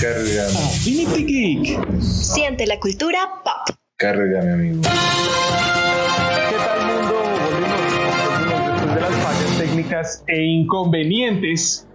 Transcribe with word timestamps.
Cargame. 0.00 0.52
Infinity 0.52 1.24
Geek. 1.24 2.02
Siente 2.02 2.66
la 2.66 2.78
cultura 2.78 3.18
pop. 3.42 3.74
Cárgame, 3.96 4.52
amigo. 4.52 4.82
¿Qué 4.82 4.88
tal 6.56 6.86
mundo? 6.86 7.14
Volvemos 7.50 7.80
después 8.76 8.94
de 8.94 9.00
las 9.00 9.14
fallas 9.22 9.58
técnicas 9.58 10.24
e 10.26 10.42
inconvenientes, 10.42 11.86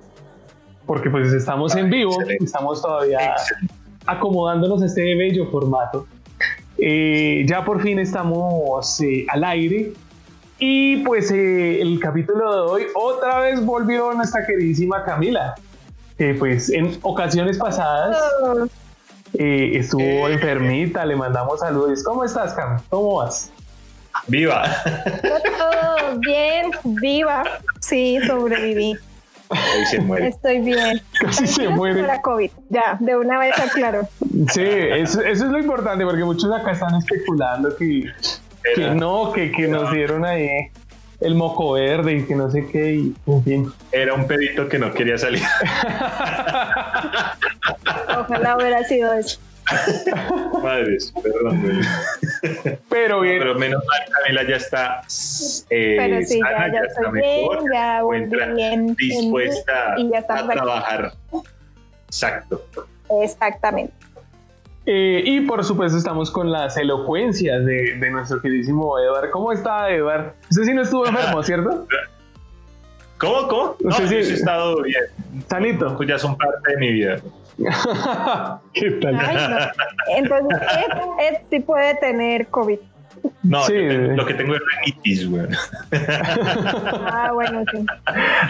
porque 0.87 1.11
pues 1.11 1.31
estamos 1.31 1.75
en 1.75 1.91
vivo, 1.91 2.13
Excelente. 2.13 2.43
estamos 2.43 2.81
todavía 2.81 3.19
Excelente. 3.19 3.75
acomodándonos 4.07 4.81
a 4.81 4.87
este 4.87 5.13
bello 5.13 5.51
formato. 5.51 6.07
Eh, 6.79 7.45
ya 7.47 7.63
por 7.63 7.83
fin 7.83 7.99
estamos 7.99 8.99
eh, 9.01 9.27
al 9.29 9.43
aire 9.43 9.93
y 10.59 10.97
pues 10.97 11.31
eh, 11.31 11.81
el 11.81 11.99
capítulo 11.99 12.51
de 12.51 12.71
hoy 12.71 12.87
otra 12.95 13.39
vez 13.39 13.63
volvió 13.63 14.13
nuestra 14.13 14.45
queridísima 14.45 15.03
Camila, 15.03 15.55
que 16.17 16.33
pues 16.33 16.69
en 16.69 16.97
ocasiones 17.01 17.57
pasadas 17.57 18.17
eh, 19.33 19.71
estuvo 19.75 20.01
Eh. 20.01 20.33
enfermita, 20.33 21.05
le 21.05 21.15
mandamos 21.15 21.59
saludos. 21.59 22.03
¿Cómo 22.03 22.23
estás, 22.23 22.53
Cam? 22.53 22.79
¿Cómo 22.89 23.17
vas? 23.17 23.51
¡Viva! 24.27 24.63
Todo 25.23 26.17
bien, 26.19 26.71
viva. 26.83 27.43
Sí, 27.79 28.19
sobreviví. 28.25 28.97
Ahí 29.49 29.85
se 29.91 29.99
muere. 30.01 30.27
Estoy 30.29 30.59
bien. 30.59 31.01
Casi 31.21 31.47
se 31.47 31.69
muere. 31.69 32.01
La 32.01 32.21
COVID. 32.21 32.51
Ya, 32.69 32.97
de 32.99 33.15
una 33.15 33.39
vez 33.39 33.57
aclaro. 33.59 34.07
Sí, 34.51 34.63
eso, 34.63 35.21
eso 35.21 35.45
es 35.45 35.51
lo 35.51 35.59
importante, 35.59 36.03
porque 36.03 36.23
muchos 36.23 36.51
acá 36.51 36.71
están 36.71 36.95
especulando 36.95 37.73
que, 37.77 38.11
que 38.75 38.87
no, 38.91 39.31
que, 39.33 39.51
que 39.51 39.67
nos 39.67 39.91
dieron 39.91 40.25
ahí 40.25 40.49
el 41.19 41.33
moco 41.35 41.73
verde 41.73 42.17
y 42.17 42.23
que 42.25 42.35
no 42.35 42.51
sé 42.51 42.67
qué, 42.71 42.93
y 42.93 43.13
en 43.25 43.43
fin. 43.43 43.71
era 43.91 44.13
un 44.13 44.27
pedito 44.27 44.67
que 44.69 44.77
no 44.77 44.93
quería 44.93 45.17
salir. 45.17 45.41
Ojalá 48.19 48.55
hubiera 48.57 48.83
sido 48.83 49.13
eso. 49.13 49.39
Madres, 50.63 51.13
perdón. 51.21 51.61
güey. 51.61 52.77
Pero 52.89 53.19
bien, 53.21 53.39
Pero 53.39 53.55
menos 53.55 53.83
mal, 53.85 53.99
Camila 54.23 54.43
ya 54.47 54.55
está 54.55 55.01
eh, 55.69 55.95
Pero 55.97 56.25
sí, 56.25 56.39
sana, 56.39 56.67
ya, 56.67 56.73
ya 56.73 56.79
está 56.87 57.01
estoy 57.01 57.19
bien, 57.19 57.41
mejor, 57.41 57.63
ya 57.73 57.99
encuentra 57.99 58.45
bien. 58.53 58.95
dispuesta 58.95 59.95
y 59.97 60.09
ya 60.09 60.17
a 60.17 60.21
estamos 60.21 60.43
aquí. 60.49 60.53
trabajar. 60.55 61.13
Exacto. 62.07 62.65
Exactamente. 63.21 63.93
Eh, 64.87 65.21
y 65.25 65.41
por 65.41 65.63
supuesto 65.63 65.97
estamos 65.97 66.31
con 66.31 66.49
las 66.51 66.77
elocuencias 66.77 67.63
de, 67.65 67.97
de 67.99 68.09
nuestro 68.09 68.41
queridísimo 68.41 68.97
Edward. 68.97 69.29
¿Cómo 69.29 69.51
está, 69.51 69.89
Edward? 69.91 70.33
Usted 70.49 70.63
sí 70.63 70.73
no 70.73 70.81
estuvo 70.81 71.05
enfermo, 71.05 71.43
¿cierto? 71.43 71.85
¿Cómo? 73.19 73.47
¿Cómo? 73.47 73.75
No, 73.81 73.91
Sí, 73.95 74.03
yo 74.03 74.07
sí. 74.09 74.23
sí 74.23 74.31
he 74.31 74.33
estado 74.35 74.81
bien. 74.83 75.03
Sanito. 75.49 75.95
Pues 75.97 76.07
ya 76.07 76.17
son 76.19 76.37
parte 76.37 76.71
de 76.71 76.77
mi 76.77 76.93
vida. 76.93 77.17
¿Qué 78.73 78.91
tal? 78.91 79.15
Ay, 79.19 79.35
no. 79.49 79.57
Entonces, 80.17 80.57
Ed, 80.61 80.99
Ed 81.27 81.37
sí 81.49 81.59
puede 81.59 81.95
tener 81.95 82.47
COVID. 82.47 82.77
No, 83.43 83.63
Sí. 83.65 83.73
tengo- 83.73 84.15
lo 84.15 84.25
que 84.25 84.33
tengo 84.33 84.55
es 84.55 84.61
rinitis, 84.77 85.29
güey. 85.29 85.45
Ah, 85.91 87.31
bueno, 87.33 87.63
sí. 87.71 87.77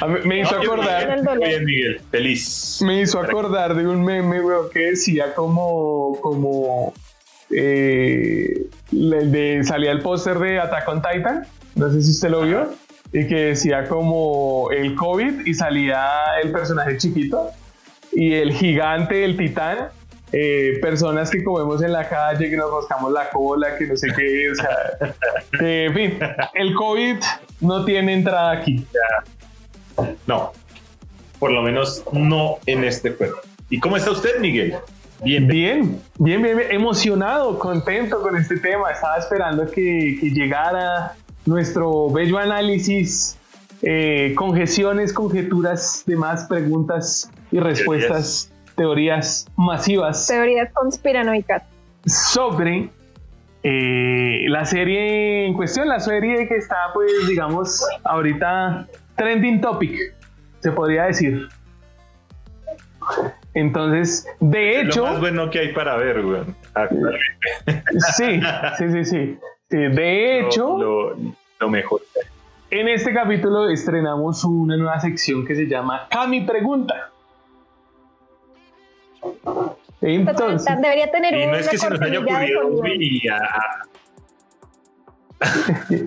Mí- 0.07 0.19
me 0.25 0.39
hizo 0.41 0.55
No, 0.55 0.61
acordar. 0.63 1.21
bien, 1.39 1.65
Miguel. 1.65 2.01
Feliz. 2.11 2.79
Me 2.85 3.01
hizo 3.01 3.19
acordar 3.19 3.75
de 3.75 3.87
un 3.87 4.03
meme, 4.03 4.41
weón, 4.41 4.69
que 4.71 4.79
decía 4.91 5.33
como, 5.35 6.17
como, 6.21 6.93
eh, 7.49 8.65
el 8.91 9.31
de, 9.31 9.61
salía 9.63 9.91
el 9.91 10.01
póster 10.01 10.37
de 10.39 10.59
Attack 10.59 10.87
on 10.89 11.01
Titan, 11.01 11.45
no 11.75 11.89
sé 11.91 12.01
si 12.01 12.11
usted 12.11 12.29
lo 12.29 12.41
vio, 12.41 12.69
y 13.13 13.27
que 13.27 13.35
decía 13.35 13.87
como 13.87 14.69
el 14.71 14.95
COVID 14.95 15.45
y 15.45 15.53
salía 15.53 16.05
el 16.43 16.51
personaje 16.51 16.97
chiquito 16.97 17.51
y 18.11 18.33
el 18.33 18.51
gigante, 18.51 19.23
el 19.23 19.37
titán, 19.37 19.77
eh, 20.31 20.77
personas 20.81 21.29
que 21.29 21.43
comemos 21.43 21.81
en 21.81 21.93
la 21.93 22.07
calle, 22.07 22.49
que 22.49 22.57
nos 22.57 22.71
rascamos 22.71 23.11
la 23.11 23.29
cola, 23.29 23.77
que 23.77 23.87
no 23.87 23.95
sé 23.95 24.09
qué, 24.15 24.51
o 24.51 24.55
sea, 24.55 25.13
que, 25.57 25.85
en 25.87 25.93
fin, 25.93 26.19
el 26.53 26.73
COVID 26.73 27.17
no 27.61 27.85
tiene 27.85 28.13
entrada 28.13 28.51
aquí. 28.51 28.85
No. 30.25 30.51
Por 31.39 31.51
lo 31.51 31.61
menos 31.61 32.03
no 32.11 32.57
en 32.65 32.83
este 32.83 33.11
juego. 33.11 33.37
¿Y 33.69 33.79
cómo 33.79 33.97
está 33.97 34.11
usted, 34.11 34.39
Miguel? 34.39 34.75
Bien. 35.23 35.47
Bien, 35.47 36.01
bien, 36.17 36.41
bien, 36.41 36.57
bien, 36.57 36.71
emocionado, 36.71 37.57
contento 37.57 38.21
con 38.21 38.37
este 38.37 38.57
tema. 38.57 38.91
Estaba 38.91 39.17
esperando 39.17 39.65
que, 39.65 40.17
que 40.19 40.29
llegara 40.29 41.15
nuestro 41.45 42.09
bello 42.09 42.37
análisis, 42.37 43.37
eh, 43.81 44.33
conjeciones, 44.35 45.13
conjeturas, 45.13 46.03
demás 46.05 46.45
preguntas 46.47 47.31
y 47.51 47.59
respuestas, 47.59 48.51
teorías 48.77 49.45
masivas 49.57 50.25
Teorías 50.27 50.71
conspiranoicas. 50.71 51.63
sobre 52.05 52.89
eh, 53.63 54.45
la 54.47 54.63
serie 54.65 55.47
en 55.47 55.53
cuestión, 55.55 55.89
la 55.89 55.99
serie 55.99 56.47
que 56.47 56.55
está, 56.55 56.77
pues, 56.93 57.11
digamos, 57.27 57.83
ahorita 58.05 58.87
trending 59.17 59.59
topic, 59.59 60.13
se 60.59 60.71
podría 60.71 61.03
decir. 61.05 61.49
Entonces, 63.53 64.27
de 64.39 64.81
hecho, 64.81 65.01
Lo 65.05 65.11
más 65.11 65.19
bueno 65.19 65.49
que 65.49 65.59
hay 65.59 65.73
para 65.73 65.97
ver, 65.97 66.21
güey. 66.21 66.41
Sí, 68.15 68.39
sí, 68.77 68.89
sí, 68.91 69.05
sí. 69.05 69.37
Sí, 69.69 69.77
De 69.77 70.39
hecho, 70.41 70.77
Lo, 70.77 71.09
lo- 71.15 71.33
lo 71.59 71.69
mejor. 71.69 72.01
en 72.69 72.87
este 72.87 73.13
capítulo 73.13 73.67
estrenamos 73.69 74.43
una 74.45 74.77
nueva 74.77 74.99
sección 74.99 75.45
que 75.45 75.55
se 75.55 75.65
llama 75.65 76.07
Cami 76.09 76.41
Pregunta. 76.45 77.09
Entonces, 80.01 80.75
Debería 80.81 81.11
tener 81.11 81.33
Y 81.33 81.43
no 81.45 81.49
una 81.49 81.59
es 81.59 81.69
que 81.69 81.77
se 81.77 81.89
nos 81.89 82.01
haya 82.01 82.17
cortinilla 82.19 82.39
de 82.39 82.55
ocurrido 82.57 82.79
sonido. 82.83 82.95
y 82.99 83.27
a- 83.27 83.39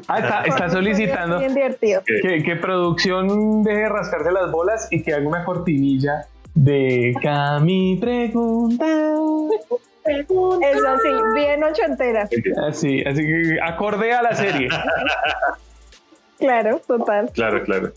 ah, 0.09 0.43
está, 0.47 0.71
solicitando 0.71 1.39
que, 2.05 2.43
que 2.43 2.57
producción 2.57 3.63
deje 3.63 3.79
de 3.79 3.89
rascarse 3.89 4.33
las 4.33 4.51
bolas 4.51 4.89
y 4.91 5.03
que 5.03 5.15
haga 5.15 5.27
una 5.27 5.45
cortinilla 5.45 6.27
de 6.55 7.15
Cami 7.23 7.97
Pregunta. 8.01 8.87
Es 10.05 10.85
así, 10.85 11.09
bien 11.35 11.63
ochentera. 11.63 12.29
Así, 12.69 13.03
así 13.05 13.23
que 13.23 13.59
acorde 13.63 14.13
a 14.13 14.23
la 14.23 14.35
serie. 14.35 14.69
Claro, 16.39 16.81
total. 16.87 17.31
Claro, 17.33 17.63
claro. 17.65 17.93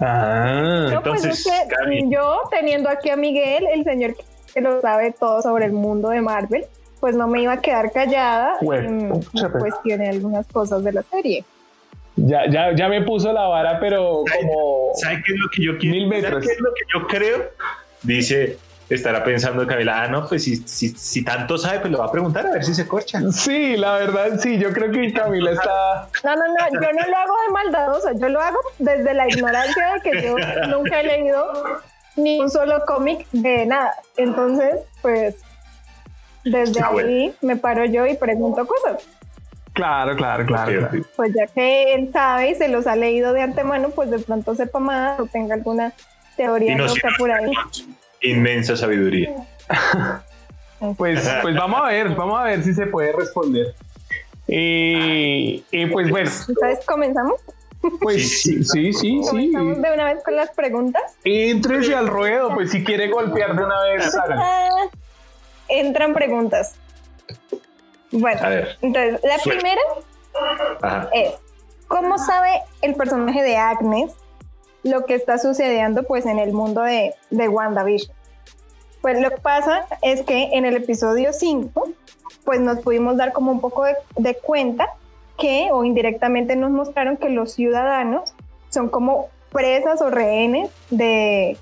Ah, 0.00 0.86
No, 0.92 1.02
pues 1.02 1.24
Entonces, 1.24 1.46
es 1.46 1.66
que 1.68 1.74
Cami. 1.74 2.10
yo 2.12 2.40
teniendo 2.50 2.88
aquí 2.88 3.10
a 3.10 3.16
Miguel, 3.16 3.66
el 3.72 3.84
señor 3.84 4.14
que 4.14 4.22
lo 4.60 4.80
sabe 4.80 5.12
todo 5.18 5.42
sobre 5.42 5.66
el 5.66 5.72
mundo 5.72 6.10
de 6.10 6.20
Marvel, 6.20 6.64
pues 7.00 7.14
no 7.16 7.26
me 7.28 7.42
iba 7.42 7.52
a 7.54 7.60
quedar 7.60 7.92
callada 7.92 8.56
Bueno, 8.62 8.88
en 8.88 9.08
pucha, 9.20 9.48
pero- 9.48 9.58
cuestioné 9.60 10.08
algunas 10.08 10.46
cosas 10.46 10.82
de 10.84 10.92
la 10.92 11.02
serie. 11.02 11.44
ya, 12.16 12.48
ya, 12.50 12.74
ya 12.74 12.88
me 12.88 13.02
puso 13.02 13.32
la 13.32 13.42
vara, 13.48 13.78
pero 13.80 14.22
como 14.40 14.90
¿Sabe 14.94 15.22
qué 15.26 15.32
es 15.32 15.38
lo 15.38 15.48
que 15.50 15.62
yo 15.64 15.78
quiero? 15.78 15.96
Mil 15.96 16.06
metros. 16.06 16.32
¿Sabe 16.32 16.46
qué 16.46 16.52
es 16.52 16.60
lo 16.60 16.70
que 16.72 16.80
yo 16.94 17.06
creo? 17.08 17.44
Dice, 18.02 18.58
estará 18.88 19.24
pensando 19.24 19.66
Camila, 19.66 20.02
ah, 20.02 20.08
no, 20.08 20.26
pues 20.28 20.44
si, 20.44 20.56
si, 20.56 20.90
si 20.90 21.24
tanto 21.24 21.58
sabe, 21.58 21.80
pues 21.80 21.90
lo 21.92 21.98
va 21.98 22.06
a 22.06 22.12
preguntar 22.12 22.46
a 22.46 22.50
ver 22.52 22.64
si 22.64 22.74
se 22.74 22.86
corcha. 22.86 23.20
Sí, 23.32 23.76
la 23.76 23.94
verdad, 23.94 24.38
sí, 24.38 24.58
yo 24.58 24.72
creo 24.72 24.90
que 24.92 25.12
Camila 25.12 25.50
está. 25.52 26.08
No, 26.22 26.36
no, 26.36 26.42
no, 26.46 26.68
yo 26.80 26.92
no 26.92 27.08
lo 27.08 27.16
hago 27.16 27.34
de 27.46 27.52
maldadosa, 27.52 28.12
yo 28.14 28.28
lo 28.28 28.40
hago 28.40 28.58
desde 28.78 29.12
la 29.14 29.26
ignorancia 29.28 29.94
de 29.94 30.00
que 30.10 30.22
yo 30.22 30.36
nunca 30.68 31.00
he 31.00 31.04
leído 31.04 31.44
ni 32.16 32.40
un 32.40 32.50
solo 32.50 32.84
cómic 32.86 33.26
de 33.32 33.66
nada. 33.66 33.94
Entonces, 34.16 34.80
pues, 35.02 35.36
desde 36.44 36.80
Ah, 36.82 36.90
bueno. 36.92 37.08
ahí 37.08 37.34
me 37.40 37.56
paro 37.56 37.84
yo 37.84 38.06
y 38.06 38.16
pregunto 38.16 38.66
cosas. 38.66 39.02
Claro, 39.72 40.14
claro, 40.16 40.46
claro. 40.46 40.88
Pues 41.16 41.32
ya 41.34 41.46
que 41.48 41.94
él 41.94 42.10
sabe 42.12 42.50
y 42.50 42.54
se 42.54 42.68
los 42.68 42.86
ha 42.86 42.94
leído 42.94 43.32
de 43.32 43.42
antemano, 43.42 43.90
pues 43.90 44.10
de 44.10 44.20
pronto 44.20 44.54
sepa 44.54 44.78
más 44.78 45.18
o 45.18 45.26
tenga 45.26 45.54
alguna 45.54 45.92
teoría 46.36 46.72
Y 46.72 46.74
no 46.76 46.86
loca 46.86 47.08
por 47.18 47.32
ahí. 47.32 47.52
Inmensa 48.22 48.76
sabiduría. 48.76 49.34
Pues, 50.98 51.26
pues 51.40 51.54
vamos 51.54 51.80
a 51.82 51.86
ver, 51.86 52.10
vamos 52.10 52.38
a 52.38 52.44
ver 52.44 52.62
si 52.62 52.74
se 52.74 52.84
puede 52.86 53.10
responder. 53.12 53.74
Eh, 54.48 55.62
eh, 55.72 55.88
pues 55.90 56.10
bueno, 56.10 56.30
Entonces, 56.48 56.84
¿comenzamos? 56.84 57.40
Pues 58.00 58.42
sí, 58.42 58.62
sí, 58.64 58.92
sí, 58.92 58.92
sí. 58.92 59.20
¿Comenzamos 59.28 59.82
de 59.82 59.92
una 59.92 60.04
vez 60.12 60.22
con 60.24 60.36
las 60.36 60.50
preguntas? 60.50 61.02
Éntrese 61.24 61.94
al 61.94 62.08
ruedo, 62.08 62.54
pues 62.54 62.70
si 62.70 62.84
quiere 62.84 63.08
golpear 63.08 63.56
de 63.56 63.64
una 63.64 63.80
vez, 63.82 64.14
hágalo. 64.14 64.40
Ah, 64.42 64.68
entran 65.68 66.14
preguntas. 66.14 66.74
Bueno, 68.10 68.40
A 68.42 68.48
ver. 68.48 68.78
entonces, 68.82 69.20
la 69.24 69.38
Suelta. 69.38 69.60
primera 69.60 69.80
Ajá. 70.82 71.08
es, 71.12 71.32
¿cómo 71.88 72.18
sabe 72.18 72.62
el 72.82 72.94
personaje 72.94 73.42
de 73.42 73.56
Agnes 73.56 74.12
lo 74.82 75.04
que 75.06 75.14
está 75.14 75.38
sucediendo 75.38 76.02
pues 76.04 76.26
en 76.26 76.38
el 76.38 76.52
mundo 76.52 76.82
de, 76.82 77.14
de 77.30 77.48
WandaVision? 77.48 78.14
Pues 79.02 79.20
lo 79.20 79.30
que 79.30 79.38
pasa 79.38 79.86
es 80.02 80.22
que 80.22 80.50
en 80.52 80.64
el 80.64 80.76
episodio 80.76 81.32
5 81.32 81.88
pues 82.44 82.60
nos 82.60 82.78
pudimos 82.80 83.16
dar 83.16 83.32
como 83.32 83.50
un 83.52 83.60
poco 83.60 83.84
de, 83.84 83.96
de 84.16 84.34
cuenta 84.36 84.88
que 85.38 85.70
o 85.72 85.84
indirectamente 85.84 86.56
nos 86.56 86.70
mostraron 86.70 87.16
que 87.16 87.28
los 87.28 87.52
ciudadanos 87.52 88.34
son 88.70 88.88
como 88.88 89.28
presas 89.50 90.00
o 90.02 90.10
rehenes 90.10 90.70
de, 90.90 91.56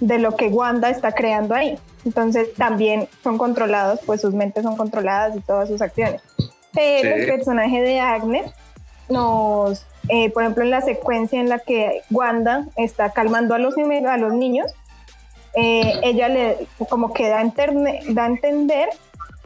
de 0.00 0.18
lo 0.18 0.36
que 0.36 0.48
Wanda 0.48 0.90
está 0.90 1.12
creando 1.12 1.54
ahí. 1.54 1.78
Entonces 2.04 2.54
también 2.54 3.08
son 3.22 3.38
controlados, 3.38 4.00
pues 4.06 4.20
sus 4.20 4.34
mentes 4.34 4.62
son 4.62 4.76
controladas 4.76 5.36
y 5.36 5.40
todas 5.40 5.68
sus 5.68 5.82
acciones. 5.82 6.22
Pero 6.72 7.16
el 7.16 7.26
personaje 7.26 7.80
de 7.82 8.00
Agnes 8.00 8.50
nos, 9.08 9.84
eh, 10.08 10.30
por 10.30 10.42
ejemplo, 10.42 10.64
en 10.64 10.70
la 10.70 10.80
secuencia 10.80 11.40
en 11.40 11.48
la 11.48 11.58
que 11.58 12.02
Wanda 12.10 12.66
está 12.76 13.10
calmando 13.10 13.54
a 13.54 13.58
los, 13.58 13.74
a 13.76 14.16
los 14.16 14.32
niños, 14.32 14.72
eh, 15.54 16.00
ella 16.02 16.28
le 16.28 16.66
como 16.88 17.12
que 17.12 17.28
da, 17.28 17.42
da 18.10 18.24
a 18.24 18.26
entender 18.26 18.90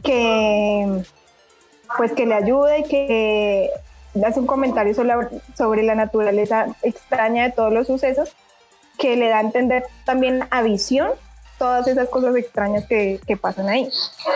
que 0.03 1.03
pues 1.97 2.11
que 2.13 2.25
le 2.25 2.35
ayuda 2.35 2.77
y 2.77 2.83
que 2.83 3.69
hace 4.25 4.39
un 4.39 4.47
comentario 4.47 4.93
sobre, 4.93 5.13
sobre 5.55 5.83
la 5.83 5.95
naturaleza 5.95 6.67
extraña 6.81 7.43
de 7.43 7.51
todos 7.51 7.73
los 7.73 7.87
sucesos 7.87 8.35
que 8.97 9.15
le 9.15 9.29
da 9.29 9.39
a 9.39 9.41
entender 9.41 9.83
también 10.05 10.45
a 10.51 10.61
visión 10.61 11.11
todas 11.57 11.87
esas 11.87 12.09
cosas 12.09 12.35
extrañas 12.35 12.85
que, 12.85 13.21
que, 13.25 13.37
pasan 13.37 13.69
ahí, 13.69 13.87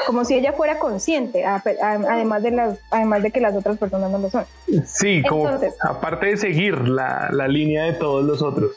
como 0.06 0.24
si 0.24 0.36
ella 0.36 0.54
fuera 0.54 0.80
consciente, 0.80 1.44
además 1.46 2.44
de, 2.44 2.52
las, 2.52 2.80
además 2.90 3.24
de 3.24 3.32
que 3.32 3.42
las 3.42 3.56
otras 3.56 3.78
personas 3.78 4.12
no 4.12 4.20
lo 4.20 4.30
son. 4.30 4.46
Sí, 4.86 5.24
como 5.28 5.50
aparte 5.82 6.28
de 6.28 6.38
seguir 6.38 6.88
la, 6.88 7.28
la, 7.32 7.48
línea 7.48 7.84
de 7.84 7.94
todos 7.94 8.24
los 8.24 8.42
otros. 8.42 8.72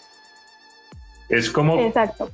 Es 1.31 1.49
como, 1.49 1.79
Exacto, 1.79 2.29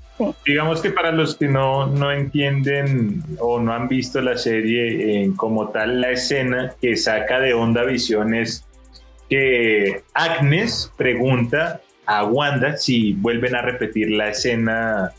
digamos 0.47 0.81
que 0.81 0.91
para 0.91 1.13
los 1.13 1.37
que 1.37 1.49
no, 1.49 1.87
no 1.87 2.11
entienden 2.11 3.23
o 3.39 3.61
no 3.61 3.75
han 3.75 3.89
visto 3.89 4.23
la 4.23 4.39
serie 4.39 5.23
en 5.23 5.37
como 5.37 5.69
tal, 5.69 6.01
la 6.01 6.13
escena 6.13 6.75
que 6.81 6.97
saca 6.97 7.39
de 7.39 7.53
onda 7.53 7.85
visión 7.85 8.35
es 8.35 8.65
que 9.29 10.03
Agnes 10.15 10.91
pregunta 10.97 11.83
a 12.07 12.25
Wanda 12.25 12.79
si 12.79 13.13
vuelven 13.13 13.55
a 13.55 13.61
repetir 13.61 14.11
la 14.11 14.31
escena 14.31 15.13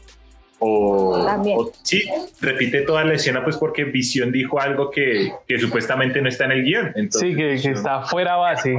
o, 0.60 1.72
sí, 1.84 2.10
repite 2.42 2.82
toda 2.82 3.04
la 3.04 3.14
escena 3.14 3.44
pues 3.44 3.58
porque 3.58 3.84
Visión 3.84 4.32
dijo 4.32 4.60
algo 4.60 4.90
que, 4.90 5.32
que 5.48 5.60
supuestamente 5.60 6.20
no 6.20 6.30
está 6.30 6.46
en 6.46 6.52
el 6.52 6.64
guion. 6.64 6.94
sí, 7.12 7.36
que, 7.36 7.54
está 7.54 8.02
fuera 8.02 8.38
base. 8.38 8.76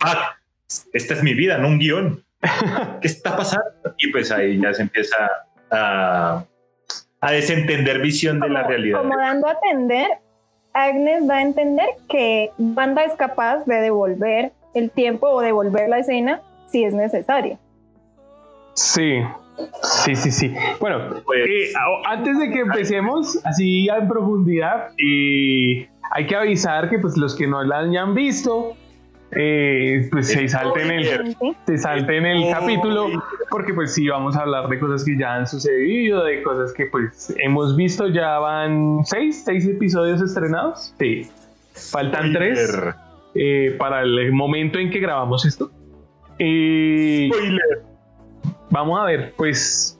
Ah, 0.00 0.36
esta 0.92 1.14
es 1.14 1.22
mi 1.22 1.34
vida, 1.34 1.58
no 1.58 1.68
un 1.68 1.78
guion. 1.78 2.24
¿Qué 3.00 3.08
está 3.08 3.36
pasando? 3.36 3.94
Y 3.98 4.10
pues 4.10 4.30
ahí 4.30 4.60
ya 4.60 4.74
se 4.74 4.82
empieza 4.82 5.16
a, 5.70 6.44
a 7.20 7.30
desentender 7.30 8.00
visión 8.00 8.40
de 8.40 8.48
la 8.48 8.64
realidad. 8.64 8.98
Como 9.00 9.16
dando 9.16 9.46
a 9.46 9.52
entender, 9.52 10.08
Agnes 10.74 11.28
va 11.28 11.36
a 11.36 11.42
entender 11.42 11.86
que 12.08 12.50
Wanda 12.58 13.04
es 13.04 13.14
capaz 13.14 13.64
de 13.64 13.76
devolver 13.76 14.52
el 14.74 14.90
tiempo 14.90 15.28
o 15.28 15.40
devolver 15.40 15.88
la 15.88 15.98
escena 15.98 16.40
si 16.66 16.84
es 16.84 16.94
necesario. 16.94 17.58
Sí, 18.74 19.22
sí, 19.82 20.16
sí, 20.16 20.30
sí. 20.30 20.54
Bueno, 20.80 21.22
pues, 21.24 21.40
eh, 21.46 21.72
antes 22.06 22.38
de 22.38 22.50
que 22.50 22.60
empecemos 22.60 23.38
así 23.44 23.88
en 23.88 24.08
profundidad, 24.08 24.88
eh, 24.98 25.88
hay 26.10 26.26
que 26.26 26.34
avisar 26.34 26.88
que 26.88 26.98
pues 26.98 27.16
los 27.16 27.36
que 27.36 27.46
no 27.46 27.62
la 27.62 27.80
hayan 27.80 28.14
visto, 28.14 28.74
eh, 29.32 30.08
pues 30.10 30.28
se 30.28 30.48
salten 30.48 30.90
el, 30.90 31.36
se 31.66 31.78
salten 31.78 32.26
el 32.26 32.50
capítulo, 32.52 33.08
porque 33.50 33.74
pues 33.74 33.94
sí, 33.94 34.08
vamos 34.08 34.36
a 34.36 34.42
hablar 34.42 34.68
de 34.68 34.78
cosas 34.78 35.04
que 35.04 35.16
ya 35.18 35.34
han 35.34 35.46
sucedido, 35.46 36.24
de 36.24 36.42
cosas 36.42 36.72
que 36.72 36.86
pues 36.86 37.34
hemos 37.38 37.76
visto, 37.76 38.08
ya 38.08 38.38
van 38.38 39.00
seis, 39.04 39.42
seis 39.44 39.66
episodios 39.66 40.20
estrenados. 40.20 40.94
Sí, 40.98 41.28
faltan 41.72 42.32
tres 42.32 42.76
para 43.78 44.02
el 44.02 44.32
momento 44.32 44.78
en 44.78 44.90
que 44.90 45.00
grabamos 45.00 45.44
esto. 45.46 45.70
Spoiler. 46.34 47.82
Vamos 48.70 49.00
a 49.00 49.04
ver, 49.04 49.34
pues 49.36 49.98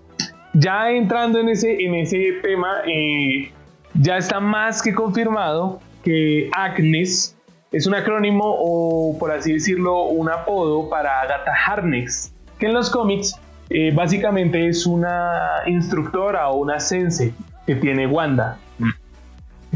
ya 0.54 0.90
entrando 0.90 1.38
en 1.38 1.50
ese, 1.50 1.76
en 1.82 1.94
ese 1.94 2.38
tema, 2.42 2.82
eh, 2.86 3.52
ya 3.94 4.16
está 4.16 4.40
más 4.40 4.82
que 4.82 4.94
confirmado 4.94 5.80
que 6.02 6.50
Agnes 6.52 7.36
es 7.72 7.86
un 7.86 7.94
acrónimo 7.94 8.44
o 8.46 9.18
por 9.18 9.32
así 9.32 9.54
decirlo 9.54 10.04
un 10.04 10.30
apodo 10.30 10.88
para 10.90 11.20
Agatha 11.22 11.52
Harkness, 11.66 12.32
que 12.58 12.66
en 12.66 12.74
los 12.74 12.90
cómics 12.90 13.34
eh, 13.70 13.90
básicamente 13.94 14.68
es 14.68 14.86
una 14.86 15.62
instructora 15.66 16.50
o 16.50 16.58
una 16.58 16.78
sense 16.78 17.32
que 17.66 17.74
tiene 17.76 18.06
Wanda, 18.06 18.58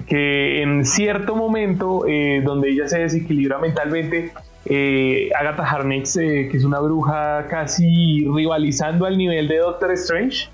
que 0.07 0.63
en 0.63 0.85
cierto 0.85 1.35
momento 1.35 2.07
eh, 2.07 2.43
donde 2.45 2.71
ella 2.71 2.87
se 2.87 2.99
desequilibra 2.99 3.59
mentalmente 3.59 4.33
eh, 4.67 5.31
Agatha 5.39 5.65
Harkness, 5.65 6.17
eh, 6.19 6.49
que 6.51 6.59
es 6.59 6.65
una 6.65 6.81
bruja 6.81 7.47
casi 7.49 8.27
rivalizando 8.27 9.07
al 9.07 9.17
nivel 9.17 9.49
de 9.49 9.59
Doctor 9.59 9.93
Strange, 9.93 10.51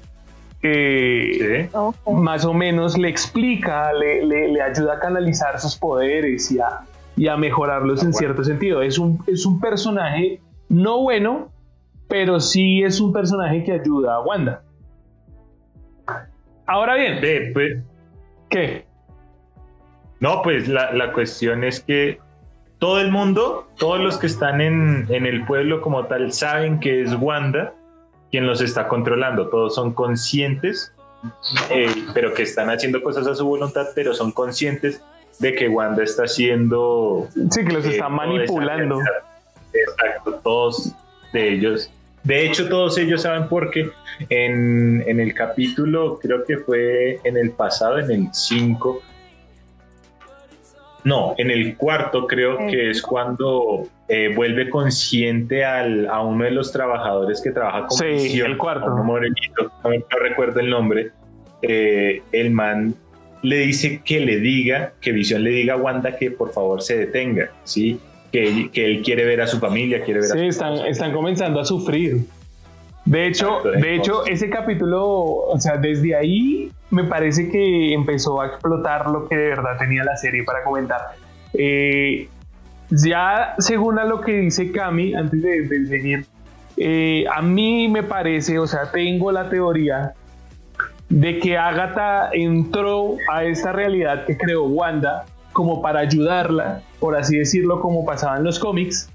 más 2.07 2.45
o 2.45 2.55
menos 2.55 2.97
le 2.97 3.09
explica, 3.09 3.93
le, 3.93 4.63
ayuda 4.63 4.95
a 4.95 5.01
canalizar 5.01 5.59
sus 5.59 5.77
poderes 5.77 6.53
y 6.53 6.61
a, 6.61 6.83
mejorarlos 7.17 8.03
en 8.03 8.13
cierto 8.13 8.45
sentido. 8.45 8.83
Es 8.83 8.99
un, 8.99 9.23
es 9.27 9.47
un 9.47 9.61
personaje 9.61 10.41
no 10.69 11.01
bueno, 11.03 11.53
pero 12.09 12.41
sí 12.41 12.83
es 12.83 13.01
un 13.01 13.13
personaje 13.13 13.65
que 13.65 13.73
ayuda 13.73 14.17
a 14.17 14.21
Wanda. 14.21 14.63
Ahora 16.67 16.95
bien, 16.95 17.53
pues, 17.53 17.79
¿qué? 18.49 18.87
No, 20.21 20.43
pues 20.43 20.69
la, 20.69 20.93
la 20.93 21.13
cuestión 21.13 21.65
es 21.65 21.81
que 21.81 22.21
todo 22.83 23.01
el 23.01 23.13
mundo, 23.13 23.69
todos 23.79 24.01
los 24.01 24.19
que 24.19 24.27
están 24.27 24.61
en, 24.61 25.07
el 25.09 25.45
pueblo 25.45 25.81
como 25.81 26.07
tal, 26.07 26.33
saben 26.33 26.81
que 26.81 27.03
es 27.03 27.15
Wanda 27.15 27.75
quien 28.33 28.45
los 28.45 28.61
está 28.61 28.89
controlando. 28.89 29.51
Todos 29.51 29.77
son 29.77 29.93
conscientes, 29.93 30.93
eh, 31.71 31.95
pero 32.13 32.35
que 32.35 32.43
están 32.43 32.71
haciendo 32.71 33.01
cosas 33.01 33.29
a 33.29 33.37
su 33.37 33.47
voluntad, 33.47 33.87
pero 33.95 34.15
son 34.15 34.33
conscientes 34.33 35.01
de 35.39 35.55
que 35.55 35.69
Wanda 35.69 36.03
está 36.03 36.25
haciendo... 36.25 37.29
Sí, 37.51 37.65
que 37.65 37.73
los 37.73 37.85
está 37.85 38.07
eh, 38.07 38.11
manipulando. 38.11 39.01
Exacto, 39.73 40.41
todos 40.43 40.93
de 41.33 41.53
ellos. 41.53 41.91
De 42.23 42.47
hecho, 42.47 42.69
todos 42.69 42.97
ellos 42.99 43.23
saben 43.23 43.49
porque 43.49 43.91
en, 44.29 45.03
en 45.07 45.19
el 45.19 45.35
capítulo, 45.35 46.19
creo 46.21 46.45
que 46.45 46.59
fue 46.59 47.21
en 47.25 47.37
el 47.37 47.51
pasado, 47.51 47.99
en 47.99 48.11
el 48.11 48.29
5, 48.33 49.03
no, 51.05 51.35
en 51.37 51.51
el 51.51 51.77
cuarto 51.77 52.27
creo 52.27 52.59
que 52.59 52.91
es 52.91 53.03
cuando 53.03 53.89
eh, 54.09 54.33
vuelve 54.35 54.71
consciente 54.71 55.65
al, 55.65 56.09
a 56.09 56.21
uno 56.21 56.45
de 56.45 56.53
los 56.53 56.71
trabajadores 56.71 57.41
que 57.41 57.51
trabaja 57.51 57.87
con 57.87 57.99
sí, 57.99 58.41
el 58.41 58.57
cuarto. 58.57 58.89
no, 58.89 59.19
recuerdo 60.21 60.61
el 60.61 60.71
nombre. 60.71 61.11
Eh, 61.61 62.23
el 62.33 62.51
man 62.51 62.95
le 63.43 63.59
dice 63.59 64.01
que 64.05 64.21
le 64.21 64.39
diga, 64.39 64.93
que 65.01 65.13
Visión 65.13 65.43
le 65.43 65.51
diga 65.51 65.75
a 65.75 65.77
Wanda 65.77 66.17
que 66.17 66.31
por 66.31 66.53
favor 66.53 66.83
se 66.83 66.97
detenga, 66.97 67.51
¿sí? 67.65 68.01
Que, 68.31 68.71
que 68.73 68.87
él 68.87 69.03
quiere 69.03 69.25
ver 69.25 69.43
a 69.43 69.47
su 69.47 69.59
familia, 69.59 70.03
quiere 70.03 70.21
ver 70.21 70.31
sí, 70.31 70.39
a 70.39 70.41
su 70.41 70.49
están, 70.49 70.87
están 70.87 71.13
comenzando 71.13 71.61
a 71.61 71.65
sufrir. 71.65 72.25
De 73.05 73.27
hecho, 73.27 73.63
de 73.65 73.97
hecho, 73.97 74.25
ese 74.27 74.49
capítulo, 74.49 75.05
o 75.05 75.61
sea, 75.61 75.77
desde 75.77 76.15
ahí 76.15 76.71
me 76.91 77.05
parece 77.05 77.51
que 77.51 77.93
empezó 77.93 78.41
a 78.41 78.47
explotar 78.47 79.11
lo 79.11 79.29
que 79.29 79.37
de 79.37 79.49
verdad 79.49 79.77
tenía 79.79 80.05
la 80.05 80.17
serie 80.17 80.45
para 80.45 80.63
comentar. 80.63 81.01
Eh, 81.53 82.29
ya 82.91 83.55
según 83.59 83.99
a 83.99 84.05
lo 84.05 84.21
que 84.21 84.39
dice 84.39 84.71
Cami, 84.71 85.15
antes 85.15 85.43
de, 85.43 85.87
seguir, 85.87 86.27
eh, 86.77 87.25
a 87.35 87.43
mí 87.43 87.89
me 87.89 88.05
parece, 88.05 88.59
o 88.59 88.69
sea, 88.69 88.93
tengo 88.93 89.33
la 89.33 89.51
teoría 89.51 90.15
de 91.13 91.39
que 91.41 91.59
Agatha 91.59 92.31
entró 92.33 93.17
a 93.31 93.45
esta 93.45 93.71
realidad 93.71 94.25
que 94.25 94.39
creó 94.39 94.65
Wanda 94.65 95.27
como 95.53 95.83
para 95.83 96.01
ayudarla, 96.01 96.81
por 97.01 97.17
así 97.17 97.37
decirlo, 97.37 97.81
como 97.83 98.07
pasaba 98.07 98.39
en 98.39 98.45
los 98.45 98.59
cómics, 98.59 99.11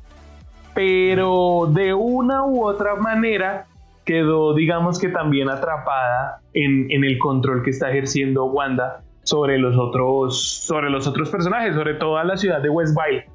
pero 0.75 1.67
de 1.73 1.95
una 1.95 2.45
u 2.45 2.63
otra 2.63 2.95
manera 2.97 3.65
quedó, 4.05 4.53
digamos 4.53 4.99
que 4.99 5.09
también 5.09 5.49
atrapada 5.49 6.39
en, 6.53 7.03
el 7.03 7.17
control 7.17 7.63
que 7.63 7.71
está 7.71 7.89
ejerciendo 7.89 8.45
Wanda 8.45 9.01
sobre 9.23 9.57
los 9.57 9.75
otros, 9.75 10.39
sobre 10.39 10.91
los 10.91 11.07
otros 11.07 11.31
personajes, 11.31 11.73
sobre 11.73 11.95
toda 11.95 12.23
la 12.23 12.37
ciudad 12.37 12.61
de 12.61 12.69
Westville. 12.69 13.25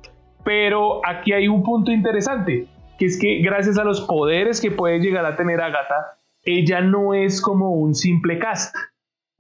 Pero 0.45 1.01
aquí 1.05 1.33
hay 1.33 1.49
un 1.49 1.65
punto 1.65 1.91
interesante, 1.91 2.69
que 2.97 3.07
es 3.07 3.19
que 3.19 3.41
gracias 3.43 3.77
a 3.77 3.83
los 3.83 4.03
poderes 4.03 4.61
que 4.61 4.71
puede 4.71 5.01
llegar 5.01 5.27
a 5.27 5.35
tener 5.35 5.61
Agatha, 5.61 6.17
ella 6.45 6.81
no 6.81 7.15
es 7.15 7.41
como 7.41 7.73
un 7.73 7.95
simple 7.95 8.39
cast 8.39 8.75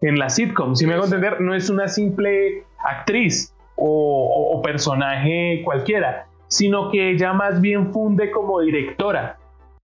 en 0.00 0.18
la 0.18 0.30
sitcom. 0.30 0.74
Si 0.76 0.86
me 0.86 0.94
hago 0.94 1.04
entender, 1.04 1.40
no 1.40 1.54
es 1.54 1.70
una 1.70 1.88
simple 1.88 2.64
actriz 2.84 3.54
o 3.76 4.60
personaje 4.62 5.62
cualquiera, 5.64 6.26
sino 6.46 6.90
que 6.90 7.10
ella 7.10 7.32
más 7.32 7.60
bien 7.60 7.92
funde 7.92 8.30
como 8.30 8.60
directora 8.60 9.38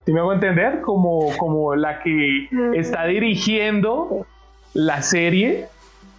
si 0.08 0.14
me 0.14 0.20
hago 0.20 0.32
entender? 0.32 0.80
Como, 0.80 1.36
como 1.36 1.74
la 1.74 2.00
que 2.02 2.48
está 2.74 3.04
dirigiendo 3.04 4.26
la 4.72 5.02
serie 5.02 5.66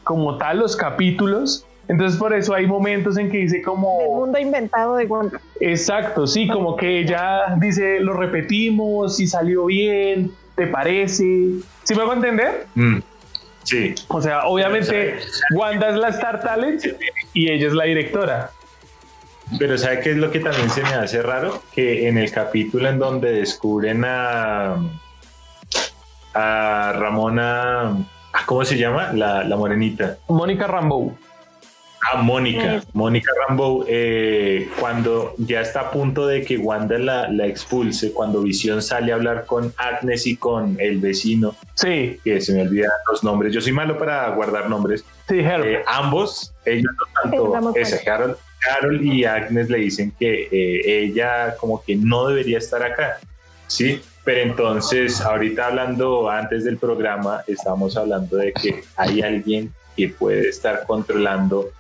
como 0.04 0.38
tal, 0.38 0.60
los 0.60 0.76
capítulos, 0.76 1.66
Entonces 1.88 2.20
por 2.20 2.36
eso 2.36 2.54
hay 2.54 2.68
momentos 2.68 3.18
en 3.18 3.32
que 3.32 3.40
dice 3.40 3.64
como... 3.64 4.00
El 4.00 4.10
mundo 4.10 4.38
inventado 4.38 4.96
de 4.96 5.08
Wanda. 5.08 5.42
Exacto, 5.60 6.28
sí, 6.28 6.48
como 6.48 6.76
que 6.76 7.00
ella 7.00 7.56
dice, 7.58 8.00
lo 8.00 8.14
repetimos, 8.14 9.16
si 9.16 9.26
salió 9.26 9.66
bien, 9.66 10.34
¿te 10.60 10.68
parece? 10.68 11.24
¿Sí 11.84 11.96
me 11.96 12.02
hago 12.02 12.12
entender? 12.14 12.68
Mm, 12.76 12.98
sí. 13.64 13.96
O 14.10 14.22
sea, 14.22 14.44
obviamente 14.46 15.20
Wanda 15.54 15.88
es 15.90 15.96
la 15.96 16.10
Star 16.10 16.42
Talent 16.42 16.84
y 17.34 17.50
ella 17.50 17.68
es 17.68 17.74
la 17.74 17.86
directora. 17.86 18.52
Pero 19.58 19.78
¿sabe 19.78 20.02
qué 20.02 20.12
es 20.12 20.18
lo 20.18 20.30
que 20.32 20.42
también 20.42 20.70
se 20.70 20.84
me 20.84 20.90
hace 20.90 21.22
raro? 21.22 21.64
Que 21.74 22.10
en 22.10 22.18
el 22.18 22.30
capítulo 22.30 22.90
en 22.90 23.00
donde 23.00 23.32
descubren 23.32 24.04
a, 24.06 24.76
a 26.34 26.94
Ramona, 26.94 27.96
¿cómo 28.46 28.66
se 28.66 28.78
llama? 28.78 29.14
La, 29.14 29.46
la 29.46 29.56
morenita. 29.56 30.18
Mónica 30.28 30.68
Rambeau. 30.68 31.18
Ah, 32.02 32.22
Mónica, 32.22 32.82
Mónica 32.94 33.32
Rambeau, 33.48 33.84
eh, 33.88 34.70
cuando 34.80 35.36
ya 35.38 35.62
está 35.62 35.82
a 35.82 35.92
punto 35.92 36.26
de 36.28 36.44
que 36.44 36.58
Wanda 36.58 36.98
la, 36.98 37.28
la, 37.30 37.46
expulse, 37.46 38.14
cuando 38.14 38.42
Visión 38.42 38.82
sale 38.82 39.12
a 39.12 39.16
hablar 39.16 39.46
con 39.46 39.74
Agnes 39.78 40.26
y 40.26 40.38
con 40.38 40.78
el 40.80 41.00
vecino, 41.00 41.56
sí. 41.76 42.20
que 42.24 42.40
se 42.40 42.54
me 42.54 42.62
olvidan 42.62 42.90
los 43.12 43.24
nombres, 43.24 43.54
yo 43.54 43.60
soy 43.60 43.74
malo 43.74 43.98
para 43.98 44.30
guardar 44.30 44.70
nombres, 44.70 45.04
sí, 45.28 45.40
eh, 45.40 45.84
ambos, 45.88 46.54
ellos 46.66 46.92
tanto 47.22 47.74
ese 47.76 48.10
Harold, 48.10 48.38
Carol 48.60 49.06
y 49.06 49.26
Agnes 49.26 49.70
le 49.70 49.80
dicen 49.80 50.14
que 50.18 50.44
eh, 50.52 51.04
ella 51.04 51.56
como 51.58 51.84
que 51.84 51.96
no 51.96 52.28
debería 52.28 52.58
estar 52.58 52.84
acá, 52.84 53.20
¿sí? 53.68 54.02
Pero 54.24 54.42
entonces, 54.42 55.22
ahorita 55.22 55.68
hablando 55.68 56.30
antes 56.30 56.64
del 56.64 56.78
programa, 56.78 57.42
estamos 57.48 57.98
hablando 57.98 58.38
de 58.38 58.54
que 58.54 58.84
hay 58.96 59.22
alguien 59.22 59.74
que 59.96 60.10
puede 60.10 60.50
estar 60.50 60.86
controlando 60.86 61.72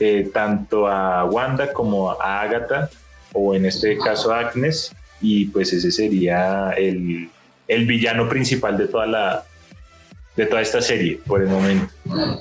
eh, 0.00 0.30
tanto 0.32 0.86
a 0.86 1.24
Wanda 1.24 1.72
como 1.72 2.10
a 2.10 2.40
Agatha, 2.42 2.88
o 3.32 3.54
en 3.54 3.66
este 3.66 3.98
caso 3.98 4.32
a 4.32 4.40
Agnes, 4.40 4.94
y 5.20 5.46
pues 5.46 5.72
ese 5.72 5.90
sería 5.90 6.70
el, 6.70 7.28
el 7.66 7.86
villano 7.86 8.28
principal 8.28 8.76
de 8.76 8.88
toda 8.88 9.06
la 9.06 9.44
de 10.36 10.46
toda 10.46 10.62
esta 10.62 10.80
serie 10.80 11.18
por 11.26 11.42
el 11.42 11.48
momento. 11.48 11.92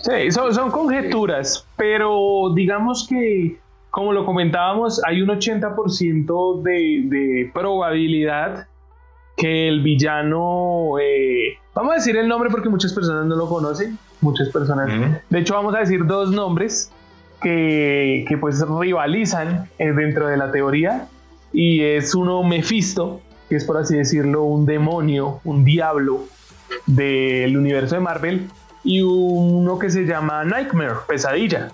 Sí, 0.03 0.29
son, 0.29 0.53
son 0.53 0.69
conjeturas, 0.69 1.65
pero 1.75 2.53
digamos 2.53 3.07
que, 3.09 3.57
como 3.89 4.13
lo 4.13 4.23
comentábamos, 4.23 5.01
hay 5.03 5.23
un 5.23 5.29
80% 5.29 6.61
de, 6.61 7.01
de 7.05 7.51
probabilidad 7.51 8.67
que 9.35 9.67
el 9.67 9.81
villano, 9.81 10.99
eh, 10.99 11.57
vamos 11.73 11.93
a 11.93 11.95
decir 11.95 12.17
el 12.17 12.27
nombre 12.27 12.51
porque 12.51 12.69
muchas 12.69 12.93
personas 12.93 13.25
no 13.25 13.35
lo 13.35 13.49
conocen, 13.49 13.97
muchas 14.21 14.49
personas, 14.49 14.89
de 15.29 15.39
hecho 15.39 15.55
vamos 15.55 15.73
a 15.75 15.79
decir 15.79 16.05
dos 16.05 16.31
nombres, 16.31 16.91
que, 17.41 18.25
que 18.27 18.37
pues 18.37 18.63
rivalizan 18.67 19.69
eh, 19.77 19.91
dentro 19.91 20.27
de 20.27 20.37
la 20.37 20.51
teoría 20.51 21.07
y 21.53 21.81
es 21.81 22.13
uno 22.15 22.43
Mephisto, 22.43 23.21
que 23.49 23.55
es 23.55 23.65
por 23.65 23.77
así 23.77 23.95
decirlo 23.95 24.43
un 24.43 24.65
demonio, 24.65 25.39
un 25.43 25.63
diablo 25.63 26.25
del 26.85 27.57
universo 27.57 27.95
de 27.95 28.01
Marvel 28.01 28.49
y 28.83 29.01
uno 29.01 29.79
que 29.79 29.89
se 29.89 30.05
llama 30.05 30.43
Nightmare, 30.45 30.95
pesadilla, 31.07 31.69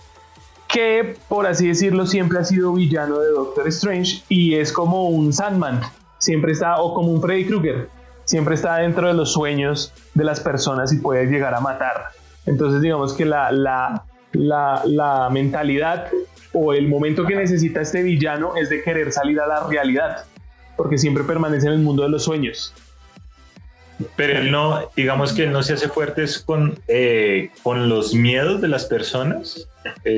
que 0.67 1.15
por 1.27 1.45
así 1.45 1.67
decirlo 1.67 2.05
siempre 2.05 2.39
ha 2.39 2.43
sido 2.43 2.73
villano 2.73 3.19
de 3.19 3.29
Doctor 3.29 3.67
Strange 3.67 4.23
y 4.29 4.55
es 4.55 4.71
como 4.71 5.09
un 5.09 5.33
Sandman, 5.33 5.81
siempre 6.17 6.51
está, 6.51 6.81
o 6.81 6.93
como 6.93 7.11
un 7.11 7.21
Freddy 7.21 7.45
Krueger, 7.45 7.89
siempre 8.25 8.55
está 8.55 8.77
dentro 8.77 9.07
de 9.07 9.13
los 9.13 9.33
sueños 9.33 9.93
de 10.13 10.23
las 10.23 10.39
personas 10.39 10.91
y 10.93 10.97
puede 10.97 11.25
llegar 11.25 11.53
a 11.53 11.59
matar. 11.59 12.05
Entonces 12.45 12.81
digamos 12.81 13.13
que 13.13 13.25
la, 13.25 14.03
la, 14.33 15.29
mentalidad 15.31 16.07
o 16.51 16.73
el 16.73 16.87
momento 16.87 17.25
que 17.25 17.35
necesita 17.35 17.81
este 17.81 18.03
villano 18.03 18.55
es 18.55 18.69
de 18.69 18.83
querer 18.83 19.11
salir 19.11 19.39
a 19.39 19.47
la 19.47 19.67
realidad, 19.67 20.25
porque 20.75 20.97
siempre 20.97 21.23
permanece 21.23 21.67
en 21.67 21.73
el 21.73 21.79
mundo 21.79 22.03
de 22.03 22.09
los 22.09 22.23
sueños. 22.23 22.73
Pero 24.15 24.39
él 24.39 24.51
no, 24.51 24.89
digamos 24.95 25.33
que 25.33 25.43
él 25.43 25.51
no 25.51 25.63
se 25.63 25.73
hace 25.73 25.87
fuerte 25.87 26.25
con, 26.45 26.79
eh, 26.87 27.51
con 27.61 27.89
los 27.89 28.13
miedos 28.13 28.59
de 28.59 28.67
las 28.67 28.85
personas. 28.85 29.67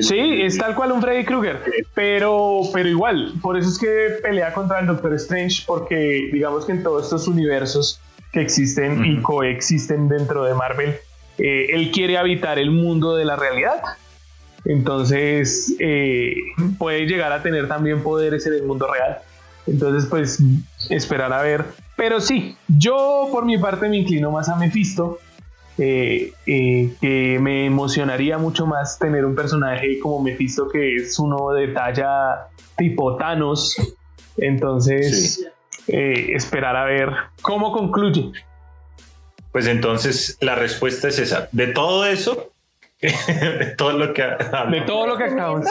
sí, 0.01 0.41
es 0.41 0.57
tal 0.57 0.75
cual 0.75 0.93
un 0.93 1.01
Freddy 1.01 1.25
Krueger, 1.25 1.61
pero, 1.93 2.61
pero 2.73 2.89
igual, 2.89 3.33
por 3.41 3.57
eso 3.57 3.69
es 3.69 3.77
que 3.77 4.17
pelea 4.23 4.53
contra 4.53 4.79
el 4.79 4.87
Doctor 4.87 5.13
Strange, 5.15 5.63
porque 5.67 6.29
digamos 6.31 6.65
que 6.65 6.71
en 6.71 6.83
todos 6.83 7.03
estos 7.03 7.27
universos 7.27 7.99
que 8.31 8.41
existen 8.41 9.05
y 9.05 9.21
coexisten 9.21 10.09
dentro 10.09 10.43
de 10.43 10.53
Marvel, 10.53 10.95
eh, 11.37 11.67
él 11.69 11.91
quiere 11.91 12.17
habitar 12.17 12.59
el 12.59 12.71
mundo 12.71 13.15
de 13.15 13.25
la 13.25 13.35
realidad. 13.35 13.81
Entonces 14.65 15.75
eh, 15.79 16.35
puede 16.77 17.05
llegar 17.05 17.31
a 17.31 17.43
tener 17.43 17.67
también 17.67 18.01
poderes 18.01 18.45
en 18.47 18.53
el 18.53 18.63
mundo 18.63 18.91
real. 18.91 19.19
Entonces, 19.67 20.09
pues 20.09 20.39
esperar 20.89 21.33
a 21.33 21.41
ver. 21.41 21.65
Pero 21.95 22.19
sí, 22.19 22.57
yo 22.67 23.29
por 23.31 23.45
mi 23.45 23.57
parte 23.57 23.87
me 23.87 23.97
inclino 23.97 24.31
más 24.31 24.49
a 24.49 24.55
Mephisto. 24.55 25.19
Eh, 25.77 26.31
eh, 26.45 26.93
que 27.01 27.37
me 27.41 27.65
emocionaría 27.65 28.37
mucho 28.37 28.65
más 28.65 28.97
tener 28.97 29.25
un 29.25 29.35
personaje 29.35 29.99
como 29.99 30.23
Mephisto 30.23 30.69
que 30.69 30.95
es 30.95 31.19
uno 31.19 31.51
de 31.51 31.67
talla 31.69 32.47
tipo 32.77 33.17
Thanos. 33.17 33.75
Entonces, 34.37 35.45
esperar 35.87 36.75
a 36.75 36.85
ver 36.85 37.09
cómo 37.41 37.71
concluye. 37.71 38.31
Pues 39.51 39.67
entonces 39.67 40.37
la 40.41 40.55
respuesta 40.55 41.07
es 41.07 41.19
esa. 41.19 41.49
De 41.51 41.67
todo 41.67 42.05
eso, 42.05 42.51
de 43.59 43.73
todo 43.77 43.93
lo 43.93 44.13
que 44.13 44.23
de 44.71 44.81
todo 44.81 45.07
lo 45.07 45.17
que 45.17 45.25
acabamos. 45.25 45.67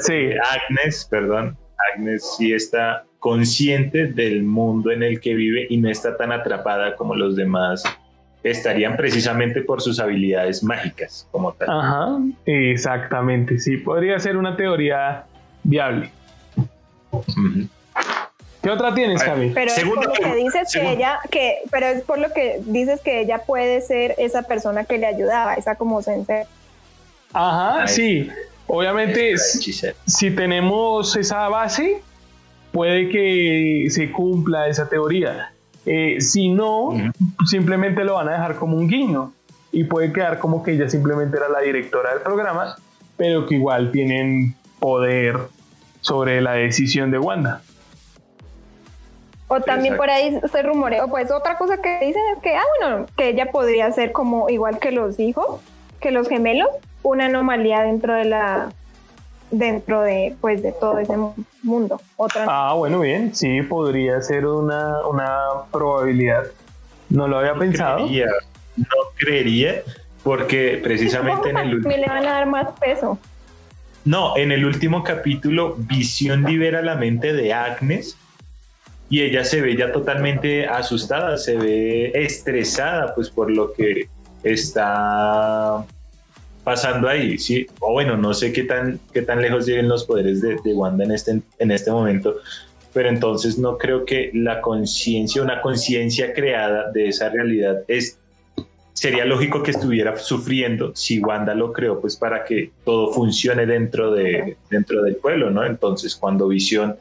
Sí. 0.00 0.30
Agnes, 0.50 1.06
perdón, 1.10 1.56
Agnes 1.94 2.36
sí 2.36 2.52
está 2.52 3.04
consciente 3.18 4.06
del 4.06 4.42
mundo 4.42 4.90
en 4.90 5.02
el 5.02 5.20
que 5.20 5.34
vive 5.34 5.66
y 5.68 5.78
no 5.78 5.88
está 5.88 6.16
tan 6.16 6.32
atrapada 6.32 6.94
como 6.96 7.14
los 7.14 7.34
demás 7.36 7.82
estarían 8.42 8.96
precisamente 8.96 9.62
por 9.62 9.82
sus 9.82 9.98
habilidades 9.98 10.62
mágicas 10.62 11.28
como 11.32 11.52
tal. 11.54 11.68
Ajá, 11.70 12.18
exactamente, 12.44 13.58
sí, 13.58 13.78
podría 13.78 14.18
ser 14.20 14.36
una 14.36 14.56
teoría 14.56 15.24
viable. 15.64 16.10
¿Qué 18.66 18.72
otra 18.72 18.92
tienes, 18.92 19.22
Javi? 19.22 19.52
Pero 19.54 19.70
es 19.70 19.84
por 19.84 20.04
lo 20.04 20.12
que 20.12 20.34
dices 20.34 20.72
que 20.72 20.90
ella, 20.90 21.20
que, 21.30 21.58
pero 21.70 21.86
es 21.86 22.02
por 22.02 22.18
lo 22.18 22.32
que 22.32 22.60
dices 22.64 23.00
que 23.00 23.20
ella 23.20 23.38
puede 23.46 23.80
ser 23.80 24.16
esa 24.18 24.42
persona 24.42 24.82
que 24.82 24.98
le 24.98 25.06
ayudaba, 25.06 25.54
esa 25.54 25.76
como 25.76 26.02
sensei. 26.02 26.42
Ajá, 27.32 27.86
sí. 27.86 28.28
Obviamente, 28.66 29.38
si, 29.38 30.30
tenemos 30.32 31.14
esa 31.14 31.48
base, 31.48 32.02
puede 32.72 33.08
que 33.08 33.86
se 33.90 34.10
cumpla 34.10 34.66
esa 34.66 34.88
teoría. 34.88 35.52
Eh, 35.84 36.20
si 36.20 36.48
no, 36.48 36.92
simplemente 37.48 38.02
lo 38.02 38.14
van 38.14 38.30
a 38.30 38.32
dejar 38.32 38.56
como 38.56 38.76
un 38.76 38.88
guiño 38.88 39.32
y 39.70 39.84
puede 39.84 40.12
quedar 40.12 40.40
como 40.40 40.64
que 40.64 40.72
ella 40.72 40.88
simplemente 40.88 41.36
era 41.36 41.48
la 41.48 41.60
directora 41.60 42.14
del 42.14 42.22
programa, 42.22 42.74
pero 43.16 43.46
que 43.46 43.54
igual 43.54 43.92
tienen 43.92 44.56
poder 44.80 45.38
sobre 46.00 46.40
la 46.40 46.54
decisión 46.54 47.12
de 47.12 47.20
Wanda. 47.20 47.62
O 49.48 49.60
también 49.60 49.96
por 49.96 50.10
ahí 50.10 50.40
se 50.50 50.62
rumorea, 50.62 51.06
pues 51.06 51.30
otra 51.30 51.56
cosa 51.56 51.80
que 51.80 51.98
dicen 52.00 52.22
es 52.34 52.42
que, 52.42 52.56
ah, 52.56 52.64
bueno, 52.80 53.06
que 53.16 53.28
ella 53.28 53.52
podría 53.52 53.90
ser 53.92 54.10
como 54.12 54.48
igual 54.48 54.78
que 54.80 54.90
los 54.90 55.20
hijos, 55.20 55.60
que 56.00 56.10
los 56.10 56.28
gemelos, 56.28 56.68
una 57.02 57.26
anomalía 57.26 57.82
dentro 57.82 58.14
de 58.14 58.24
la 58.24 58.70
dentro 59.52 60.00
de 60.00 60.34
pues 60.40 60.62
de 60.62 60.72
todo 60.72 60.98
ese 60.98 61.14
mundo. 61.62 62.00
Otra 62.16 62.44
ah, 62.48 62.74
bueno, 62.74 63.00
bien, 63.00 63.34
sí, 63.34 63.62
podría 63.62 64.20
ser 64.20 64.46
una, 64.46 64.96
probabilidad. 65.70 66.46
No 67.08 67.28
lo 67.28 67.38
había 67.38 67.54
pensado. 67.54 68.00
no 68.06 68.86
creería, 69.16 69.82
porque 70.24 70.80
precisamente 70.82 71.50
en 71.50 71.58
el 71.58 71.74
último... 71.76 71.96
le 71.96 72.06
van 72.06 72.26
a 72.26 72.32
dar 72.32 72.46
más 72.46 72.66
peso. 72.80 73.16
No, 74.04 74.36
en 74.36 74.50
el 74.50 74.64
último 74.64 75.04
capítulo, 75.04 75.74
Visión 75.78 76.42
libera 76.42 76.82
la 76.82 76.96
mente 76.96 77.32
de 77.32 77.52
Agnes 77.52 78.16
y 79.08 79.22
ella 79.22 79.44
se 79.44 79.60
ve 79.60 79.76
ya 79.76 79.92
totalmente 79.92 80.66
asustada, 80.66 81.36
se 81.36 81.56
ve 81.56 82.12
estresada 82.14 83.14
pues 83.14 83.30
por 83.30 83.50
lo 83.50 83.72
que 83.72 84.08
está 84.42 85.84
pasando 86.64 87.08
ahí, 87.08 87.38
sí, 87.38 87.66
o 87.78 87.92
bueno, 87.92 88.16
no 88.16 88.34
sé 88.34 88.52
qué 88.52 88.64
tan, 88.64 88.98
qué 89.12 89.22
tan 89.22 89.40
lejos 89.40 89.66
lleguen 89.66 89.88
los 89.88 90.04
poderes 90.04 90.42
de, 90.42 90.56
Wanda 90.74 91.04
en 91.04 91.12
este, 91.12 91.40
en 91.60 91.70
este 91.70 91.92
momento, 91.92 92.38
pero 92.92 93.08
entonces 93.08 93.56
no 93.58 93.78
creo 93.78 94.04
que 94.04 94.30
la 94.34 94.60
conciencia, 94.60 95.42
una 95.42 95.60
conciencia 95.60 96.32
creada 96.32 96.90
de 96.90 97.08
esa 97.08 97.28
realidad 97.28 97.82
es 97.86 98.18
sería 98.94 99.26
lógico 99.26 99.62
que 99.62 99.72
estuviera 99.72 100.16
sufriendo 100.16 100.92
si 100.96 101.20
Wanda 101.20 101.54
lo 101.54 101.70
creó 101.70 102.00
pues 102.00 102.16
para 102.16 102.44
que 102.44 102.70
todo 102.82 103.12
funcione 103.12 103.66
dentro 103.66 104.10
de 104.10 104.56
dentro 104.70 105.02
del 105.02 105.16
pueblo, 105.16 105.50
¿no? 105.50 105.64
Entonces 105.64 106.16
cuando 106.16 106.48
Visión 106.48 106.96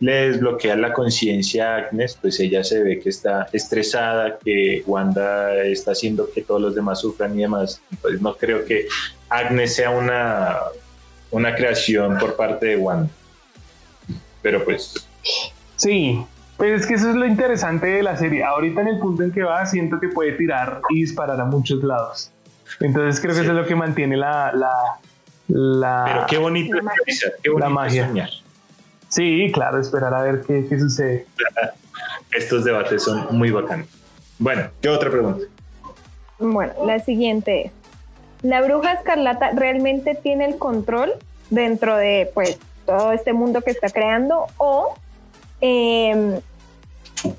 le 0.00 0.28
desbloquea 0.30 0.76
la 0.76 0.92
conciencia 0.92 1.74
a 1.74 1.76
Agnes, 1.78 2.18
pues 2.20 2.38
ella 2.40 2.62
se 2.62 2.82
ve 2.82 2.98
que 2.98 3.08
está 3.08 3.48
estresada, 3.52 4.38
que 4.38 4.82
Wanda 4.86 5.54
está 5.62 5.92
haciendo 5.92 6.28
que 6.30 6.42
todos 6.42 6.60
los 6.60 6.74
demás 6.74 7.00
sufran 7.00 7.38
y 7.38 7.42
demás. 7.42 7.80
Pues 8.02 8.20
no 8.20 8.36
creo 8.36 8.64
que 8.64 8.86
Agnes 9.28 9.74
sea 9.74 9.90
una, 9.90 10.56
una 11.30 11.54
creación 11.54 12.18
por 12.18 12.36
parte 12.36 12.66
de 12.66 12.76
Wanda. 12.76 13.08
Pero 14.42 14.64
pues. 14.64 15.06
Sí, 15.76 16.24
pues 16.56 16.82
es 16.82 16.86
que 16.86 16.94
eso 16.94 17.10
es 17.10 17.16
lo 17.16 17.26
interesante 17.26 17.86
de 17.86 18.02
la 18.02 18.16
serie. 18.16 18.44
Ahorita 18.44 18.82
en 18.82 18.88
el 18.88 18.98
punto 18.98 19.22
en 19.22 19.32
que 19.32 19.42
va, 19.42 19.64
siento 19.66 19.98
que 19.98 20.08
puede 20.08 20.32
tirar 20.32 20.80
y 20.90 21.00
disparar 21.00 21.40
a 21.40 21.44
muchos 21.44 21.82
lados. 21.82 22.30
Entonces 22.80 23.20
creo 23.20 23.34
que 23.34 23.40
eso 23.40 23.50
es 23.50 23.56
lo 23.56 23.66
que 23.66 23.74
mantiene 23.74 24.16
la. 24.16 24.52
la, 24.52 24.70
la 25.48 26.04
Pero 26.04 26.26
qué 26.28 26.38
bonito 26.38 26.76
es 27.06 27.32
qué 27.42 27.48
bonito 27.50 27.68
La 27.68 27.74
magia. 27.74 28.06
soñar. 28.08 28.30
Sí, 29.08 29.50
claro, 29.52 29.80
esperar 29.80 30.12
a 30.14 30.22
ver 30.22 30.42
qué, 30.46 30.66
qué 30.68 30.78
sucede. 30.78 31.26
Estos 32.32 32.64
debates 32.64 33.02
son 33.02 33.26
muy 33.30 33.50
bacanos. 33.50 33.86
Bueno, 34.38 34.64
¿qué 34.80 34.88
otra 34.88 35.10
pregunta? 35.10 35.44
Bueno, 36.38 36.72
la 36.84 36.98
siguiente 36.98 37.66
es, 37.66 37.72
¿la 38.42 38.60
bruja 38.62 38.92
escarlata 38.92 39.50
realmente 39.52 40.14
tiene 40.14 40.44
el 40.44 40.58
control 40.58 41.12
dentro 41.48 41.96
de 41.96 42.30
pues 42.34 42.58
todo 42.84 43.12
este 43.12 43.32
mundo 43.32 43.62
que 43.62 43.70
está 43.70 43.88
creando 43.88 44.46
o 44.58 44.94
eh, 45.62 46.40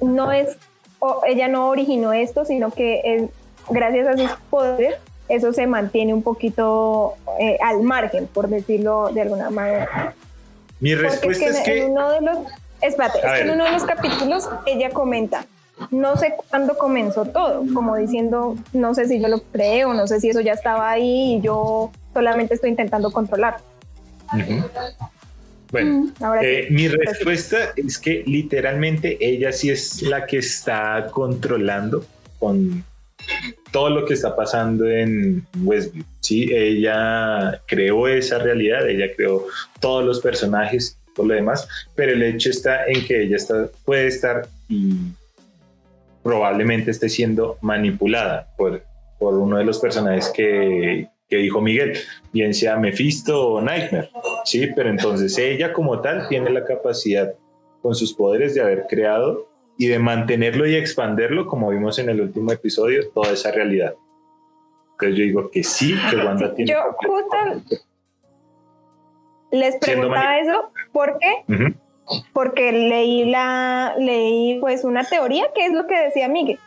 no 0.02 0.32
es, 0.32 0.58
o 1.00 1.22
ella 1.28 1.48
no 1.48 1.70
originó 1.70 2.12
esto, 2.14 2.46
sino 2.46 2.72
que 2.72 3.02
es, 3.04 3.30
gracias 3.70 4.08
a 4.08 4.18
sus 4.18 4.32
poderes 4.50 4.96
eso 5.30 5.52
se 5.52 5.68
mantiene 5.68 6.14
un 6.14 6.24
poquito 6.24 7.16
eh, 7.40 7.58
al 7.62 7.82
margen, 7.82 8.28
por 8.28 8.48
decirlo 8.48 9.10
de 9.10 9.22
alguna 9.22 9.50
manera. 9.50 10.16
Mi 10.80 10.96
respuesta 10.96 11.46
es 11.46 11.56
es 11.58 11.62
que, 11.64 11.72
en, 11.72 11.76
que. 11.78 11.86
en 11.86 11.92
uno 11.92 12.12
de 12.12 12.22
los, 12.22 12.38
espérate, 12.82 13.18
es 13.20 13.24
que 13.34 13.40
en 13.42 13.50
uno 13.52 13.64
de 13.66 13.72
los 13.72 13.84
capítulos 13.84 14.50
ella 14.66 14.90
comenta, 14.92 15.46
no 15.92 16.18
sé 16.18 16.34
cuándo 16.50 16.78
comenzó 16.78 17.26
todo, 17.26 17.64
como 17.74 17.96
diciendo, 17.96 18.56
no 18.74 18.94
sé 18.96 19.08
si 19.08 19.20
yo 19.20 19.28
lo 19.28 19.42
creo, 19.42 19.94
no 19.94 20.08
sé 20.08 20.20
si 20.20 20.30
eso 20.30 20.42
ya 20.42 20.54
estaba 20.54 20.90
ahí 20.90 21.36
y 21.36 21.42
yo 21.42 21.92
solamente 22.14 22.54
estoy 22.56 22.70
intentando 22.72 23.12
controlar. 23.12 23.58
Ujú. 24.34 24.64
Bueno, 25.72 25.92
Mm, 26.18 26.24
ahora 26.24 26.42
sí. 26.42 26.48
eh, 26.48 26.68
mi 26.72 26.88
respuesta 26.88 27.58
es 27.76 28.00
que 28.00 28.24
literalmente 28.26 29.18
ella 29.20 29.52
sí 29.52 29.70
es 29.70 30.02
la 30.02 30.26
que 30.26 30.38
está 30.38 31.08
controlando 31.12 32.06
con 32.40 32.86
todo 33.72 33.90
lo 33.90 34.06
que 34.06 34.14
está 34.14 34.36
pasando 34.36 34.88
en 34.88 35.46
Westview. 35.64 36.04
Sí, 36.20 36.50
ella 36.54 37.62
creó 37.66 38.08
esa 38.08 38.40
realidad, 38.40 38.88
ella 38.88 39.08
creó 39.16 39.46
todos 39.80 40.04
los 40.04 40.22
personajes, 40.22 40.98
todo 41.16 41.28
lo 41.28 41.34
demás, 41.34 41.68
pero 41.96 42.14
el 42.14 42.24
hecho 42.24 42.50
está 42.50 42.86
en 42.86 43.06
que 43.06 43.24
ella 43.24 43.38
puede 43.86 44.08
estar 44.08 44.48
y 44.70 44.96
probablemente 46.24 46.92
esté 46.92 47.10
siendo 47.10 47.58
manipulada 47.62 48.50
por, 48.58 48.84
por 49.18 49.36
uno 49.36 49.58
de 49.58 49.64
los 49.64 49.80
personajes 49.80 50.30
que, 50.30 51.08
que 51.30 51.38
dijo 51.38 51.62
Miguel, 51.62 51.98
bien 52.32 52.54
sea 52.54 52.78
Mephisto 52.78 53.48
o 53.48 53.62
Nightmare. 53.62 54.10
Sí, 54.46 54.68
pero 54.76 54.90
entonces 54.90 55.38
ella 55.38 55.74
como 55.74 56.02
tal 56.02 56.28
tiene 56.28 56.50
la 56.50 56.64
capacidad 56.64 57.34
con 57.82 57.96
sus 57.96 58.14
poderes 58.14 58.54
de 58.56 58.62
haber 58.62 58.86
creado 58.90 59.47
y 59.78 59.88
de 59.88 60.00
mantenerlo 60.00 60.66
y 60.66 60.76
expanderlo, 60.76 61.46
como 61.48 61.70
vimos 61.70 62.00
en 62.00 62.10
el 62.10 62.22
último 62.22 62.52
episodio, 62.52 63.10
toda 63.12 63.34
esa 63.34 63.52
realidad. 63.52 63.96
Entonces 64.94 65.18
yo 65.18 65.24
digo 65.24 65.52
que 65.52 65.64
sí, 65.64 65.96
que 66.10 66.16
Wanda 66.16 66.54
tiene... 66.56 66.72
Yo 66.72 66.80
justo 66.94 67.38
les 69.52 69.78
preguntaba 69.78 70.40
eso 70.40 70.72
porque 70.92 71.46
Ujú. 71.48 71.74
porque 72.34 72.74
leí 72.74 73.24
la 73.24 73.96
leí 73.98 74.60
pues 74.60 74.84
una 74.84 75.06
teoría 75.06 75.54
que 75.56 75.68
es 75.68 75.72
lo 75.72 75.88
que 75.88 75.98
decía 75.98 76.28
Miguel 76.28 76.60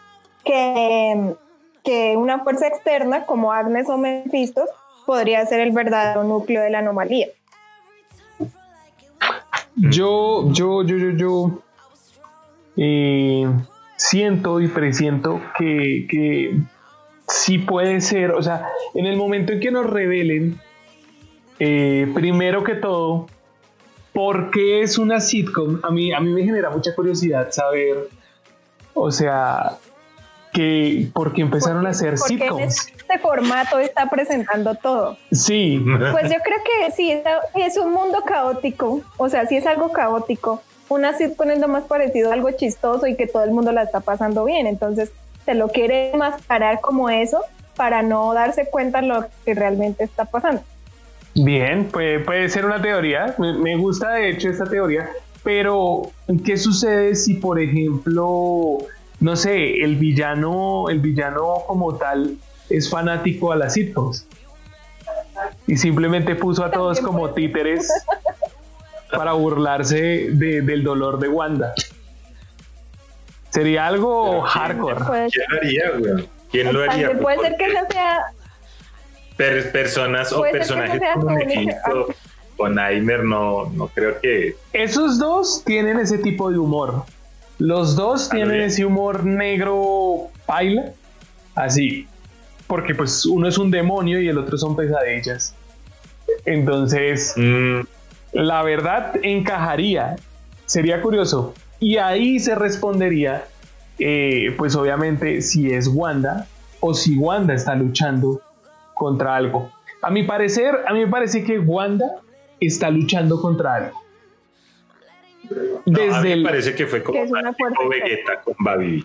que, 0.45 1.35
que 1.83 2.17
una 2.17 2.43
fuerza 2.43 2.67
externa 2.67 3.27
como 3.27 3.53
Agnes 3.53 3.89
o 3.89 3.99
Mephisto 3.99 4.65
podría 5.07 5.45
ser 5.47 5.61
el 5.61 5.73
verdadero 5.73 6.25
núcleo 6.25 6.63
de 6.63 6.71
la 6.71 6.79
anomalía. 6.79 7.29
Yo, 9.77 10.53
yo, 10.53 10.83
yo, 10.83 10.97
yo, 10.97 11.11
yo 11.11 11.63
eh, 12.83 13.47
siento 13.97 14.59
y 14.61 14.69
presiento 14.69 15.39
que, 15.59 16.07
que 16.09 16.59
sí 17.29 17.59
puede 17.59 18.01
ser, 18.01 18.33
o 18.33 18.43
sea, 18.43 18.67
en 18.95 19.05
el 19.05 19.19
momento 19.19 19.53
en 19.53 19.61
que 19.61 19.71
nos 19.71 19.89
revelen, 19.89 20.59
eh, 21.59 22.11
primero 22.15 22.65
que 22.65 22.75
todo, 22.75 23.27
¿por 24.15 24.51
qué 24.51 24.81
es 24.81 24.97
una 24.97 25.21
sitcom? 25.21 25.81
A 25.83 25.91
mí, 25.91 26.11
a 26.15 26.21
mí 26.21 26.33
me 26.33 26.43
genera 26.43 26.71
mucha 26.71 26.95
curiosidad 26.95 27.51
saber, 27.51 28.09
o 28.95 29.11
sea, 29.11 29.77
que, 30.55 31.11
¿por 31.13 31.35
qué 31.35 31.43
empezaron 31.43 31.87
a 31.87 31.91
hacer 31.91 32.15
Porque 32.15 32.33
en 32.33 32.41
sitcoms? 32.41 32.89
este 32.97 33.19
formato 33.19 33.79
está 33.79 34.09
presentando 34.09 34.75
todo. 34.75 35.19
Sí, 35.31 35.85
Pues 35.85 36.31
yo 36.33 36.39
creo 36.43 36.59
que 36.65 36.91
sí, 36.93 37.13
es 37.57 37.77
un 37.77 37.93
mundo 37.93 38.23
caótico, 38.27 39.03
o 39.19 39.29
sea, 39.29 39.45
sí 39.45 39.59
es 39.59 39.67
algo 39.67 39.93
caótico. 39.93 40.63
Una 40.91 41.17
sitcom 41.17 41.49
es 41.51 41.61
lo 41.61 41.69
más 41.69 41.85
parecido 41.85 42.31
a 42.31 42.35
algo 42.35 42.51
chistoso 42.51 43.07
y 43.07 43.15
que 43.15 43.29
todo 43.29 43.45
el 43.45 43.53
mundo 43.53 43.71
la 43.71 43.85
está 43.85 44.01
pasando 44.01 44.45
bien, 44.45 44.67
entonces 44.67 45.13
se 45.45 45.55
lo 45.55 45.69
quiere 45.69 46.11
mascarar 46.17 46.81
como 46.81 47.09
eso 47.09 47.45
para 47.77 48.03
no 48.03 48.35
darse 48.35 48.69
cuenta 48.69 49.01
lo 49.01 49.25
que 49.45 49.55
realmente 49.55 50.03
está 50.03 50.25
pasando. 50.25 50.63
Bien, 51.37 51.87
puede, 51.87 52.19
puede 52.19 52.49
ser 52.49 52.67
una 52.67 52.83
teoría. 52.83 53.37
Me, 53.39 53.53
me 53.53 53.77
gusta 53.77 54.15
de 54.15 54.31
hecho 54.31 54.49
esta 54.49 54.65
teoría. 54.65 55.09
Pero, 55.45 56.11
¿qué 56.45 56.57
sucede 56.57 57.15
si, 57.15 57.35
por 57.35 57.61
ejemplo, 57.61 58.79
no 59.21 59.37
sé, 59.37 59.85
el 59.85 59.95
villano, 59.95 60.89
el 60.91 60.99
villano 60.99 61.63
como 61.69 61.95
tal 61.95 62.37
es 62.69 62.91
fanático 62.91 63.53
a 63.53 63.57
las 63.57 63.75
sitcoms? 63.75 64.27
Y 65.69 65.77
simplemente 65.77 66.35
puso 66.35 66.65
a 66.65 66.71
todos 66.73 67.01
como 67.01 67.31
títeres 67.31 67.89
para 69.11 69.33
burlarse 69.33 70.29
de- 70.31 70.63
del 70.63 70.83
dolor 70.83 71.19
de 71.19 71.29
Wanda. 71.29 71.75
Sería 73.51 73.87
algo 73.87 74.43
hardcore. 74.43 75.01
¿Quién 75.31 75.45
lo 75.51 75.57
haría, 75.59 75.91
güey? 75.99 76.29
¿Quién 76.51 76.73
lo 76.73 76.83
haría? 76.83 77.19
Puede 77.19 77.39
ser 77.41 77.57
que 77.57 77.65
esa 77.67 77.87
sea, 77.89 78.19
per- 79.37 79.73
personas 79.73 80.33
o 80.33 80.43
personajes 80.43 81.01
como 81.15 81.31
Mephisto 81.37 82.09
o 82.57 82.69
Nightmare 82.69 83.25
no, 83.25 83.71
no 83.71 83.89
creo 83.89 84.21
que... 84.21 84.55
Esos 84.73 85.19
dos 85.19 85.63
tienen 85.65 85.99
ese 85.99 86.19
tipo 86.19 86.51
de 86.51 86.59
humor. 86.59 87.05
Los 87.59 87.97
dos 87.97 88.29
Ah, 88.29 88.35
tienen 88.35 88.53
bien. 88.57 88.65
ese 88.65 88.85
humor 88.85 89.25
negro 89.25 90.29
paila, 90.47 90.93
así. 91.55 92.07
Porque 92.67 92.95
pues 92.95 93.25
uno 93.27 93.49
es 93.49 93.59
un 93.59 93.71
demonio 93.71 94.21
y 94.21 94.29
el 94.29 94.39
otro 94.39 94.57
son 94.59 94.77
pesadillas. 94.77 95.55
Entonces, 96.45 97.35
mm, 97.37 97.81
la 98.33 98.63
verdad 98.63 99.15
encajaría. 99.23 100.17
Sería 100.67 101.03
curioso. 101.03 101.55
Y 101.81 101.97
ahí 101.97 102.39
se 102.39 102.55
respondería, 102.55 103.45
eh, 103.99 104.55
pues 104.57 104.77
obviamente, 104.77 105.43
si 105.43 105.73
es 105.73 105.89
Wanda 105.89 106.47
o 106.81 106.95
si 106.95 107.17
Wanda 107.17 107.55
está 107.55 107.75
luchando 107.75 108.41
contra 108.95 109.37
algo. 109.37 109.71
A 110.03 110.11
mi 110.11 110.23
parecer, 110.25 110.79
a 110.87 110.93
mí 110.93 111.01
me 111.01 111.11
parece 111.11 111.45
que 111.45 111.59
Wanda 111.59 112.07
está 112.61 112.91
luchando 112.91 113.41
contra 113.41 113.75
algo. 113.77 114.03
no, 115.87 116.03
a 116.03 116.05
Desde 116.07 116.23
mí 116.23 116.29
me 116.29 116.33
el, 116.35 116.43
parece 116.43 116.75
que 116.75 116.87
fue 116.87 117.03
como 117.03 117.19
Que 117.19 117.89
Vegeta 117.89 118.41
con 118.43 118.55
Babi. 118.59 119.05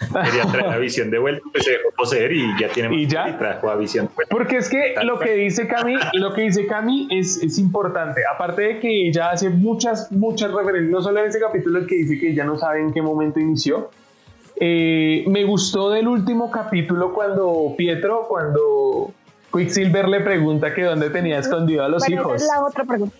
Quería 0.24 0.44
traer 0.50 0.66
a 0.72 0.78
Visión 0.78 1.10
de 1.10 1.18
vuelta, 1.18 1.42
pues 1.52 1.64
se 1.64 1.72
dejó 1.72 1.90
poseer 1.96 2.32
y 2.32 2.46
ya 2.60 2.68
tiene 2.68 2.94
¿Y 2.94 3.06
ya? 3.06 3.28
y 3.28 3.32
trajo 3.34 3.70
a 3.70 3.76
Visión 3.76 4.06
de 4.06 4.12
vuelta. 4.14 4.34
Porque 4.34 4.56
es 4.58 4.68
que 4.68 4.92
Tal 4.94 5.06
lo 5.06 5.16
cual. 5.16 5.28
que 5.28 5.34
dice 5.34 5.66
Cami, 5.66 5.94
lo 6.14 6.32
que 6.34 6.42
dice 6.42 6.66
Cami 6.66 7.08
es, 7.10 7.42
es 7.42 7.58
importante. 7.58 8.20
Aparte 8.32 8.62
de 8.62 8.80
que 8.80 9.08
ella 9.08 9.30
hace 9.30 9.50
muchas, 9.50 10.10
muchas 10.12 10.52
referencias, 10.52 10.90
no 10.92 11.02
solo 11.02 11.20
en 11.20 11.26
ese 11.26 11.40
capítulo 11.40 11.78
el 11.80 11.86
que 11.86 11.96
dice 11.96 12.18
que 12.18 12.34
ya 12.34 12.44
no 12.44 12.56
sabe 12.58 12.80
en 12.80 12.92
qué 12.92 13.02
momento 13.02 13.40
inició. 13.40 13.90
Eh, 14.60 15.24
me 15.28 15.44
gustó 15.44 15.90
del 15.90 16.08
último 16.08 16.50
capítulo 16.50 17.12
cuando 17.14 17.74
Pietro, 17.76 18.26
cuando 18.28 19.12
Quicksilver 19.52 20.08
le 20.08 20.20
pregunta 20.20 20.74
que 20.74 20.82
dónde 20.82 21.10
tenía 21.10 21.38
escondido 21.38 21.84
a 21.84 21.88
los 21.88 22.02
Bueno, 22.02 22.16
esa 22.22 22.28
hijos. 22.28 22.42
es 22.42 22.48
la 22.48 22.64
otra 22.66 22.84
pregunta. 22.84 23.16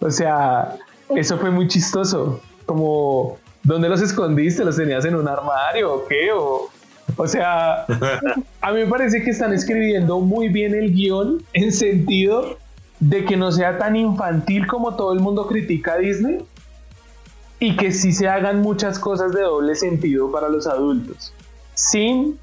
O 0.00 0.10
sea, 0.10 0.74
eso 1.14 1.38
fue 1.38 1.50
muy 1.50 1.68
chistoso. 1.68 2.40
Como, 2.66 3.38
¿dónde 3.62 3.88
los 3.88 4.00
escondiste? 4.00 4.64
¿Los 4.64 4.76
tenías 4.76 5.04
en 5.04 5.14
un 5.14 5.28
armario 5.28 5.94
o 5.94 6.06
qué? 6.06 6.32
O, 6.32 6.70
o 7.16 7.26
sea, 7.26 7.84
a 8.60 8.72
mí 8.72 8.80
me 8.80 8.86
parece 8.86 9.22
que 9.22 9.30
están 9.30 9.52
escribiendo 9.52 10.20
muy 10.20 10.48
bien 10.48 10.74
el 10.74 10.92
guion 10.92 11.42
en 11.52 11.72
sentido 11.72 12.58
de 13.00 13.24
que 13.24 13.36
no 13.36 13.50
sea 13.50 13.78
tan 13.78 13.96
infantil 13.96 14.66
como 14.66 14.94
todo 14.94 15.12
el 15.12 15.20
mundo 15.20 15.46
critica 15.46 15.94
a 15.94 15.98
Disney 15.98 16.44
y 17.58 17.76
que 17.76 17.92
sí 17.92 18.12
se 18.12 18.28
hagan 18.28 18.60
muchas 18.60 18.98
cosas 18.98 19.32
de 19.32 19.42
doble 19.42 19.74
sentido 19.74 20.30
para 20.30 20.48
los 20.48 20.66
adultos, 20.66 21.32
sin, 21.74 22.38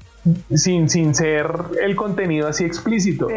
sin, 0.54 0.88
sin 0.88 1.14
ser 1.14 1.46
el 1.82 1.96
contenido 1.96 2.46
así 2.46 2.64
explícito. 2.64 3.28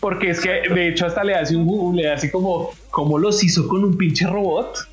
Porque 0.00 0.30
es 0.30 0.40
que 0.40 0.62
de 0.72 0.88
hecho 0.88 1.06
hasta 1.06 1.24
le 1.24 1.34
hace 1.34 1.56
un 1.56 1.96
le 1.96 2.10
hace 2.10 2.30
como, 2.30 2.70
¿cómo 2.90 3.18
los 3.18 3.42
hizo 3.42 3.66
con 3.66 3.84
un 3.84 3.96
pinche 3.96 4.26
robot? 4.26 4.88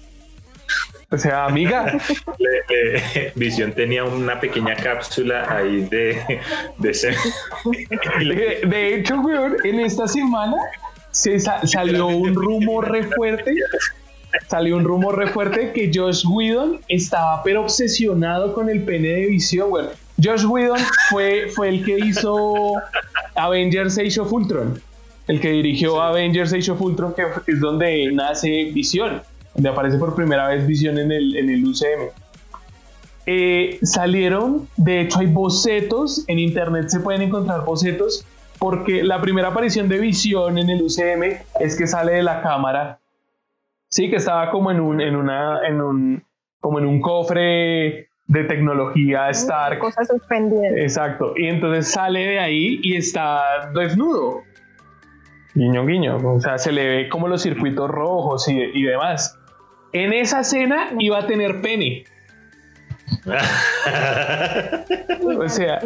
O 1.11 1.17
sea, 1.17 1.45
amiga. 1.45 1.97
Visión 3.35 3.73
tenía 3.73 4.05
una 4.05 4.39
pequeña 4.39 4.75
cápsula 4.75 5.45
ahí 5.49 5.81
de, 5.81 6.39
de 6.77 7.15
De, 8.65 8.95
hecho, 8.95 9.19
weón, 9.19 9.57
en 9.65 9.81
esta 9.81 10.07
semana 10.07 10.55
se 11.11 11.37
salió 11.39 12.07
un 12.07 12.33
rumor 12.33 12.89
re 12.89 13.03
fuerte. 13.03 13.55
Salió 14.47 14.77
un 14.77 14.85
rumor 14.85 15.17
re 15.17 15.27
fuerte 15.27 15.73
que 15.73 15.91
Josh 15.93 16.23
Whedon 16.25 16.79
estaba 16.87 17.43
pero 17.43 17.63
obsesionado 17.63 18.53
con 18.53 18.69
el 18.69 18.83
pene 18.83 19.09
de 19.09 19.25
visión, 19.27 19.69
weón. 19.69 19.89
Josh 20.23 20.45
Whedon 20.45 20.79
fue, 21.09 21.49
fue 21.53 21.67
el 21.67 21.83
que 21.83 21.97
hizo 21.99 22.75
Avengers 23.35 23.97
Age 23.97 24.21
of 24.21 24.31
Ultron. 24.31 24.81
El 25.27 25.41
que 25.41 25.51
dirigió 25.51 26.01
Avengers 26.01 26.53
Age 26.53 26.71
of 26.71 26.81
Ultron, 26.81 27.13
que 27.13 27.23
es 27.47 27.59
donde 27.59 28.09
nace 28.13 28.71
Visión 28.73 29.21
donde 29.53 29.69
aparece 29.69 29.97
por 29.97 30.15
primera 30.15 30.47
vez 30.47 30.65
Visión 30.65 30.97
en 30.97 31.11
el, 31.11 31.35
en 31.35 31.49
el 31.49 31.65
UCM. 31.65 32.09
Eh, 33.25 33.79
salieron, 33.83 34.67
de 34.77 35.01
hecho 35.01 35.19
hay 35.19 35.27
bocetos, 35.27 36.25
en 36.27 36.39
internet 36.39 36.89
se 36.89 36.99
pueden 36.99 37.21
encontrar 37.21 37.63
bocetos, 37.65 38.25
porque 38.57 39.03
la 39.03 39.21
primera 39.21 39.49
aparición 39.49 39.87
de 39.89 39.99
Visión 39.99 40.57
en 40.57 40.69
el 40.69 40.81
UCM 40.81 41.39
es 41.59 41.77
que 41.77 41.87
sale 41.87 42.13
de 42.13 42.23
la 42.23 42.41
cámara, 42.41 42.99
sí, 43.89 44.09
que 44.09 44.15
estaba 44.15 44.49
como 44.49 44.71
en 44.71 44.79
un, 44.79 45.01
en 45.01 45.15
una, 45.15 45.67
en 45.67 45.81
un, 45.81 46.23
como 46.59 46.79
en 46.79 46.85
un 46.85 46.99
cofre 46.99 48.09
de 48.27 48.43
tecnología 48.45 49.29
Stark. 49.29 49.79
Cosas 49.79 50.07
suspendidas. 50.07 50.73
Exacto, 50.77 51.33
y 51.35 51.47
entonces 51.47 51.91
sale 51.91 52.25
de 52.25 52.39
ahí 52.39 52.79
y 52.81 52.95
está 52.95 53.71
desnudo. 53.73 54.41
Guiño, 55.53 55.85
guiño. 55.85 56.17
O 56.17 56.39
sea, 56.39 56.57
se 56.57 56.71
le 56.71 56.87
ve 56.87 57.09
como 57.09 57.27
los 57.27 57.41
circuitos 57.41 57.89
rojos 57.89 58.47
y, 58.47 58.53
y 58.57 58.83
demás. 58.83 59.37
En 59.93 60.13
esa 60.13 60.43
cena 60.43 60.91
iba 60.99 61.19
a 61.19 61.27
tener 61.27 61.61
pene. 61.61 62.05
o 65.37 65.49
sea, 65.49 65.79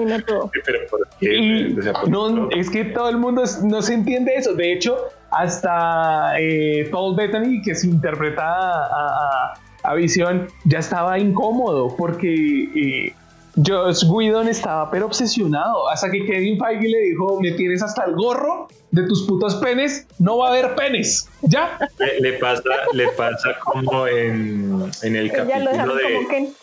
no, 2.08 2.50
es 2.52 2.70
que 2.70 2.86
todo 2.86 3.10
el 3.10 3.18
mundo 3.18 3.44
no 3.64 3.82
se 3.82 3.94
entiende 3.94 4.36
eso. 4.36 4.54
De 4.54 4.74
hecho, 4.74 4.98
hasta 5.32 6.40
eh, 6.40 6.88
Paul 6.92 7.16
Bettany, 7.16 7.62
que 7.62 7.76
se 7.76 7.88
interpreta 7.88 8.44
a, 8.46 9.54
a, 9.84 9.94
Visión, 9.96 10.48
ya 10.66 10.80
estaba 10.80 11.18
incómodo 11.20 11.96
porque 11.96 12.70
eh, 12.76 13.14
Josh 13.56 14.04
Whedon 14.08 14.48
estaba 14.48 14.90
pero 14.92 15.06
obsesionado. 15.06 15.90
Hasta 15.90 16.10
que 16.10 16.26
Kevin 16.26 16.60
Feige 16.60 16.88
le 16.88 17.00
dijo: 17.00 17.40
Me 17.42 17.52
tienes 17.52 17.82
hasta 17.82 18.06
el 18.06 18.16
gorro 18.16 18.68
de 18.92 19.04
tus 19.04 19.26
putos 19.28 19.56
penes, 19.56 20.08
no 20.20 20.38
va 20.40 20.48
a 20.48 20.52
haber 20.52 20.76
penes. 20.76 21.30
¿Ya? 21.42 21.78
Le, 22.20 22.34
pasa, 22.34 22.64
le 22.94 23.08
pasa 23.10 23.58
como 23.60 24.08
en, 24.08 24.92
en 25.04 25.16
el 25.16 25.32
capítulo 25.32 25.96
de. 25.96 26.54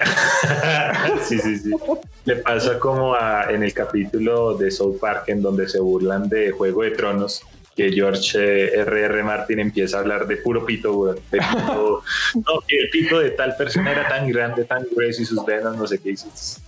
sí, 1.22 1.38
sí, 1.38 1.58
sí. 1.58 1.70
Le 2.24 2.36
pasa 2.36 2.78
como 2.78 3.14
a, 3.14 3.50
en 3.50 3.62
el 3.62 3.74
capítulo 3.74 4.54
de 4.54 4.70
South 4.70 4.98
Park 4.98 5.24
en 5.28 5.42
donde 5.42 5.68
se 5.68 5.78
burlan 5.78 6.28
de 6.28 6.52
Juego 6.52 6.82
de 6.82 6.92
Tronos 6.92 7.42
que 7.80 7.92
George 7.92 8.78
R.R. 8.78 9.22
Martin 9.22 9.58
empieza 9.58 9.96
a 9.96 10.00
hablar 10.00 10.26
de 10.26 10.36
puro 10.36 10.66
pito, 10.66 10.92
güey. 10.92 11.14
no, 11.32 12.60
que 12.66 12.76
el 12.76 12.90
pito 12.90 13.18
de 13.18 13.30
tal 13.30 13.56
persona 13.56 13.92
era 13.92 14.06
tan 14.06 14.28
grande, 14.28 14.64
tan 14.64 14.84
grueso 14.94 15.22
y 15.22 15.24
sus 15.24 15.42
venas, 15.46 15.76
no 15.76 15.86
sé 15.86 15.98
qué. 15.98 16.14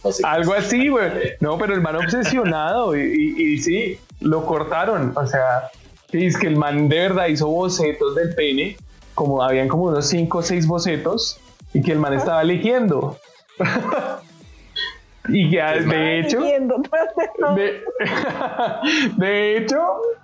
No 0.03 0.11
sé 0.11 0.23
Algo 0.25 0.55
así, 0.55 0.89
güey. 0.89 1.35
No, 1.41 1.59
pero 1.59 1.75
el 1.75 1.83
man 1.83 1.97
obsesionado 1.97 2.97
y, 2.97 3.35
y, 3.37 3.59
sí, 3.59 3.99
lo 4.21 4.47
cortaron. 4.47 5.13
O 5.15 5.27
sea, 5.27 5.71
es 6.13 6.39
que 6.39 6.47
el 6.47 6.57
man 6.57 6.89
de 6.89 7.01
verdad 7.01 7.27
hizo 7.27 7.49
bocetos 7.49 8.15
del 8.15 8.35
pene, 8.35 8.79
como 9.15 9.43
habían 9.43 9.69
como 9.69 9.85
unos 9.85 10.07
5 10.07 10.39
o 10.39 10.43
6 10.43 10.67
bocetos, 10.67 11.39
y 11.75 11.83
que 11.83 11.93
el 11.93 11.99
man 11.99 12.15
estaba 12.15 12.41
eligiendo. 12.41 13.19
Y 15.29 15.51
que 15.51 15.63
de 15.63 16.21
hecho, 16.21 16.41
de, 19.17 19.57
hecho, 19.57 19.79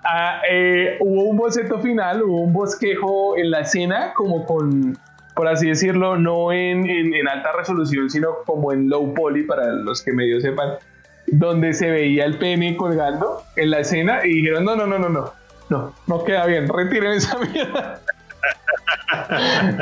ah, 0.05 0.43
eh, 0.51 0.97
hubo 1.01 1.25
un 1.25 1.37
boceto 1.37 1.79
final, 1.79 2.23
hubo 2.23 2.43
un 2.43 2.53
bosquejo 2.53 3.37
en 3.37 3.53
la 3.53 3.61
escena, 3.61 4.13
como 4.15 4.45
con, 4.45 4.99
por 5.35 5.47
así 5.47 5.69
decirlo, 5.69 6.19
no 6.19 6.51
en, 6.53 6.89
en, 6.89 7.29
alta 7.29 7.53
resolución, 7.53 8.11
sino 8.11 8.39
como 8.45 8.73
en 8.73 8.89
low 8.89 9.15
poly, 9.15 9.45
para 9.45 9.73
los 9.73 10.03
que 10.03 10.13
medio 10.13 10.41
sepan, 10.41 10.71
donde 11.29 11.75
se 11.75 11.91
veía 11.91 12.25
el 12.25 12.39
pene 12.39 12.77
colgando 12.77 13.45
en 13.55 13.71
la 13.71 13.79
escena 13.81 14.25
y 14.25 14.35
dijeron, 14.35 14.65
no, 14.65 14.75
no, 14.75 14.87
no, 14.87 14.99
no, 14.99 15.09
no, 15.09 15.33
no, 15.69 15.95
no 16.09 16.25
queda 16.25 16.45
bien, 16.47 16.69
retiren 16.69 17.13
esa 17.13 17.39
mierda. 17.39 18.01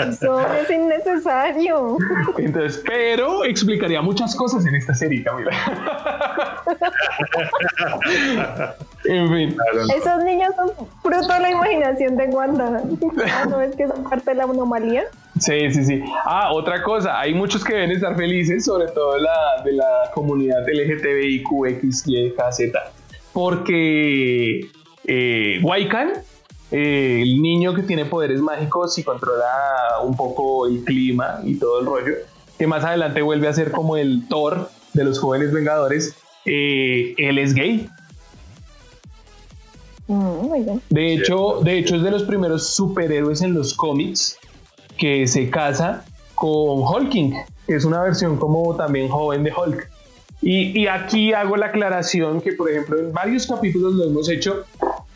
Eso 0.08 0.40
es 0.40 0.70
innecesario. 0.70 1.98
Entonces, 2.38 2.82
pero 2.86 3.44
explicaría 3.44 4.00
muchas 4.02 4.34
cosas 4.34 4.66
en 4.66 4.74
esta 4.74 4.94
serie, 4.94 5.22
Camila. 5.22 5.52
en 9.04 9.32
fin. 9.32 9.56
Esos 9.96 10.24
niños 10.24 10.52
son 10.56 10.72
fruto 11.02 11.32
de 11.32 11.40
la 11.40 11.50
imaginación 11.50 12.16
de 12.16 12.24
Wanda. 12.26 12.82
¿No 13.48 13.60
es 13.60 13.76
que 13.76 13.86
son 13.86 14.02
parte 14.04 14.30
de 14.30 14.36
la 14.36 14.44
anomalía? 14.44 15.04
Sí, 15.38 15.70
sí, 15.70 15.84
sí. 15.84 16.02
Ah, 16.24 16.50
otra 16.52 16.82
cosa, 16.82 17.20
hay 17.20 17.34
muchos 17.34 17.62
que 17.64 17.74
deben 17.74 17.90
estar 17.90 18.16
felices, 18.16 18.64
sobre 18.64 18.86
todo 18.88 19.18
la, 19.18 19.62
de 19.64 19.72
la 19.72 20.10
comunidad 20.14 20.66
LGTBIQXYKZ, 20.66 22.72
porque 23.32 24.70
eh, 25.04 25.60
Waikan 25.62 26.12
eh, 26.70 27.20
el 27.22 27.40
niño 27.40 27.74
que 27.74 27.82
tiene 27.82 28.04
poderes 28.04 28.40
mágicos 28.40 28.98
y 28.98 29.04
controla 29.04 30.00
un 30.02 30.16
poco 30.16 30.66
el 30.66 30.82
clima 30.84 31.40
y 31.44 31.56
todo 31.56 31.80
el 31.80 31.86
rollo, 31.86 32.14
que 32.58 32.66
más 32.66 32.84
adelante 32.84 33.22
vuelve 33.22 33.48
a 33.48 33.52
ser 33.52 33.70
como 33.70 33.96
el 33.96 34.26
Thor 34.28 34.68
de 34.92 35.04
los 35.04 35.18
jóvenes 35.18 35.52
vengadores, 35.52 36.16
eh, 36.44 37.14
él 37.18 37.38
es 37.38 37.54
gay. 37.54 37.88
Mm, 40.08 40.78
de 40.90 41.14
hecho, 41.14 41.60
de 41.62 41.78
hecho 41.78 41.96
es 41.96 42.02
de 42.02 42.10
los 42.10 42.22
primeros 42.24 42.74
superhéroes 42.74 43.42
en 43.42 43.54
los 43.54 43.74
cómics 43.74 44.38
que 44.96 45.26
se 45.26 45.50
casa 45.50 46.04
con 46.34 46.80
Hulking, 46.82 47.34
que 47.66 47.74
es 47.74 47.84
una 47.84 48.02
versión 48.02 48.38
como 48.38 48.74
también 48.76 49.08
joven 49.08 49.44
de 49.44 49.52
Hulk. 49.52 49.90
Y, 50.42 50.80
y, 50.80 50.86
aquí 50.86 51.32
hago 51.32 51.56
la 51.56 51.66
aclaración 51.66 52.40
que, 52.40 52.52
por 52.52 52.70
ejemplo, 52.70 52.98
en 52.98 53.12
varios 53.12 53.46
capítulos 53.46 53.94
lo 53.94 54.04
hemos 54.04 54.28
hecho, 54.28 54.64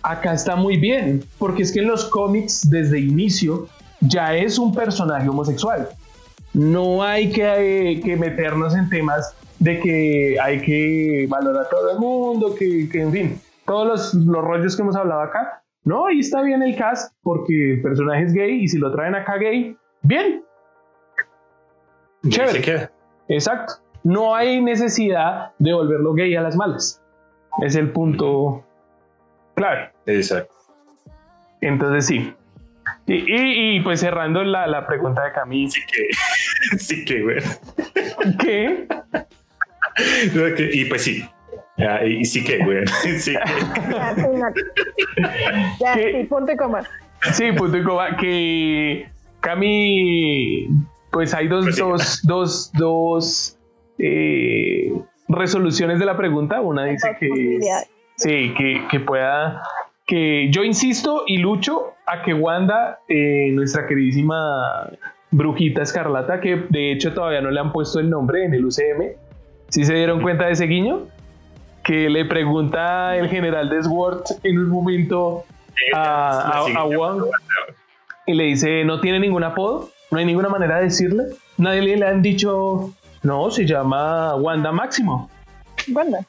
acá 0.03 0.33
está 0.33 0.57
muy 0.57 0.77
bien, 0.77 1.25
porque 1.39 1.63
es 1.63 1.73
que 1.73 1.81
en 1.81 1.89
los 1.89 2.07
cómics 2.07 2.69
desde 2.69 3.01
inicio 3.01 3.69
ya 4.01 4.35
es 4.35 4.59
un 4.59 4.75
personaje 4.75 5.29
homosexual. 5.29 5.89
No 6.53 7.03
hay 7.03 7.31
que, 7.31 8.01
que 8.05 8.17
meternos 8.17 8.75
en 8.75 8.89
temas 8.89 9.35
de 9.59 9.79
que 9.79 10.37
hay 10.43 10.61
que 10.61 11.27
valorar 11.29 11.67
a 11.67 11.69
todo 11.69 11.91
el 11.93 11.99
mundo, 11.99 12.55
que, 12.55 12.89
que 12.89 13.03
en 13.03 13.13
fin, 13.13 13.41
todos 13.67 13.87
los, 13.87 14.15
los, 14.15 14.43
rollos 14.43 14.75
que 14.75 14.83
hemos 14.83 14.97
hablado 14.97 15.21
acá. 15.21 15.63
No, 15.85 16.07
ahí 16.07 16.21
está 16.21 16.43
bien 16.43 16.63
el 16.63 16.77
cast 16.77 17.15
porque 17.23 17.75
el 17.75 17.83
personaje 17.83 18.25
es 18.25 18.33
gay 18.33 18.63
y 18.63 18.69
si 18.69 18.79
lo 18.79 18.91
traen 18.93 19.15
acá 19.15 19.37
gay, 19.37 19.77
bien. 20.03 20.43
Chévere. 22.29 22.91
Exacto. 23.29 23.75
No 24.03 24.35
hay 24.35 24.61
necesidad 24.61 25.53
de 25.59 25.73
volverlo 25.73 26.15
gay 26.15 26.35
a 26.35 26.43
las 26.43 26.57
malas. 26.57 27.03
Es 27.63 27.75
el 27.77 27.93
punto 27.93 28.65
clave. 29.61 29.91
Exacto. 30.07 30.55
Entonces 31.61 32.07
sí. 32.07 32.35
Y, 33.07 33.81
pues 33.81 34.01
cerrando 34.01 34.43
la, 34.45 34.87
pregunta 34.87 35.25
de 35.25 35.33
Camille. 35.33 35.71
Sí 35.71 35.81
que, 35.87 36.79
sí 36.79 37.05
que, 37.05 37.23
güey. 37.23 37.39
¿Qué? 38.39 38.87
y 40.73 40.85
pues 40.87 41.03
sí. 41.03 41.29
y 42.07 42.25
sí 42.25 42.45
que, 42.45 42.65
güey. 42.65 42.85
Sí 43.03 43.33
que. 43.33 43.41
Ya, 45.81 45.95
sí, 45.95 46.25
punto 46.29 46.53
y 46.53 46.57
coma. 46.57 46.83
Sí, 47.33 47.53
punto 47.53 47.77
y 47.77 47.83
coma. 47.83 48.17
Que 48.17 49.11
Cami, 49.41 50.69
pues 51.11 51.35
hay 51.35 51.49
dos, 51.49 51.65
pues 51.65 51.77
dos, 51.77 52.23
dos, 52.23 52.73
dos 52.75 53.59
eh, 53.99 54.93
resoluciones 55.29 55.99
de 55.99 56.07
la 56.07 56.17
pregunta. 56.17 56.61
Una 56.61 56.85
dice 56.85 57.17
que, 57.19 57.59
sí, 58.21 58.55
que, 58.57 58.87
que 58.91 59.01
pueda 59.01 59.63
que 60.11 60.49
yo 60.51 60.65
insisto 60.65 61.23
y 61.25 61.39
lucho 61.39 61.95
a 62.05 62.23
que 62.23 62.35
Wanda, 62.35 62.99
eh, 63.09 63.51
nuestra 63.53 63.87
queridísima 63.87 64.91
brujita 65.31 65.83
escarlata, 65.83 66.41
que 66.41 66.65
de 66.69 66.91
hecho 66.91 67.15
todavía 67.15 67.41
no 67.41 67.53
le 67.53 67.61
han 67.61 67.71
puesto 67.71 68.01
el 68.01 68.11
nombre 68.11 68.45
en 68.45 68.53
el 68.53 68.65
UCM, 68.65 69.13
si 69.69 69.85
se 69.85 69.95
dieron 69.95 70.21
cuenta 70.21 70.47
de 70.47 70.53
ese 70.53 70.67
guiño? 70.67 71.07
Que 71.85 72.11
le 72.11 72.25
pregunta 72.25 73.17
el 73.17 73.29
general 73.29 73.71
de 73.71 73.85
Sword 73.85 74.25
en 74.43 74.59
un 74.59 74.69
momento 74.69 75.45
a, 75.95 76.65
a, 76.77 76.85
Wanda 76.85 77.27
y 78.27 78.35
le 78.35 78.45
dice, 78.45 78.85
no 78.85 79.01
tiene 79.01 79.21
ningún 79.21 79.45
apodo, 79.45 79.91
no 80.11 80.19
hay 80.19 80.25
ninguna 80.25 80.49
manera 80.49 80.79
de 80.79 80.85
decirle. 80.85 81.23
Nadie 81.57 81.97
le 81.97 82.05
han 82.05 82.21
dicho, 82.21 82.93
no, 83.23 83.51
se 83.53 83.65
llama 83.65 84.35
Wanda 84.35 84.73
Máximo. 84.73 85.31
Wanda. 85.93 86.27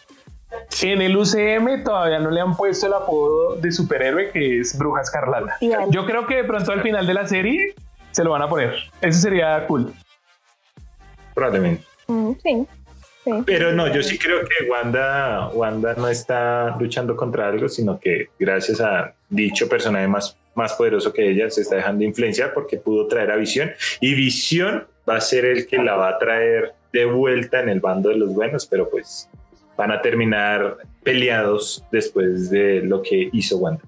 En 0.82 1.02
el 1.02 1.16
UCM 1.16 1.84
todavía 1.84 2.20
no 2.20 2.32
le 2.32 2.42
han 2.42 2.56
puesto 2.56 2.88
el 2.88 2.94
apodo 2.94 3.56
de 3.56 3.72
superhéroe 3.72 4.32
que 4.32 4.60
es 4.60 4.78
Bruja 4.78 5.02
Escarlata. 5.02 5.58
Yo 5.90 6.06
creo 6.06 6.26
que 6.28 6.38
de 6.38 6.44
pronto 6.44 6.72
al 6.72 6.82
final 6.82 7.06
de 7.06 7.14
la 7.14 7.28
serie 7.28 7.76
se 8.12 8.24
lo 8.24 8.32
van 8.32 8.42
a 8.42 8.50
poner. 8.50 8.76
Eso 9.02 9.20
sería 9.20 9.66
cool. 9.68 9.94
Probablemente. 11.34 11.84
Mm, 12.08 12.32
sí. 12.44 12.68
sí. 13.24 13.32
Pero 13.46 13.72
no, 13.72 13.88
yo 13.94 14.04
sí 14.04 14.18
creo 14.18 14.42
que 14.42 14.70
Wanda, 14.70 15.50
Wanda 15.50 15.94
no 15.96 16.08
está 16.08 16.76
luchando 16.78 17.16
contra 17.16 17.48
algo, 17.48 17.70
sino 17.70 18.00
que 18.00 18.30
gracias 18.38 18.82
a 18.82 19.14
dicho 19.30 19.70
personaje 19.70 20.08
más, 20.08 20.38
más 20.56 20.74
poderoso 20.74 21.14
que 21.14 21.30
ella 21.30 21.50
se 21.50 21.62
está 21.62 21.76
dejando 21.76 22.04
influenciar 22.04 22.54
porque 22.54 22.78
pudo 22.78 23.08
traer 23.08 23.32
a 23.32 23.36
Visión 23.36 23.72
y 24.02 24.14
Visión 24.14 24.88
va 25.08 25.18
a 25.18 25.22
ser 25.22 25.46
el 25.46 25.68
que 25.68 25.78
la 25.78 25.96
va 25.96 26.10
a 26.10 26.18
traer 26.18 26.74
de 26.92 27.06
vuelta 27.06 27.62
en 27.62 27.70
el 27.70 27.80
bando 27.80 28.10
de 28.10 28.16
los 28.18 28.34
buenos, 28.34 28.66
pero 28.66 28.90
pues 28.90 29.30
van 29.82 29.92
a 29.92 30.00
terminar 30.00 30.78
peleados 31.02 31.84
después 31.92 32.52
de 32.52 32.82
lo 32.82 33.02
que 33.02 33.30
hizo 33.34 33.58
Wanda. 33.58 33.82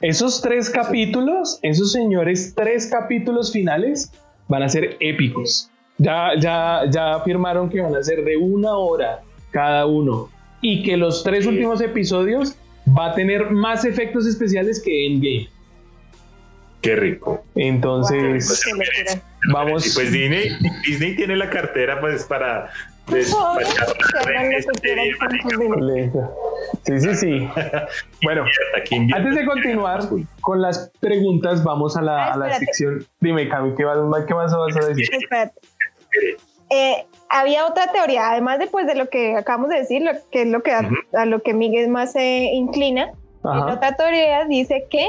Esos 0.00 0.40
tres 0.40 0.70
capítulos, 0.70 1.58
esos 1.62 1.90
señores 1.90 2.54
tres 2.54 2.86
capítulos 2.86 3.52
finales 3.52 4.12
van 4.46 4.62
a 4.62 4.68
ser 4.68 4.96
épicos. 5.00 5.68
Ya, 5.98 6.30
ya, 6.38 6.82
ya 6.88 7.14
afirmaron 7.14 7.68
que 7.68 7.80
van 7.80 7.96
a 7.96 8.02
ser 8.04 8.24
de 8.24 8.36
una 8.36 8.76
hora 8.76 9.22
cada 9.50 9.86
uno 9.86 10.30
y 10.60 10.84
que 10.84 10.96
los 10.96 11.24
tres 11.24 11.44
últimos 11.44 11.80
episodios 11.80 12.54
va 12.96 13.10
a 13.10 13.14
tener 13.14 13.50
más 13.50 13.84
efectos 13.84 14.28
especiales 14.28 14.80
que 14.80 15.06
Endgame. 15.06 15.48
Qué 16.82 16.94
rico. 16.94 17.44
Entonces, 17.56 18.62
Qué 18.64 19.20
vamos. 19.52 19.86
Y 19.86 19.90
pues 19.90 20.12
Disney, 20.12 20.50
Disney 20.86 21.16
tiene 21.16 21.34
la 21.34 21.50
cartera 21.50 22.00
pues 22.00 22.24
para 22.24 22.70
dineros. 25.58 25.80
Listo. 25.80 26.34
Sí, 26.84 27.00
sí, 27.00 27.14
sí. 27.16 27.48
Bueno, 28.22 28.44
antes 29.14 29.34
de 29.34 29.44
continuar 29.44 30.00
con 30.40 30.62
las 30.62 30.90
preguntas, 31.00 31.64
vamos 31.64 31.96
a 31.96 32.02
la, 32.02 32.26
Ah, 32.26 32.32
a 32.34 32.36
la 32.36 32.46
espérate. 32.46 32.66
sección. 32.66 33.06
Dime, 33.20 33.48
Cami, 33.48 33.74
¿qué, 33.74 33.84
más 33.84 34.56
vas 34.56 34.76
a 34.76 34.86
decir? 34.88 35.08
Espérate. 35.12 35.60
Eh, 36.70 37.04
había 37.28 37.66
otra 37.66 37.90
teoría, 37.92 38.30
además 38.30 38.58
de, 38.58 38.66
pues, 38.66 38.86
de 38.86 38.94
lo 38.94 39.08
que 39.08 39.36
acabamos 39.36 39.68
de 39.70 39.76
decir, 39.80 40.02
lo, 40.02 40.12
que 40.30 40.42
es 40.42 40.48
lo 40.48 40.62
que 40.62 40.72
a, 40.72 41.26
lo 41.26 41.42
que 41.42 41.52
Miguel 41.54 41.88
más 41.88 42.12
se 42.12 42.44
inclina. 42.52 43.10
Ajá. 43.42 43.74
Otra 43.74 43.96
teoría 43.96 44.44
dice 44.44 44.86
que 44.88 45.06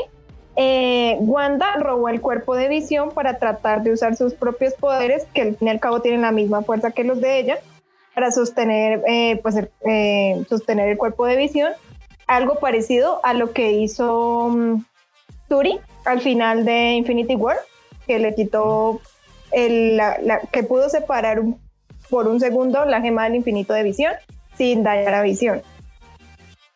eh, 0.56 1.17
Wanda 1.19 1.75
robó 1.77 2.10
el 2.10 2.19
cuerpo 2.21 2.56
de 2.56 2.67
visión 2.67 3.12
para 3.12 3.38
tratar 3.38 3.84
de 3.84 3.91
usar 3.91 4.15
sus 4.15 4.34
propios 4.34 4.73
poderes, 4.73 5.25
que 5.34 5.41
al 5.43 5.56
fin 5.56 5.67
y 5.67 5.71
al 5.71 5.79
cabo 5.79 6.01
tienen 6.01 6.21
la 6.21 6.32
misma 6.32 6.63
fuerza 6.63 6.91
que 6.91 7.03
los 7.03 7.21
de 7.21 7.39
ella, 7.39 7.58
para 8.13 8.32
sostener, 8.32 9.02
eh, 9.08 9.39
pues, 9.41 9.56
el- 9.56 9.71
eh, 9.88 10.43
sostener 10.49 10.89
el 10.89 10.97
cuerpo 10.97 11.26
de 11.26 11.36
visión. 11.38 11.71
Algo 12.28 12.56
parecido 12.60 13.19
a 13.23 13.34
lo 13.34 13.52
que 13.54 13.71
hizo 13.73 14.49
mm, 14.49 14.84
Turi 15.49 15.80
al 16.06 16.21
final 16.21 16.65
de 16.65 16.91
Infinity 16.93 17.36
War, 17.36 17.58
que 18.08 18.19
le 18.19 18.34
quitó 18.36 19.02
el, 19.52 19.97
la- 19.97 20.17
la- 20.21 20.39
que 20.52 20.63
pudo 20.63 20.89
separar 20.89 21.39
un- 21.39 21.60
por 22.10 22.28
un 22.28 22.39
segundo 22.39 22.86
la 22.86 23.02
gema 23.02 23.23
del 23.26 23.36
infinito 23.36 23.73
de 23.73 23.84
visión 23.84 24.13
sin 24.58 24.84
dañar 24.84 25.13
a 25.15 25.21
visión. 25.23 25.62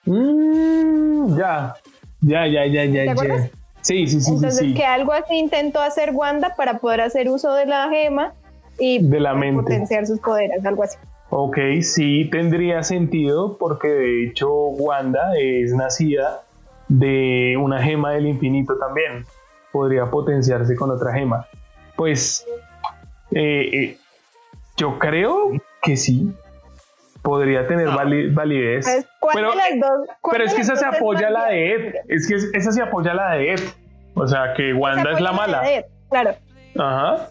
Mm, 0.05 1.37
ya, 1.37 1.75
ya, 2.21 2.47
ya, 2.47 2.65
ya, 2.65 2.85
ya, 2.85 3.15
¿Te 3.15 3.27
ya. 3.27 3.49
Sí, 3.81 4.07
sí, 4.07 4.19
sí, 4.19 4.21
sí, 4.21 4.31
Entonces, 4.31 4.59
sí. 4.59 4.73
que 4.73 4.83
algo 4.85 5.13
así 5.13 5.35
intentó 5.35 5.81
hacer 5.81 6.11
Wanda 6.11 6.55
para 6.55 6.79
poder 6.79 7.01
hacer 7.01 7.29
uso 7.29 7.53
de 7.53 7.65
la 7.65 7.89
gema 7.89 8.33
y 8.79 8.99
De 9.01 9.19
la 9.19 9.33
mente. 9.33 9.61
potenciar 9.63 10.05
sus 10.07 10.19
poderes, 10.19 10.65
algo 10.65 10.83
así. 10.83 10.97
Ok, 11.29 11.57
sí 11.81 12.29
tendría 12.31 12.83
sentido 12.83 13.57
porque 13.57 13.87
de 13.89 14.25
hecho 14.27 14.49
Wanda 14.51 15.31
es 15.37 15.73
nacida 15.73 16.43
de 16.87 17.57
una 17.59 17.81
gema 17.83 18.11
del 18.11 18.27
infinito 18.27 18.77
también. 18.77 19.25
Podría 19.71 20.05
potenciarse 20.05 20.75
con 20.75 20.89
otra 20.89 21.13
gema. 21.13 21.45
Pues 21.97 22.45
eh, 23.31 23.69
eh, 23.73 23.97
yo 24.77 24.97
creo 24.99 25.51
que 25.81 25.97
sí. 25.97 26.31
Podría 27.21 27.67
tener 27.67 27.89
Ah. 27.89 27.95
vali- 27.97 28.29
validez. 28.33 28.87
Entonces, 28.87 29.11
¿cuál 29.19 29.35
Pero, 29.35 29.49
de 29.51 29.55
las 29.57 29.69
dos? 29.81 30.07
cuál 30.21 30.31
Pero 30.33 30.43
es 30.45 30.51
de 30.51 30.55
que 30.55 30.61
esa 30.61 30.75
se 30.77 30.85
apoya 30.85 31.27
a 31.27 31.31
la 31.31 31.45
de? 31.47 31.73
Ed. 31.73 31.95
Es 32.07 32.25
que 32.27 32.35
es- 32.35 32.49
esa 32.53 32.71
se 32.71 32.81
apoya 32.81 33.11
a 33.11 33.15
la 33.15 33.31
de 33.33 33.53
Ed. 33.53 33.59
O 34.13 34.25
sea 34.27 34.53
que 34.55 34.67
Se 34.67 34.73
Wanda 34.73 35.11
es 35.11 35.19
la 35.19 35.31
mala. 35.33 35.61
de 35.61 35.75
Ed, 35.75 35.85
Claro. 36.09 36.31
Ajá. 36.79 37.29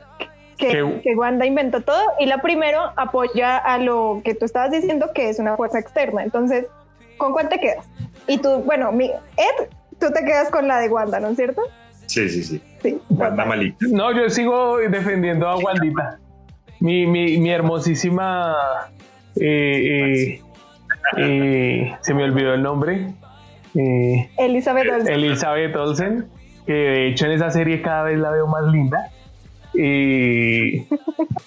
Que, 0.59 0.69
Que- 0.69 1.01
que 1.03 1.15
Wanda 1.17 1.45
inventó 1.47 1.81
todo 1.83 2.03
y 2.19 2.27
la 2.27 2.39
primero 2.39 2.81
apoya 2.97 3.57
a 3.57 3.79
lo 3.79 4.21
que 4.25 4.35
tú 4.35 4.45
estabas 4.45 4.71
diciendo 4.71 5.11
que 5.15 5.29
es 5.29 5.39
una 5.39 5.57
fuerza 5.57 5.79
externa. 5.79 6.23
Entonces, 6.23 6.67
¿con 7.19 7.33
cuál 7.33 7.49
te 7.49 7.59
quedas? 7.61 7.87
Y 8.27 8.39
tú, 8.39 8.59
bueno, 8.65 8.91
mi, 8.93 9.07
Ed, 9.07 9.69
tú 10.01 10.11
te 10.13 10.25
quedas 10.25 10.51
con 10.51 10.67
la 10.69 10.79
de 10.79 10.89
Wanda, 10.89 11.21
¿no 11.21 11.29
es 11.29 11.37
cierto? 11.37 11.63
Sí, 12.07 12.29
sí, 12.29 12.43
sí. 12.43 12.63
Sí. 12.83 13.01
Wanda 13.11 13.31
total. 13.45 13.49
malita. 13.49 13.87
No, 13.91 14.13
yo 14.13 14.29
sigo 14.31 14.79
defendiendo 14.79 15.49
a 15.49 15.57
Wandita. 15.57 16.19
Mi, 16.81 17.07
mi, 17.07 17.39
mi 17.39 17.51
hermosísima. 17.51 18.55
eh, 19.41 20.37
eh, 20.37 20.41
eh, 21.19 21.97
se 22.01 22.15
me 22.15 22.25
olvidó 22.25 22.55
el 22.55 22.63
nombre. 22.63 23.09
eh, 23.75 24.31
Elizabeth 24.39 24.91
Olsen. 24.91 25.13
Elizabeth 25.15 25.77
Olsen. 25.77 26.27
Que 26.67 26.73
de 26.73 27.09
hecho 27.09 27.27
en 27.27 27.33
esa 27.33 27.51
serie 27.51 27.81
cada 27.83 28.03
vez 28.05 28.19
la 28.19 28.31
veo 28.31 28.47
más 28.49 28.65
linda. 28.65 29.11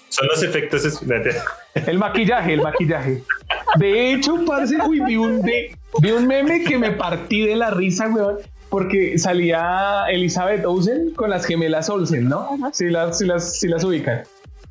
Son 0.08 0.26
los 0.28 0.42
efectos 0.42 0.84
el 1.86 1.98
maquillaje, 1.98 2.54
el 2.54 2.62
maquillaje. 2.62 3.22
De 3.76 4.12
hecho, 4.12 4.36
parce, 4.46 4.76
uy, 4.86 5.00
vi 5.00 5.16
un, 5.16 5.42
de- 5.42 5.76
vi 6.00 6.10
un 6.10 6.26
meme 6.26 6.64
que 6.64 6.76
me 6.78 6.90
partí 6.92 7.46
de 7.46 7.56
la 7.56 7.70
risa, 7.70 8.08
weón. 8.08 8.38
Porque 8.68 9.18
salía 9.18 10.04
Elizabeth 10.10 10.64
Olsen 10.64 11.10
con 11.16 11.28
las 11.30 11.44
gemelas 11.44 11.90
Olsen, 11.90 12.28
¿no? 12.28 12.56
Si 12.72 12.88
las, 12.88 13.18
si 13.18 13.26
las, 13.26 13.58
si 13.58 13.66
las 13.66 13.82
ubican. 13.82 14.22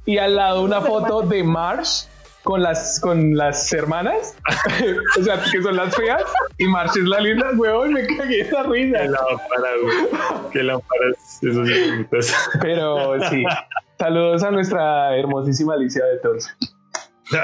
Y 0.06 0.18
al 0.18 0.36
lado 0.38 0.64
una 0.64 0.80
foto 0.80 1.22
de 1.22 1.44
Marsh 1.44 2.06
con 2.50 2.64
las, 2.64 3.00
con 3.00 3.38
las 3.38 3.72
hermanas. 3.74 4.36
o 5.20 5.24
sea, 5.24 5.40
que 5.52 5.62
son 5.62 5.76
las 5.76 5.96
feas. 5.96 6.24
Y 6.58 6.66
Marsh 6.66 6.98
es 6.98 7.04
la 7.04 7.20
linda, 7.20 7.52
weón. 7.56 7.94
Me 7.94 8.08
cagué 8.08 8.42
esa 8.42 8.64
Que 8.64 8.70
risa. 8.70 9.04
lámpara, 9.04 9.70
güey. 9.84 10.50
Que 10.52 10.64
lámparas 10.64 11.44
esos 11.44 11.70
efectos. 11.70 12.34
Pero 12.60 13.22
sí. 13.30 13.44
Saludos 14.00 14.42
a 14.42 14.50
nuestra 14.50 15.16
hermosísima 15.16 15.76
Alicia 15.76 16.04
de 16.04 16.28
Olsen. 16.28 16.56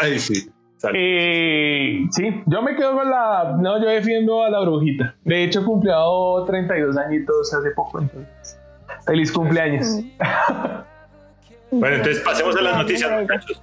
Ay, 0.01 0.17
sí. 0.17 0.51
Eh, 0.91 2.07
sí, 2.09 2.43
yo 2.47 2.63
me 2.63 2.75
quedo 2.75 2.93
con 2.93 3.07
la. 3.07 3.57
No, 3.59 3.79
yo 3.79 3.87
defiendo 3.87 4.43
a 4.43 4.49
la 4.49 4.61
brujita. 4.61 5.15
De 5.23 5.43
hecho, 5.43 5.63
cumplió 5.63 6.43
32 6.47 6.97
añitos 6.97 7.53
hace 7.53 7.69
poco, 7.71 7.99
entonces. 7.99 8.59
Feliz 9.05 9.31
cumpleaños. 9.31 9.99
Bueno, 11.69 11.97
entonces 11.97 12.23
pasemos 12.23 12.55
a 12.55 12.61
las 12.61 12.77
noticias, 12.77 13.21
muchachos. 13.21 13.61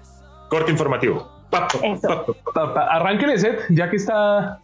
Corte 0.48 0.70
informativo. 0.70 1.31
Pa, 1.52 1.68
pa, 1.68 1.78
Eso. 1.86 2.00
pa, 2.08 2.24
pa, 2.24 2.32
pa. 2.32 2.52
Pa- 2.54 2.74
pa- 2.74 2.86
Arránquele 2.96 3.38
set, 3.38 3.60
ya 3.68 3.88
que 3.90 3.96
está 3.96 4.58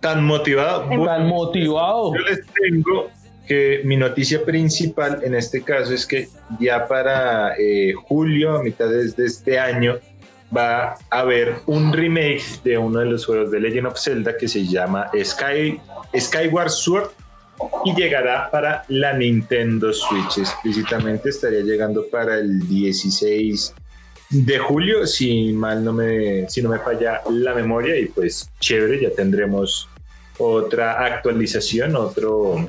Tan 0.00 0.24
motivado. 0.24 0.86
Bueno, 0.86 1.04
tan 1.06 1.26
motivado. 1.26 2.14
Yo 2.14 2.20
les 2.20 2.40
tengo 2.46 3.10
que 3.48 3.80
mi 3.84 3.96
noticia 3.96 4.44
principal 4.44 5.20
en 5.24 5.34
este 5.34 5.62
caso 5.62 5.92
es 5.92 6.06
que 6.06 6.28
ya 6.60 6.86
para 6.86 7.54
eh, 7.58 7.92
julio, 7.94 8.56
a 8.56 8.62
mitad 8.62 8.88
de, 8.88 9.10
de 9.10 9.26
este 9.26 9.58
año, 9.58 9.96
va 10.56 10.92
a 11.10 11.18
haber 11.20 11.56
un 11.66 11.92
remake 11.92 12.44
de 12.62 12.78
uno 12.78 13.00
de 13.00 13.06
los 13.06 13.26
juegos 13.26 13.50
de 13.50 13.58
Legend 13.60 13.86
of 13.88 13.98
Zelda 13.98 14.36
que 14.36 14.46
se 14.46 14.64
llama 14.64 15.10
Sky, 15.24 15.80
Skyward 16.16 16.70
Sword 16.70 17.10
y 17.84 17.94
llegará 17.94 18.48
para 18.50 18.84
la 18.88 19.12
Nintendo 19.14 19.92
Switch. 19.92 20.38
Explícitamente 20.38 21.30
estaría 21.30 21.62
llegando 21.62 22.04
para 22.10 22.36
el 22.38 22.60
16 22.68 23.74
de 24.30 24.58
julio, 24.58 25.06
si 25.06 25.52
mal 25.52 25.84
no 25.84 25.92
me, 25.92 26.48
si 26.48 26.60
no 26.62 26.68
me 26.70 26.78
falla 26.78 27.22
la 27.30 27.54
memoria, 27.54 27.96
y 27.98 28.06
pues 28.06 28.50
chévere, 28.60 29.00
ya 29.00 29.10
tendremos 29.10 29.88
otra 30.38 31.04
actualización, 31.04 31.96
otro 31.96 32.68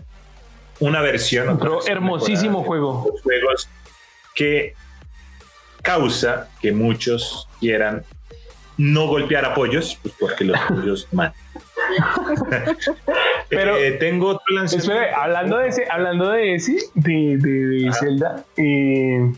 una 0.80 1.02
versión, 1.02 1.50
Otro 1.50 1.80
hermosísimo 1.88 2.63
juego. 2.63 3.08
los 3.12 3.22
juegos 3.24 3.67
que 4.36 4.76
causa 5.82 6.50
que 6.62 6.72
muchos 6.72 7.48
quieran 7.60 8.04
no 8.78 9.08
golpear 9.08 9.43
apoyos, 9.46 9.98
pues 10.04 10.13
porque 10.20 10.43
los 10.46 10.58
apoyos 10.60 11.08
matan. 11.12 11.41
Pero- 13.50 13.78
Eh, 13.78 13.93
tengo 13.93 14.28
otro 14.28 14.43
lanzamiento. 14.56 14.93
Espere, 14.93 15.13
hablando 15.15 15.58
de 15.58 15.67
ese, 15.70 15.88
hablando 15.89 16.30
de 16.32 16.56
ese, 16.56 16.76
de, 16.93 17.38
de, 17.38 17.50
de. 17.86 17.91
Zelda, 17.93 18.46
eh, 18.58 19.32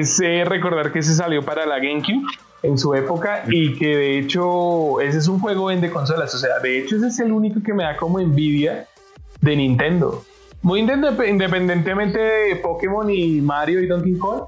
es 0.00 0.20
eh, 0.20 0.44
recordar 0.44 0.92
que 0.92 1.02
se 1.02 1.14
salió 1.14 1.42
para 1.42 1.66
la 1.66 1.76
GameCube 1.76 2.22
en 2.62 2.78
su 2.78 2.94
época 2.94 3.44
y 3.48 3.74
que 3.76 3.96
de 3.96 4.18
hecho 4.18 5.00
ese 5.00 5.18
es 5.18 5.28
un 5.28 5.40
juego 5.40 5.70
en 5.70 5.80
de 5.80 5.90
consolas, 5.90 6.34
o 6.34 6.38
sea, 6.38 6.58
de 6.60 6.78
hecho 6.78 6.96
ese 6.96 7.08
es 7.08 7.18
el 7.20 7.32
único 7.32 7.62
que 7.62 7.72
me 7.74 7.82
da 7.82 7.96
como 7.96 8.20
envidia 8.20 8.86
de 9.40 9.56
Nintendo. 9.56 10.24
Muy 10.62 10.80
indep- 10.82 11.28
independientemente 11.28 12.18
de 12.20 12.56
Pokémon 12.56 13.10
y 13.10 13.40
Mario 13.40 13.80
y 13.80 13.86
Donkey 13.86 14.16
Kong, 14.16 14.44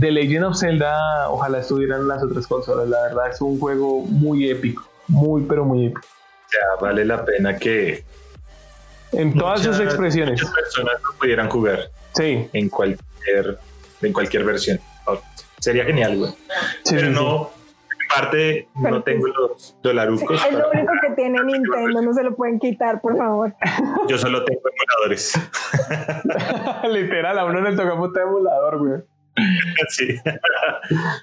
The 0.00 0.10
Legend 0.10 0.44
of 0.46 0.58
Zelda 0.58 1.28
ojalá 1.30 1.58
estuvieran 1.58 2.08
las 2.08 2.22
otras 2.22 2.46
consolas, 2.46 2.88
la 2.88 3.02
verdad 3.02 3.30
es 3.30 3.40
un 3.42 3.60
juego 3.60 4.00
muy 4.00 4.48
épico, 4.50 4.82
muy 5.06 5.42
pero 5.42 5.64
muy 5.64 5.86
épico. 5.86 6.08
Sea, 6.48 6.60
vale 6.80 7.04
la 7.04 7.22
pena 7.24 7.56
que 7.58 8.02
En 9.12 9.34
todas 9.34 9.60
sus 9.62 9.78
expresiones. 9.80 10.40
Muchas 10.40 10.54
personas 10.54 10.94
lo 11.02 11.18
pudieran 11.18 11.48
jugar 11.50 11.90
Sí, 12.14 12.48
en 12.54 12.68
cualquier, 12.70 13.58
en 14.00 14.12
cualquier 14.14 14.44
versión. 14.44 14.80
Sería 15.58 15.84
genial, 15.84 16.16
güey. 16.18 16.30
sí, 16.84 16.94
Pero 16.94 17.08
sí, 17.08 17.12
no, 17.14 17.50
en 17.90 18.08
parte 18.14 18.68
no 18.76 19.02
tengo 19.02 19.26
los 19.26 19.76
dolarucos. 19.82 20.44
Es 20.46 20.52
lo 20.52 20.70
único 20.70 20.92
que 21.02 21.10
tiene 21.14 21.42
Nintendo, 21.44 22.02
no 22.02 22.12
se 22.14 22.22
lo 22.22 22.34
pueden 22.36 22.58
quitar, 22.58 23.00
por 23.00 23.16
favor. 23.16 23.54
Yo 24.08 24.18
solo 24.18 24.44
tengo 24.44 24.60
emuladores. 24.60 25.38
Literal, 26.90 27.38
a 27.38 27.44
uno 27.44 27.60
le 27.60 27.76
toca 27.76 27.96
puta 27.96 28.22
emulador, 28.22 28.78
güey. 28.78 29.00
Sí. 29.90 30.16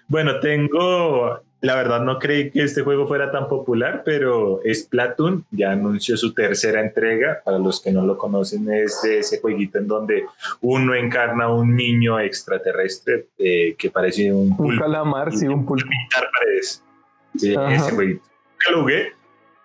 bueno, 0.08 0.40
tengo. 0.40 1.42
La 1.66 1.76
verdad, 1.76 2.02
no 2.02 2.20
creí 2.20 2.52
que 2.52 2.62
este 2.62 2.82
juego 2.84 3.08
fuera 3.08 3.32
tan 3.32 3.48
popular, 3.48 4.04
pero 4.06 4.60
Splatoon 4.72 5.46
ya 5.50 5.72
anunció 5.72 6.16
su 6.16 6.32
tercera 6.34 6.80
entrega. 6.80 7.42
Para 7.44 7.58
los 7.58 7.82
que 7.82 7.92
no 7.92 8.06
lo 8.06 8.18
conocen, 8.18 8.72
es 8.72 9.04
ese 9.04 9.40
jueguito 9.42 9.80
en 9.80 9.88
donde 9.88 10.26
uno 10.62 10.94
encarna 10.94 11.46
a 11.46 11.54
un 11.54 11.76
niño 11.76 12.20
extraterrestre 12.20 13.30
eh, 13.40 13.76
que 13.80 13.90
parece 13.90 14.32
un 14.32 14.52
Un 14.52 14.58
pulpo 14.58 14.84
calamar, 14.84 15.32
sí, 15.34 15.48
un 15.48 15.66
pulpo. 15.66 15.88
pintar 15.90 16.30
paredes. 16.38 16.84
Sí, 17.36 17.56
Ajá. 17.56 17.74
ese 17.74 17.92
jueguito. 17.96 18.22
Nunca 18.52 18.72
lo 18.72 18.82
jugué, 18.82 19.12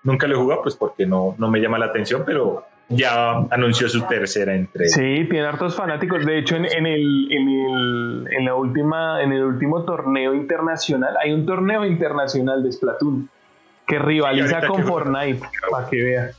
nunca 0.03 0.27
lo 0.27 0.35
he 0.35 0.39
jugado, 0.39 0.63
pues 0.63 0.77
porque 0.77 1.05
no, 1.07 1.35
no 1.37 1.51
me 1.51 1.61
llama 1.61 1.79
la 1.79 1.87
atención, 1.87 2.23
pero 2.25 2.65
ya 2.91 3.37
anunció 3.51 3.89
su 3.89 4.03
tercera 4.03 4.55
entrega. 4.55 4.91
Sí, 4.91 5.27
tiene 5.31 5.47
hartos 5.47 5.75
fanáticos. 5.77 6.27
De 6.27 6.39
hecho, 6.39 6.57
en, 6.57 6.67
en 6.67 6.87
el, 6.87 7.29
en, 7.33 7.49
el, 7.49 8.27
en 8.31 8.45
la 8.45 8.55
última, 8.55 9.23
en 9.23 9.33
el 9.33 9.43
último 9.45 9.85
torneo 9.85 10.35
internacional, 10.35 11.15
hay 11.23 11.33
un 11.33 11.47
torneo 11.47 11.85
internacional 11.85 12.63
de 12.63 12.73
Splatoon 12.73 13.31
que 13.87 13.99
rivaliza 13.99 14.67
con 14.67 14.79
que. 14.79 14.83
Fortnite. 14.83 15.41
Para 15.71 15.89
que 15.89 16.03
vea. 16.03 16.31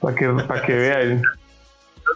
Para 0.00 0.14
que, 0.14 0.28
pa' 0.28 0.62
que 0.62 0.74
vea. 0.74 1.22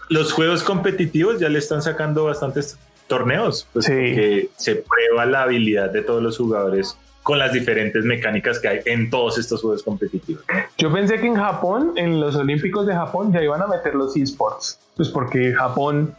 los 0.08 0.32
juegos 0.32 0.62
competitivos 0.62 1.38
ya 1.38 1.48
le 1.48 1.58
están 1.58 1.80
sacando 1.82 2.24
bastantes 2.24 2.78
torneos, 3.06 3.68
pues 3.72 3.84
Sí. 3.84 3.92
porque 3.92 4.48
se 4.56 4.76
prueba 4.76 5.26
la 5.26 5.42
habilidad 5.42 5.90
de 5.90 6.02
todos 6.02 6.22
los 6.22 6.38
jugadores 6.38 6.98
con 7.24 7.38
las 7.38 7.52
diferentes 7.52 8.04
mecánicas 8.04 8.60
que 8.60 8.68
hay 8.68 8.80
en 8.84 9.08
todos 9.08 9.38
estos 9.38 9.62
juegos 9.62 9.82
competitivos. 9.82 10.44
Yo 10.76 10.92
pensé 10.92 11.18
que 11.18 11.26
en 11.26 11.36
Japón, 11.36 11.94
en 11.96 12.20
los 12.20 12.36
Olímpicos 12.36 12.86
de 12.86 12.94
Japón, 12.94 13.32
ya 13.32 13.42
iban 13.42 13.62
a 13.62 13.66
meter 13.66 13.94
los 13.94 14.14
esports. 14.14 14.78
Pues 14.94 15.08
porque 15.08 15.54
Japón, 15.54 16.14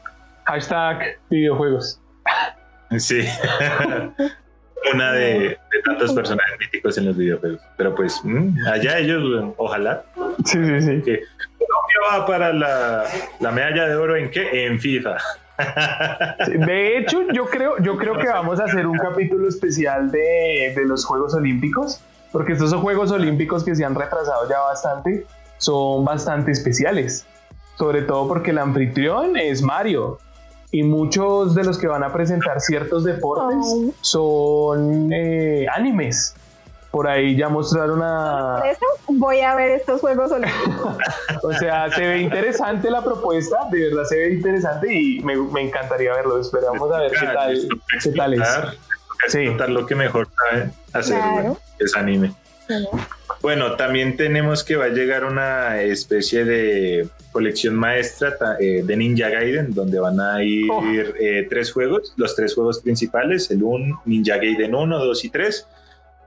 hashtag 0.46 1.20
videojuegos. 1.30 2.02
Sí. 2.98 3.22
Una 4.94 5.12
de, 5.14 5.40
de 5.40 5.82
tantos 5.86 6.12
personajes 6.14 6.60
míticos 6.60 6.98
en 6.98 7.06
los 7.06 7.16
videojuegos. 7.16 7.62
Pero 7.78 7.94
pues, 7.94 8.20
mm, 8.24 8.68
allá 8.68 8.98
ellos, 8.98 9.54
ojalá. 9.58 10.04
Sí, 10.44 10.58
sí, 10.58 10.82
sí. 10.82 11.02
Que 11.04 11.22
Colombia 11.60 12.00
va 12.12 12.26
para 12.26 12.52
la, 12.52 13.04
la 13.40 13.52
medalla 13.52 13.88
de 13.88 13.96
oro 13.96 14.16
en 14.16 14.32
qué? 14.32 14.66
En 14.66 14.80
FIFA. 14.80 15.18
De 15.58 16.98
hecho, 16.98 17.22
yo 17.34 17.46
creo, 17.46 17.78
yo 17.80 17.98
creo 17.98 18.18
que 18.18 18.28
vamos 18.28 18.60
a 18.60 18.66
hacer 18.66 18.86
un 18.88 18.98
capítulo 18.98 19.48
especial 19.48 20.12
de, 20.12 20.74
de 20.76 20.86
los 20.86 21.06
Juegos 21.06 21.34
Olímpicos, 21.34 22.02
porque 22.32 22.54
estos 22.54 22.72
son 22.72 22.82
Juegos 22.82 23.12
Olímpicos 23.12 23.64
que 23.64 23.76
se 23.76 23.86
han 23.86 23.96
retrasado 23.96 24.50
ya 24.50 24.60
bastante, 24.60 25.26
son 25.58 26.04
bastante 26.04 26.52
especiales, 26.52 27.26
sobre 27.78 28.02
todo 28.02 28.28
porque 28.28 28.52
el 28.52 28.58
anfitrión 28.58 29.38
es 29.38 29.62
Mario 29.62 30.20
y 30.72 30.84
muchos 30.84 31.56
de 31.56 31.64
los 31.64 31.78
que 31.78 31.88
van 31.88 32.04
a 32.04 32.12
presentar 32.12 32.60
ciertos 32.60 33.06
deportes 33.06 33.66
son 34.02 35.10
eh, 35.14 35.66
animes. 35.74 36.36
Por 36.96 37.10
ahí 37.10 37.36
ya 37.36 37.50
mostraron 37.50 38.02
a... 38.02 38.60
Por 38.62 38.70
eso 38.70 38.86
voy 39.10 39.42
a 39.42 39.54
ver 39.54 39.72
estos 39.72 40.00
Juegos 40.00 40.32
Olímpicos. 40.32 40.96
O 41.44 41.52
sea, 41.52 41.92
se 41.92 42.08
ve 42.08 42.22
interesante 42.22 42.90
la 42.90 43.04
propuesta, 43.04 43.68
de 43.70 43.90
verdad 43.90 44.06
se 44.06 44.16
ve 44.16 44.34
interesante 44.36 44.94
y 44.94 45.20
me, 45.20 45.36
me 45.36 45.60
encantaría 45.60 46.14
verlo. 46.14 46.40
Esperamos 46.40 46.90
a 46.94 47.00
ver 47.02 47.12
qué 47.12 47.26
tal, 47.26 47.68
qué 48.02 48.10
tal 48.12 48.34
es. 48.36 48.48
Sí. 49.28 49.46
lo 49.68 49.86
que 49.86 49.94
mejor 49.96 50.30
saben 50.38 50.72
hacer, 50.94 51.18
Claro. 51.20 51.58
es 51.80 51.96
anime. 51.98 52.32
Bueno, 53.42 53.76
también 53.76 54.16
tenemos 54.16 54.64
que 54.64 54.78
va 54.78 54.86
a 54.86 54.90
llegar 54.90 55.26
una 55.26 55.82
especie 55.82 56.46
de 56.46 57.10
colección 57.34 57.76
maestra 57.76 58.38
eh, 58.60 58.84
de 58.86 58.96
Ninja 58.96 59.28
Gaiden, 59.30 59.74
donde 59.74 60.00
van 60.00 60.20
a 60.22 60.42
ir 60.42 60.72
Oh. 60.72 60.82
eh, 61.20 61.46
tres 61.50 61.74
juegos, 61.74 62.14
los 62.16 62.36
tres 62.38 62.56
juegos 62.56 62.80
principales, 62.80 63.52
el 63.52 63.64
un 63.64 64.00
Ninja 64.06 64.38
Gaiden 64.38 64.74
1, 64.74 64.98
2 64.98 65.26
y 65.26 65.30
3. 65.30 65.68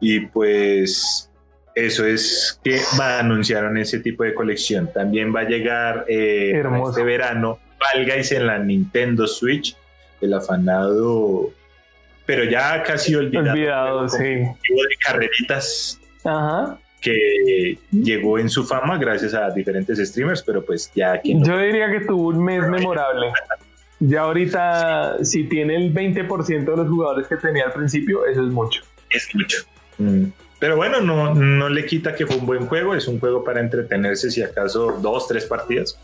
Y 0.00 0.20
pues 0.26 1.30
eso 1.74 2.04
es 2.06 2.58
que 2.64 2.80
va 2.98 3.20
anunciaron 3.20 3.76
ese 3.78 4.00
tipo 4.00 4.24
de 4.24 4.34
colección. 4.34 4.90
También 4.92 5.34
va 5.34 5.40
a 5.40 5.44
llegar 5.44 6.04
eh, 6.08 6.62
este 6.88 7.04
verano 7.04 7.58
Fall 7.78 8.04
Guys 8.04 8.32
en 8.32 8.46
la 8.46 8.58
Nintendo 8.58 9.26
Switch, 9.26 9.76
el 10.20 10.34
afanado, 10.34 11.50
pero 12.26 12.44
ya 12.44 12.82
casi 12.82 13.14
olvidado, 13.14 13.52
Olvidado, 13.52 14.08
sí. 14.08 14.24
de 14.24 14.52
carreritas 15.04 16.00
Ajá. 16.24 16.78
que 17.00 17.78
llegó 17.90 18.38
en 18.38 18.50
su 18.50 18.66
fama 18.66 18.98
gracias 18.98 19.32
a 19.34 19.48
diferentes 19.50 19.98
streamers, 19.98 20.42
pero 20.42 20.64
pues 20.64 20.90
ya 20.94 21.20
quien 21.20 21.44
Yo 21.44 21.58
diría 21.58 21.90
que 21.90 22.00
tuvo 22.00 22.28
un 22.28 22.44
mes 22.44 22.68
memorable. 22.68 23.32
Ya 24.00 24.22
ahorita, 24.22 25.24
si 25.24 25.44
tiene 25.44 25.76
el 25.76 25.94
20% 25.94 26.64
de 26.64 26.76
los 26.76 26.88
jugadores 26.88 27.26
que 27.26 27.36
tenía 27.36 27.64
al 27.64 27.72
principio, 27.72 28.26
eso 28.26 28.44
es 28.44 28.52
mucho. 28.52 28.82
es 29.10 29.28
mucho. 29.34 29.58
Mm. 29.98 30.24
Pero 30.58 30.76
bueno, 30.76 31.00
no, 31.00 31.34
no 31.34 31.68
le 31.68 31.86
quita 31.86 32.14
que 32.14 32.26
fue 32.26 32.36
un 32.36 32.46
buen 32.46 32.66
juego, 32.66 32.94
es 32.94 33.06
un 33.06 33.20
juego 33.20 33.44
para 33.44 33.60
entretenerse 33.60 34.30
si 34.30 34.42
acaso 34.42 34.98
dos, 35.00 35.28
tres 35.28 35.46
partidas, 35.46 35.98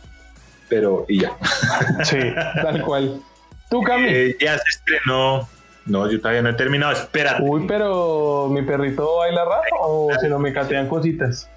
pero 0.68 1.06
y 1.08 1.22
ya. 1.22 1.36
Sí, 2.04 2.18
tal 2.62 2.82
cual. 2.82 3.20
Tú, 3.68 3.82
Cami. 3.82 4.06
Eh, 4.08 4.36
ya 4.38 4.56
se 4.58 4.68
estrenó, 4.68 5.48
no, 5.86 6.10
yo 6.10 6.18
todavía 6.20 6.42
no 6.42 6.50
he 6.50 6.54
terminado, 6.54 6.92
espérate. 6.92 7.42
Uy, 7.42 7.64
pero 7.66 8.48
mi 8.48 8.62
perrito 8.62 9.16
baila 9.16 9.44
rap 9.44 9.64
o 9.80 10.10
se 10.20 10.28
no 10.28 10.38
me 10.38 10.52
catean 10.52 10.88
cositas. 10.88 11.48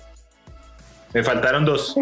Me 1.14 1.24
faltaron 1.24 1.66
dos. 1.66 1.96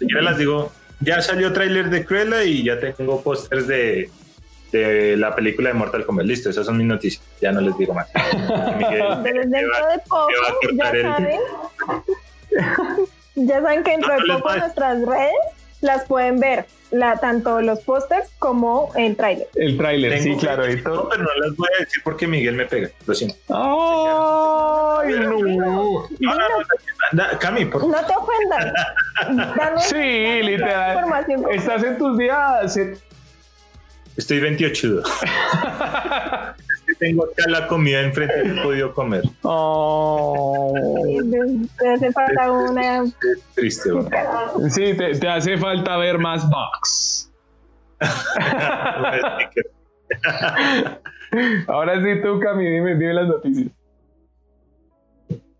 Yo 0.00 0.20
las 0.20 0.38
digo, 0.38 0.72
ya 1.00 1.20
salió 1.20 1.52
tráiler 1.52 1.90
de 1.90 2.04
Cruella 2.04 2.42
y 2.44 2.64
ya 2.64 2.80
tengo 2.80 3.22
pósters 3.22 3.66
de, 3.66 4.10
de 4.78 5.16
la 5.16 5.34
película 5.34 5.68
de 5.70 5.74
Mortal 5.74 6.04
Kombat. 6.04 6.26
Listo, 6.26 6.50
esas 6.50 6.66
son 6.66 6.76
mis 6.76 6.86
noticias. 6.86 7.22
Ya 7.40 7.52
no 7.52 7.60
les 7.60 7.76
digo 7.78 7.94
más. 7.94 8.08
Miguel, 8.78 9.22
dentro 9.50 9.72
va- 9.82 9.92
de 9.92 9.98
poco, 10.08 10.28
ya 10.74 10.90
el- 10.90 11.02
saben. 11.02 11.40
Ya 13.36 13.60
saben 13.60 13.82
que 13.82 13.90
dentro 13.90 14.14
No, 14.16 14.22
de 14.22 14.28
no 14.28 14.38
poco 14.38 14.56
nuestras 14.56 15.02
redes 15.04 15.32
las 15.80 16.04
pueden 16.06 16.38
ver, 16.38 16.66
la, 16.92 17.16
tanto 17.16 17.60
los 17.60 17.80
pósters 17.80 18.30
como 18.38 18.90
el 18.96 19.16
tráiler. 19.16 19.48
El 19.56 19.76
tráiler, 19.76 20.22
sí, 20.22 20.36
claro. 20.36 20.64
Editor. 20.64 20.92
todo, 20.94 21.08
pero 21.10 21.24
no 21.24 21.30
las 21.44 21.56
voy 21.56 21.68
a 21.76 21.80
decir 21.84 22.00
porque 22.04 22.26
Miguel 22.28 22.54
me 22.54 22.64
pega. 22.64 22.88
Lo 23.06 23.12
siento. 23.14 23.36
¡Ay, 23.48 25.14
no! 25.18 25.38
No, 25.40 26.08
no, 26.20 26.34
no, 26.38 26.56
da- 27.12 27.36
Cami, 27.38 27.64
por 27.66 27.86
No 27.86 27.98
te 28.06 28.14
ofendas. 28.16 28.72
Sí, 29.88 30.42
literal. 30.42 31.04
Estás 31.50 31.82
en 31.82 31.98
tus 31.98 32.16
días. 32.16 32.78
Estoy 34.16 34.40
28. 34.40 35.00
es 35.00 35.04
que 36.86 36.94
tengo 36.98 37.24
acá 37.24 37.44
la 37.48 37.66
comida 37.66 38.00
enfrente 38.00 38.44
y 38.44 38.48
no 38.48 38.60
he 38.60 38.64
podido 38.64 38.94
comer. 38.94 39.22
Oh. 39.42 40.72
Te 41.78 41.88
hace 41.88 42.12
falta 42.12 42.50
una. 42.50 43.04
Es 43.04 43.14
triste, 43.54 43.90
güey. 43.90 44.06
Sí, 44.70 44.94
te, 44.96 45.18
te 45.18 45.28
hace 45.28 45.58
falta 45.58 45.96
ver 45.96 46.18
más 46.18 46.48
box. 46.48 47.30
Ahora 51.66 52.02
sí, 52.02 52.22
tú, 52.22 52.40
Cami, 52.40 52.68
dime, 52.68 52.94
dime 52.94 53.14
las 53.14 53.28
noticias. 53.28 53.68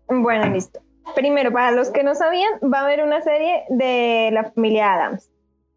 Bueno, 0.07 0.51
listo. 0.51 0.79
Primero, 1.15 1.51
para 1.51 1.71
los 1.71 1.89
que 1.89 2.03
no 2.03 2.15
sabían, 2.15 2.51
va 2.61 2.79
a 2.79 2.85
haber 2.85 3.03
una 3.03 3.21
serie 3.21 3.63
de 3.69 4.29
la 4.31 4.51
familia 4.51 4.93
Adams. 4.93 5.29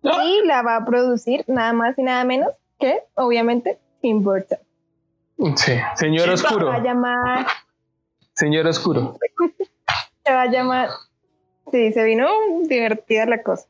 Y 0.02 0.46
la 0.46 0.62
va 0.62 0.76
a 0.76 0.84
producir 0.84 1.44
nada 1.48 1.72
más 1.72 1.98
y 1.98 2.02
nada 2.02 2.24
menos 2.24 2.54
que, 2.78 3.02
obviamente, 3.14 3.78
Tim 4.00 4.22
Burton. 4.22 4.58
Sí, 5.56 5.72
señor 5.96 6.30
oscuro. 6.30 6.66
Se 6.66 6.72
va 6.72 6.76
a 6.76 6.82
llamar. 6.82 7.46
Señor 8.34 8.66
oscuro. 8.66 9.16
Se 10.24 10.32
va 10.32 10.42
a 10.42 10.46
llamar. 10.46 10.88
Sí, 11.70 11.92
se 11.92 12.02
vino 12.04 12.28
divertida 12.66 13.26
la 13.26 13.42
cosa. 13.42 13.66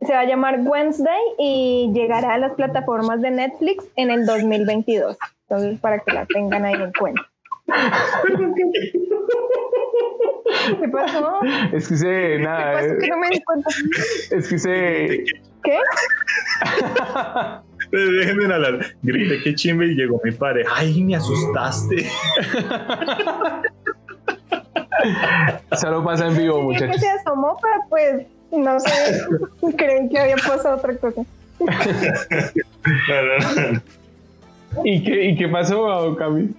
Se 0.00 0.12
va 0.12 0.20
a 0.20 0.24
llamar 0.24 0.60
Wednesday 0.60 1.20
y 1.38 1.90
llegará 1.94 2.34
a 2.34 2.38
las 2.38 2.54
plataformas 2.54 3.20
de 3.20 3.30
Netflix 3.30 3.84
en 3.96 4.10
el 4.10 4.26
2022. 4.26 5.16
Entonces, 5.48 5.80
para 5.80 6.00
que 6.00 6.12
la 6.12 6.26
tengan 6.26 6.64
ahí 6.64 6.74
en 6.74 6.92
cuenta. 6.92 7.22
¿Qué 10.80 10.88
pasó? 10.88 11.40
Es 11.72 11.88
que 11.88 11.96
se, 11.96 12.06
¿Qué 12.06 12.38
nada, 12.38 12.72
pasó 12.74 12.94
que 13.00 13.08
no 13.08 13.18
me 13.18 13.28
di 13.30 13.42
cuenta? 13.42 13.70
es 14.30 14.48
que 14.48 14.58
se, 14.58 15.24
¿Qué? 15.64 15.78
Déjenme 17.90 18.52
hablar. 18.52 18.86
Grité 19.02 19.40
que 19.42 19.54
chimbe 19.54 19.86
y 19.86 19.94
llegó 19.94 20.20
mi 20.24 20.30
padre. 20.32 20.64
Ay, 20.74 21.02
me 21.02 21.16
asustaste. 21.16 22.08
solo 25.80 26.04
pasa 26.04 26.26
en 26.28 26.36
vivo, 26.36 26.54
Sí, 26.72 26.78
que 26.78 26.84
muchachos. 26.86 27.00
se 27.00 27.08
asomó 27.10 27.56
para 27.60 27.76
pues 27.88 28.26
No 28.52 28.78
sé, 28.80 29.22
creen 29.76 30.08
que 30.08 30.18
había 30.18 30.36
pasado 30.36 30.76
otra 30.76 30.96
cosa. 30.96 31.22
¿Y 34.84 35.02
qué, 35.04 35.24
¿Y 35.26 35.36
qué 35.36 35.48
pasó, 35.48 36.16
Cami? 36.16 36.50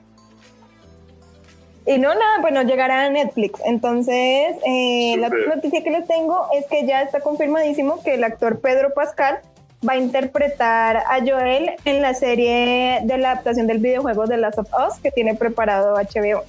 Y 1.87 1.99
no, 1.99 2.09
nada, 2.09 2.41
bueno, 2.41 2.63
llegará 2.63 3.05
a 3.05 3.09
Netflix. 3.09 3.59
Entonces, 3.63 4.55
eh, 4.65 5.15
la 5.19 5.29
noticia 5.29 5.83
que 5.83 5.91
les 5.91 6.07
tengo 6.07 6.47
es 6.57 6.65
que 6.67 6.85
ya 6.87 7.03
está 7.03 7.19
confirmadísimo 7.19 8.01
que 8.03 8.15
el 8.15 8.23
actor 8.23 8.59
Pedro 8.59 8.93
Pascal 8.93 9.39
va 9.87 9.93
a 9.93 9.97
interpretar 9.97 10.97
a 10.97 11.19
Joel 11.23 11.71
en 11.85 12.01
la 12.01 12.15
serie 12.15 13.01
de 13.03 13.17
la 13.19 13.33
adaptación 13.33 13.67
del 13.67 13.77
videojuego 13.77 14.25
de 14.25 14.37
Last 14.37 14.57
of 14.57 14.67
Us 14.73 14.99
que 14.99 15.11
tiene 15.11 15.35
preparado 15.35 15.93
HBO. 15.95 16.43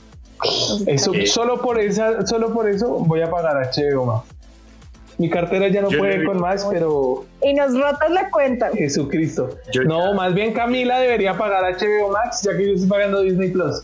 Eso, 0.86 1.12
solo 1.26 1.60
por 1.60 1.80
esa, 1.80 2.26
solo 2.26 2.52
por 2.52 2.68
eso 2.68 2.88
voy 2.88 3.20
a 3.20 3.30
pagar 3.30 3.56
HBO 3.56 4.04
más. 4.04 4.22
Mi 5.18 5.30
cartera 5.30 5.68
ya 5.68 5.80
no 5.80 5.88
puede 5.88 6.24
con 6.26 6.40
más, 6.40 6.66
pero. 6.70 7.24
Y 7.42 7.54
nos 7.54 7.72
rotas 7.72 8.10
la 8.10 8.30
cuenta. 8.30 8.70
Jesucristo. 8.74 9.48
no, 9.86 10.12
más 10.12 10.34
bien 10.34 10.52
Camila 10.52 10.98
debería 10.98 11.38
pagar 11.38 11.62
HBO 11.74 12.10
Max, 12.10 12.42
ya 12.42 12.54
que 12.54 12.66
yo 12.66 12.74
estoy 12.74 12.88
pagando 12.88 13.22
Disney 13.22 13.50
Plus. 13.50 13.82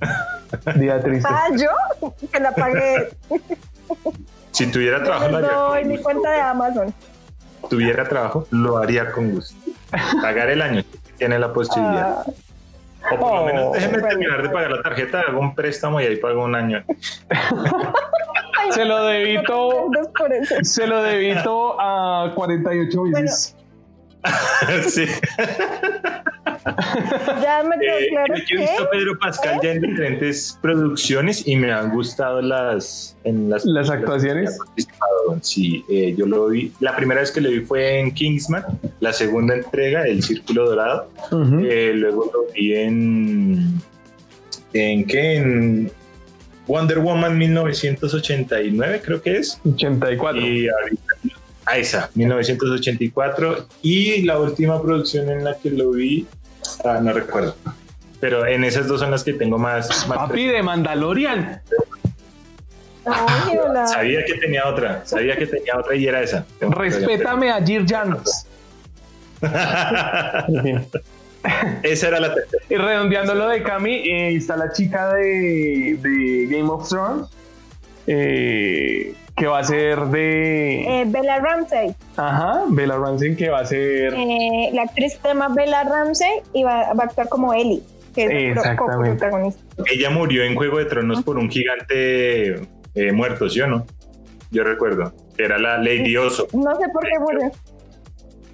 Día 0.76 1.00
triste. 1.00 1.28
Ah, 1.30 1.48
yo 1.56 1.68
que 2.28 2.40
la 2.40 2.52
pagué. 2.52 3.08
Si 4.50 4.66
tuviera 4.70 5.02
trabajo, 5.02 5.28
no 5.28 5.40
doy 5.40 5.84
mi 5.84 5.98
cuenta 5.98 6.30
de 6.30 6.40
Amazon. 6.40 6.94
Tuviera 7.68 8.08
trabajo, 8.08 8.46
lo 8.50 8.78
haría 8.78 9.10
con 9.12 9.32
gusto. 9.32 9.54
Pagar 10.22 10.50
el 10.50 10.62
año, 10.62 10.82
tiene 11.18 11.38
la 11.38 11.52
posibilidad. 11.52 12.24
Ah. 12.26 12.32
O 13.12 13.18
por 13.18 13.34
lo 13.34 13.44
menos 13.46 13.66
oh. 13.68 13.72
déjeme 13.72 13.98
terminar 14.02 14.42
de 14.42 14.50
pagar 14.50 14.70
la 14.72 14.82
tarjeta, 14.82 15.20
hago 15.20 15.40
un 15.40 15.54
préstamo 15.54 16.00
y 16.00 16.04
ahí 16.04 16.16
pago 16.16 16.44
un 16.44 16.54
año. 16.54 16.84
se 18.70 18.84
lo 18.84 19.04
debito. 19.04 19.90
Se 20.62 20.86
lo 20.86 21.02
debito 21.02 21.80
a 21.80 22.32
48 22.34 23.02
veces. 23.02 23.56
sí. 24.88 25.06
ya 27.42 27.62
me 27.64 27.78
quedó 27.78 27.98
eh, 27.98 28.08
claro 28.10 28.34
que... 28.34 28.54
He 28.54 28.58
visto 28.58 28.82
a 28.82 28.90
Pedro 28.90 29.18
Pascal 29.18 29.60
ya 29.62 29.72
en 29.72 29.80
diferentes 29.80 30.58
producciones 30.60 31.46
y 31.46 31.56
me 31.56 31.72
han 31.72 31.90
gustado 31.90 32.42
las, 32.42 33.16
en 33.24 33.48
las, 33.48 33.64
las 33.64 33.90
actuaciones. 33.90 34.58
Sí, 35.40 35.84
eh, 35.88 36.14
yo 36.16 36.26
lo 36.26 36.48
vi. 36.48 36.72
La 36.80 36.96
primera 36.96 37.20
vez 37.20 37.30
que 37.30 37.40
lo 37.40 37.50
vi 37.50 37.60
fue 37.60 38.00
en 38.00 38.12
Kingsman, 38.12 38.64
la 39.00 39.12
segunda 39.12 39.54
entrega, 39.54 40.04
El 40.04 40.22
Círculo 40.22 40.68
Dorado. 40.68 41.08
Eh, 41.62 41.92
luego 41.94 42.30
lo 42.32 42.52
vi 42.52 42.74
en. 42.74 43.80
¿En 44.72 45.04
qué? 45.06 45.36
En 45.36 45.92
Wonder 46.66 47.00
Woman 47.00 47.36
1989, 47.38 49.02
creo 49.04 49.22
que 49.22 49.38
es. 49.38 49.60
84. 49.64 50.40
Y 50.40 50.68
ahorita 50.68 51.14
a 51.70 51.76
esa, 51.78 52.10
1984. 52.14 53.66
Y 53.82 54.22
la 54.22 54.38
última 54.38 54.80
producción 54.82 55.28
en 55.30 55.44
la 55.44 55.56
que 55.58 55.70
lo 55.70 55.90
vi, 55.92 56.26
ah, 56.84 57.00
no 57.02 57.12
recuerdo. 57.12 57.54
Pero 58.20 58.46
en 58.46 58.64
esas 58.64 58.86
dos 58.86 59.00
son 59.00 59.10
las 59.10 59.24
que 59.24 59.32
tengo 59.32 59.58
más. 59.58 60.06
más 60.08 60.18
Papi 60.18 60.46
de 60.46 60.62
Mandalorian. 60.62 61.62
sabía 63.86 64.24
que 64.24 64.34
tenía 64.34 64.68
otra, 64.68 65.06
sabía 65.06 65.36
que 65.36 65.46
tenía 65.46 65.78
otra 65.78 65.94
y 65.94 66.06
era 66.06 66.22
esa. 66.22 66.44
Respétame 66.60 67.50
a 67.50 67.64
Jir 67.64 67.86
Janos. 67.86 68.46
Esa 71.82 72.08
era 72.08 72.20
la 72.20 72.34
tercera. 72.34 72.62
Y 72.68 72.76
redondeando 72.76 73.34
lo 73.34 73.48
de 73.48 73.62
Cami, 73.62 73.94
eh, 73.94 74.36
está 74.36 74.58
la 74.58 74.70
chica 74.72 75.14
de, 75.14 75.96
de 75.98 76.46
Game 76.50 76.68
of 76.68 76.86
Thrones. 76.86 77.28
Eh, 78.06 79.14
que 79.36 79.46
va 79.46 79.60
a 79.60 79.64
ser 79.64 79.98
de... 80.06 81.00
Eh, 81.00 81.04
Bella 81.06 81.38
Ramsey. 81.38 81.94
Ajá, 82.16 82.64
Bella 82.68 82.96
Ramsey 82.96 83.34
que 83.36 83.48
va 83.48 83.60
a 83.60 83.66
ser... 83.66 84.12
Eh, 84.14 84.70
la 84.72 84.82
actriz 84.82 85.18
se 85.20 85.28
llama 85.28 85.48
Bella 85.48 85.82
Ramsey 85.84 86.42
y 86.52 86.62
va, 86.62 86.82
a 86.82 86.90
actuar 86.90 87.28
como 87.28 87.54
Ellie, 87.54 87.82
que 88.14 88.24
es 88.24 88.30
el 88.30 88.76
protagonista. 88.76 89.30
Ella 89.90 90.10
murió 90.10 90.44
en 90.44 90.54
Juego 90.54 90.78
de 90.78 90.84
Tronos 90.84 91.22
por 91.22 91.38
un 91.38 91.48
gigante 91.48 92.68
eh, 92.94 93.12
muerto, 93.12 93.48
¿sí 93.48 93.60
o 93.62 93.66
no? 93.66 93.86
Yo 94.50 94.62
recuerdo. 94.62 95.14
Era 95.38 95.58
la 95.58 95.78
Lady 95.78 96.16
Oso. 96.16 96.48
No 96.52 96.76
sé 96.76 96.86
por 96.92 97.02
qué 97.04 97.18
murió. 97.18 97.50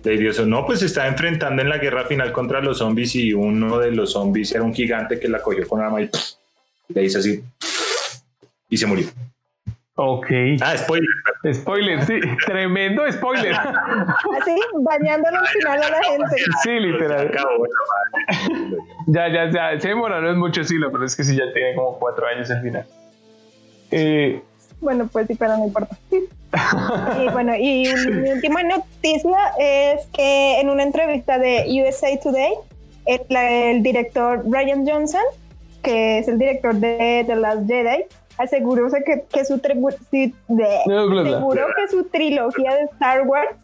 Lady 0.04 0.28
Oso. 0.28 0.46
No, 0.46 0.66
pues 0.66 0.80
se 0.80 0.86
estaba 0.86 1.08
enfrentando 1.08 1.62
en 1.62 1.68
la 1.68 1.78
guerra 1.78 2.04
final 2.04 2.32
contra 2.32 2.60
los 2.60 2.78
zombies 2.78 3.16
y 3.16 3.32
uno 3.32 3.78
de 3.78 3.90
los 3.90 4.12
zombies 4.12 4.52
era 4.52 4.62
un 4.62 4.72
gigante 4.72 5.18
que 5.18 5.26
la 5.26 5.42
cogió 5.42 5.66
con 5.66 5.80
arma 5.80 6.00
y 6.00 6.10
le 6.90 7.04
hizo 7.04 7.18
así 7.18 7.42
y 8.68 8.76
se 8.76 8.86
murió. 8.86 9.06
Ok. 9.98 10.26
Ah, 10.60 10.76
spoiler. 10.76 11.08
Spoiler, 11.54 12.04
sí. 12.04 12.20
Tremendo 12.46 13.10
spoiler. 13.10 13.54
Así, 13.54 14.54
bañándolo 14.80 15.38
al 15.38 15.46
final 15.46 15.82
a 15.82 15.90
la 15.90 16.02
gente. 16.02 16.36
Sí, 16.62 16.70
literal. 16.80 17.30
ya, 19.06 19.28
ya, 19.28 19.50
ya. 19.50 19.80
Se 19.80 19.88
demora, 19.88 20.20
no 20.20 20.30
es 20.30 20.36
mucho 20.36 20.64
silo, 20.64 20.92
pero 20.92 21.06
es 21.06 21.16
que 21.16 21.24
sí, 21.24 21.34
ya 21.34 21.50
tiene 21.54 21.74
como 21.74 21.98
cuatro 21.98 22.26
años 22.26 22.50
al 22.50 22.60
final. 22.60 22.86
Eh, 23.90 24.42
bueno, 24.82 25.08
pues 25.10 25.28
sí, 25.28 25.34
pero 25.34 25.56
no 25.56 25.64
importa. 25.64 25.96
y 26.12 27.28
bueno, 27.30 27.54
y 27.56 27.88
mi 28.10 28.32
última 28.32 28.62
noticia 28.62 29.38
es 29.58 30.06
que 30.12 30.60
en 30.60 30.68
una 30.68 30.82
entrevista 30.82 31.38
de 31.38 31.64
USA 31.82 32.08
Today, 32.22 32.52
el 33.06 33.82
director 33.82 34.44
Ryan 34.46 34.86
Johnson, 34.86 35.22
que 35.82 36.18
es 36.18 36.28
el 36.28 36.38
director 36.38 36.74
de 36.74 37.24
The 37.26 37.36
Last 37.36 37.66
Jedi, 37.66 38.04
aseguró 38.38 38.88
que, 39.04 39.24
que 39.30 39.44
su 39.44 39.58
que 41.74 41.88
su 41.88 42.04
trilogía 42.04 42.74
de 42.74 42.82
Star 42.84 43.26
Wars 43.26 43.56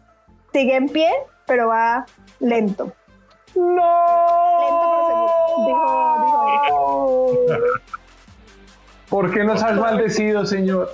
sigue 0.51 0.75
en 0.75 0.89
pie, 0.89 1.09
pero 1.45 1.69
va 1.69 2.05
lento. 2.39 2.91
No. 3.55 3.73
Lento 4.61 4.93
pero 5.07 5.67
Dijo, 5.67 7.47
dijo. 7.47 7.73
¿Por 9.09 9.31
qué 9.31 9.43
nos 9.43 9.61
has 9.61 9.77
maldecido, 9.77 10.45
señor? 10.45 10.89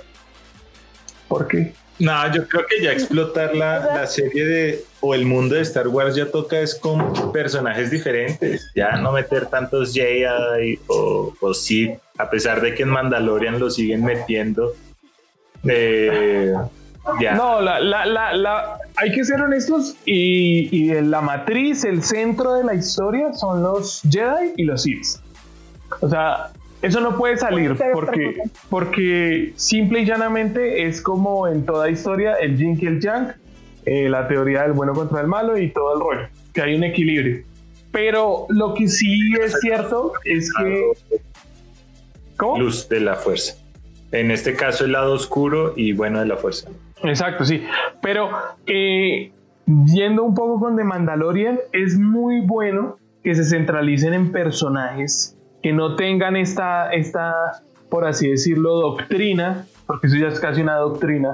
¿Por 1.28 1.48
qué? 1.48 1.74
No, 2.00 2.34
yo 2.34 2.48
creo 2.48 2.64
que 2.66 2.82
ya 2.82 2.92
explotar 2.92 3.54
la, 3.54 4.06
serie 4.06 4.46
de 4.46 4.84
o 5.00 5.14
el 5.14 5.26
mundo 5.26 5.54
de 5.54 5.60
Star 5.60 5.86
Wars 5.86 6.16
ya 6.16 6.30
toca 6.30 6.58
es 6.58 6.74
con 6.74 7.30
personajes 7.30 7.90
diferentes, 7.90 8.70
ya 8.74 8.96
no 8.96 9.12
meter 9.12 9.46
tantos 9.46 9.92
Jedi 9.92 10.78
o, 10.86 11.34
o 11.38 11.54
Sith, 11.54 11.98
a 12.16 12.30
pesar 12.30 12.62
de 12.62 12.74
que 12.74 12.84
en 12.84 12.88
Mandalorian 12.88 13.58
lo 13.58 13.70
siguen 13.70 14.02
metiendo. 14.02 14.72
Eh, 15.68 16.54
ya. 17.20 17.34
No, 17.34 17.60
la, 17.60 17.80
la, 17.80 18.06
la, 18.06 18.78
hay 18.96 19.12
que 19.12 19.22
ser 19.22 19.42
honestos 19.42 19.94
y, 20.06 20.74
y 20.74 21.00
la 21.02 21.20
matriz, 21.20 21.84
el 21.84 22.02
centro 22.02 22.54
de 22.54 22.64
la 22.64 22.74
historia 22.74 23.34
son 23.34 23.62
los 23.62 24.00
Jedi 24.10 24.54
y 24.56 24.64
los 24.64 24.82
Sith. 24.82 25.18
O 26.00 26.08
sea, 26.08 26.50
eso 26.82 27.00
no 27.00 27.16
puede 27.16 27.36
salir 27.36 27.76
porque, 27.92 28.36
porque 28.70 29.52
simple 29.56 30.00
y 30.00 30.06
llanamente 30.06 30.86
es 30.86 31.02
como 31.02 31.46
en 31.46 31.66
toda 31.66 31.90
historia 31.90 32.34
el 32.34 32.56
yin 32.56 32.78
y 32.80 32.86
el 32.86 33.00
yang, 33.00 33.34
eh, 33.84 34.08
la 34.08 34.28
teoría 34.28 34.62
del 34.62 34.72
bueno 34.72 34.94
contra 34.94 35.20
el 35.20 35.26
malo 35.26 35.58
y 35.58 35.70
todo 35.70 35.94
el 35.94 36.00
rollo, 36.00 36.28
que 36.54 36.62
hay 36.62 36.74
un 36.74 36.84
equilibrio. 36.84 37.44
Pero 37.92 38.46
lo 38.48 38.74
que 38.74 38.88
sí 38.88 39.32
es 39.42 39.58
cierto 39.60 40.12
es 40.24 40.52
que... 40.54 40.92
¿Cómo? 42.36 42.58
Luz 42.58 42.88
de 42.88 43.00
la 43.00 43.16
fuerza. 43.16 43.56
En 44.12 44.30
este 44.30 44.54
caso 44.54 44.84
el 44.84 44.92
lado 44.92 45.12
oscuro 45.12 45.74
y 45.76 45.92
bueno 45.92 46.20
de 46.20 46.26
la 46.26 46.36
fuerza. 46.36 46.70
Exacto, 47.02 47.44
sí. 47.44 47.62
Pero 48.00 48.30
eh, 48.66 49.32
yendo 49.86 50.24
un 50.24 50.34
poco 50.34 50.60
con 50.60 50.76
The 50.76 50.84
Mandalorian, 50.84 51.60
es 51.72 51.98
muy 51.98 52.40
bueno 52.40 52.96
que 53.22 53.34
se 53.34 53.44
centralicen 53.44 54.14
en 54.14 54.32
personajes 54.32 55.36
que 55.62 55.72
no 55.72 55.96
tengan 55.96 56.36
esta, 56.36 56.90
esta, 56.92 57.62
por 57.88 58.06
así 58.06 58.30
decirlo, 58.30 58.80
doctrina, 58.80 59.66
porque 59.86 60.06
eso 60.06 60.16
ya 60.16 60.28
es 60.28 60.40
casi 60.40 60.62
una 60.62 60.76
doctrina, 60.76 61.32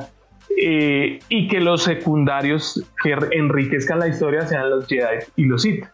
eh, 0.56 1.18
y 1.28 1.48
que 1.48 1.60
los 1.60 1.82
secundarios 1.82 2.82
que 3.02 3.16
enriquezcan 3.32 3.98
la 3.98 4.08
historia 4.08 4.46
sean 4.46 4.70
los 4.70 4.86
Jedi 4.86 5.24
y 5.36 5.44
los 5.44 5.62
Sith, 5.62 5.84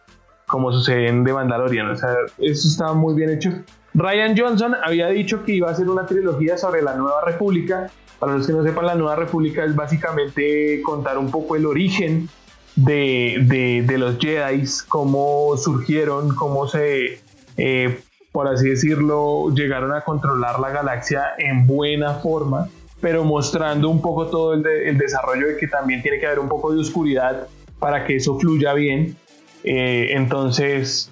como 0.47 0.71
sucede 0.71 1.07
en 1.07 1.23
The 1.23 1.33
Mandalorian. 1.33 1.89
O 1.89 1.95
sea, 1.95 2.09
eso 2.37 2.67
está 2.67 2.93
muy 2.93 3.15
bien 3.15 3.31
hecho. 3.31 3.51
Ryan 3.93 4.35
Johnson 4.37 4.75
había 4.83 5.07
dicho 5.07 5.43
que 5.43 5.53
iba 5.53 5.69
a 5.69 5.71
hacer 5.71 5.89
una 5.89 6.05
trilogía 6.05 6.57
sobre 6.57 6.81
la 6.81 6.95
Nueva 6.95 7.21
República. 7.25 7.89
Para 8.19 8.37
los 8.37 8.47
que 8.47 8.53
no 8.53 8.63
sepan, 8.63 8.85
la 8.85 8.95
Nueva 8.95 9.15
República 9.15 9.65
es 9.65 9.75
básicamente 9.75 10.81
contar 10.81 11.17
un 11.17 11.29
poco 11.29 11.55
el 11.55 11.65
origen 11.65 12.29
de, 12.75 13.37
de, 13.41 13.83
de 13.85 13.97
los 13.97 14.17
Jedi, 14.17 14.63
cómo 14.87 15.57
surgieron, 15.57 16.33
cómo 16.35 16.67
se 16.67 17.19
eh, 17.57 17.99
por 18.33 18.47
así 18.47 18.67
decirlo, 18.67 19.53
llegaron 19.53 19.93
a 19.93 20.01
controlar 20.01 20.59
la 20.59 20.71
galaxia 20.71 21.35
en 21.37 21.67
buena 21.67 22.15
forma, 22.15 22.67
pero 22.99 23.23
mostrando 23.23 23.89
un 23.89 24.01
poco 24.01 24.25
todo 24.25 24.53
el, 24.53 24.97
desarrollo 24.97 25.49
de 25.49 25.57
que 25.57 25.67
también 25.67 26.01
tiene 26.01 26.19
que 26.19 26.25
haber 26.25 26.39
un 26.39 26.49
poco 26.49 26.73
de 26.73 26.81
oscuridad 26.81 27.47
para 27.77 28.05
que 28.05 28.15
eso 28.15 28.39
fluya 28.39 28.73
bien. 28.73 29.15
Eh, 29.63 30.13
entonces, 30.13 31.11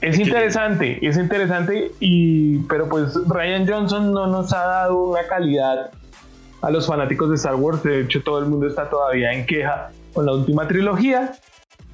es 0.00 0.18
interesante, 0.20 1.04
es 1.04 1.16
interesante, 1.16 1.90
y, 1.98 2.58
pero 2.68 2.88
pues 2.88 3.18
Ryan 3.26 3.66
Johnson 3.66 4.12
no 4.12 4.28
nos 4.28 4.52
ha 4.52 4.64
dado 4.64 5.10
una 5.10 5.26
calidad 5.26 5.90
a 6.62 6.70
los 6.70 6.86
fanáticos 6.86 7.30
de 7.30 7.34
Star 7.34 7.56
Wars. 7.56 7.82
De 7.82 8.02
hecho, 8.02 8.22
todo 8.22 8.38
el 8.38 8.46
mundo 8.46 8.68
está 8.68 8.88
todavía 8.88 9.32
en 9.32 9.44
queja 9.44 9.90
con 10.14 10.24
la 10.24 10.34
última 10.34 10.68
trilogía. 10.68 11.32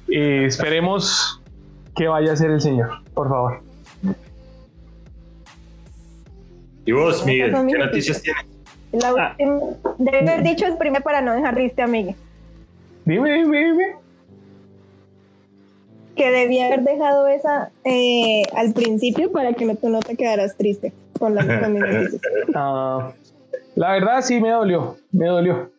Eh, 0.07 0.45
esperemos 0.45 1.41
que 1.95 2.07
vaya 2.07 2.33
a 2.33 2.35
ser 2.35 2.51
el 2.51 2.61
señor, 2.61 3.01
por 3.15 3.27
favor. 3.27 3.74
¿Y 6.85 6.91
vos, 6.91 7.25
Miguel, 7.25 7.53
qué 7.67 7.77
noticias 7.77 8.21
tienes? 8.21 8.45
La 8.91 9.09
Ah. 9.09 9.35
última- 9.37 9.95
Debe 9.97 10.19
haber 10.31 10.43
dicho 10.43 10.65
el 10.67 10.77
primero 10.77 11.03
para 11.03 11.21
no 11.21 11.33
dejar 11.33 11.55
triste 11.55 11.81
a 11.81 11.87
Miguel. 11.87 12.15
Dime, 13.05 13.33
dime, 13.33 13.65
dime. 13.65 13.95
Que 16.15 16.31
debía 16.31 16.67
haber 16.67 16.83
dejado 16.83 17.27
esa 17.27 17.71
eh, 17.83 18.43
al 18.55 18.73
principio 18.73 19.31
para 19.31 19.53
que 19.53 19.65
no, 19.65 19.75
tú 19.75 19.89
no 19.89 19.99
te 19.99 20.15
quedaras 20.15 20.55
triste 20.55 20.93
con 21.19 21.35
las 21.35 21.45
con 21.45 21.73
mis 21.73 21.81
noticias. 21.81 22.21
Ah, 22.55 23.11
la 23.75 23.91
verdad 23.93 24.21
sí 24.21 24.39
me 24.39 24.49
dolió, 24.51 24.97
me 25.11 25.25
dolió. 25.27 25.71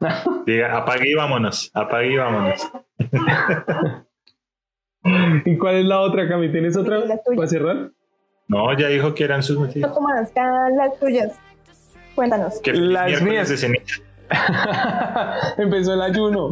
Diga, 0.46 0.76
apague 0.78 1.10
y 1.10 1.14
vámonos, 1.14 1.70
apague 1.74 2.12
y 2.12 2.16
vámonos. 2.16 2.70
¿Y 5.44 5.58
cuál 5.58 5.76
es 5.76 5.84
la 5.84 6.00
otra, 6.00 6.26
Cami? 6.28 6.50
¿Tienes 6.50 6.76
otra 6.76 6.98
La 7.00 7.18
para 7.36 7.46
cerrar? 7.46 7.90
No, 8.48 8.76
ya 8.78 8.88
dijo 8.88 9.14
que 9.14 9.24
eran 9.24 9.42
sus 9.42 9.58
noticias. 9.58 9.90
más, 10.00 10.32
ya 10.34 10.44
las 10.76 10.98
tuyas. 10.98 11.32
Cuéntanos. 12.14 12.60
Que 12.60 12.72
Las 12.72 13.22
mías. 13.22 13.48
de 13.48 13.56
ceniza. 13.56 14.00
Empezó 15.58 15.94
el 15.94 16.02
ayuno. 16.02 16.50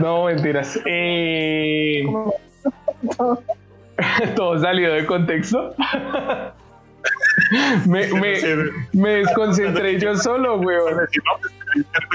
No, 0.00 0.24
mentiras. 0.24 0.78
Eh, 0.86 2.04
todo 4.36 4.58
salió 4.60 4.92
de 4.92 5.06
contexto. 5.06 5.74
me, 7.86 8.06
me, 8.12 8.34
me 8.92 9.10
desconcentré 9.10 9.98
yo 9.98 10.16
solo, 10.16 10.58
weón. 10.60 11.08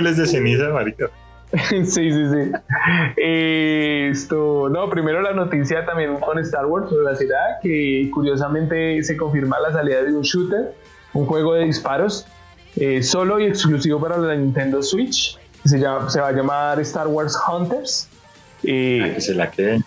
de 0.04 0.28
ceniza, 0.28 0.70
marica. 0.70 1.10
Sí, 1.70 1.86
sí, 1.86 2.12
sí. 2.12 2.52
Eh, 3.16 4.10
esto, 4.12 4.70
no, 4.70 4.90
primero 4.90 5.22
la 5.22 5.32
noticia 5.34 5.86
también 5.86 6.18
con 6.18 6.38
Star 6.40 6.66
Wars, 6.66 6.92
la 6.92 7.16
será 7.16 7.60
que 7.62 8.10
curiosamente 8.14 9.02
se 9.04 9.16
confirma 9.16 9.60
la 9.60 9.72
salida 9.72 10.04
de 10.04 10.14
un 10.16 10.24
shooter, 10.24 10.74
un 11.14 11.26
juego 11.26 11.54
de 11.54 11.64
disparos, 11.66 12.26
eh, 12.76 13.02
solo 13.02 13.40
y 13.40 13.46
exclusivo 13.46 14.00
para 14.00 14.18
la 14.18 14.36
Nintendo 14.36 14.84
Switch. 14.84 15.38
Se, 15.64 15.80
llama- 15.80 16.10
se 16.10 16.20
va 16.22 16.28
a 16.28 16.32
llamar 16.34 16.80
Star 16.82 17.08
Wars 17.08 17.38
Hunters. 17.48 18.10
Eh, 18.64 19.14
Que 19.16 19.22
se 19.22 19.34
la 19.34 19.50
queden. 19.50 19.84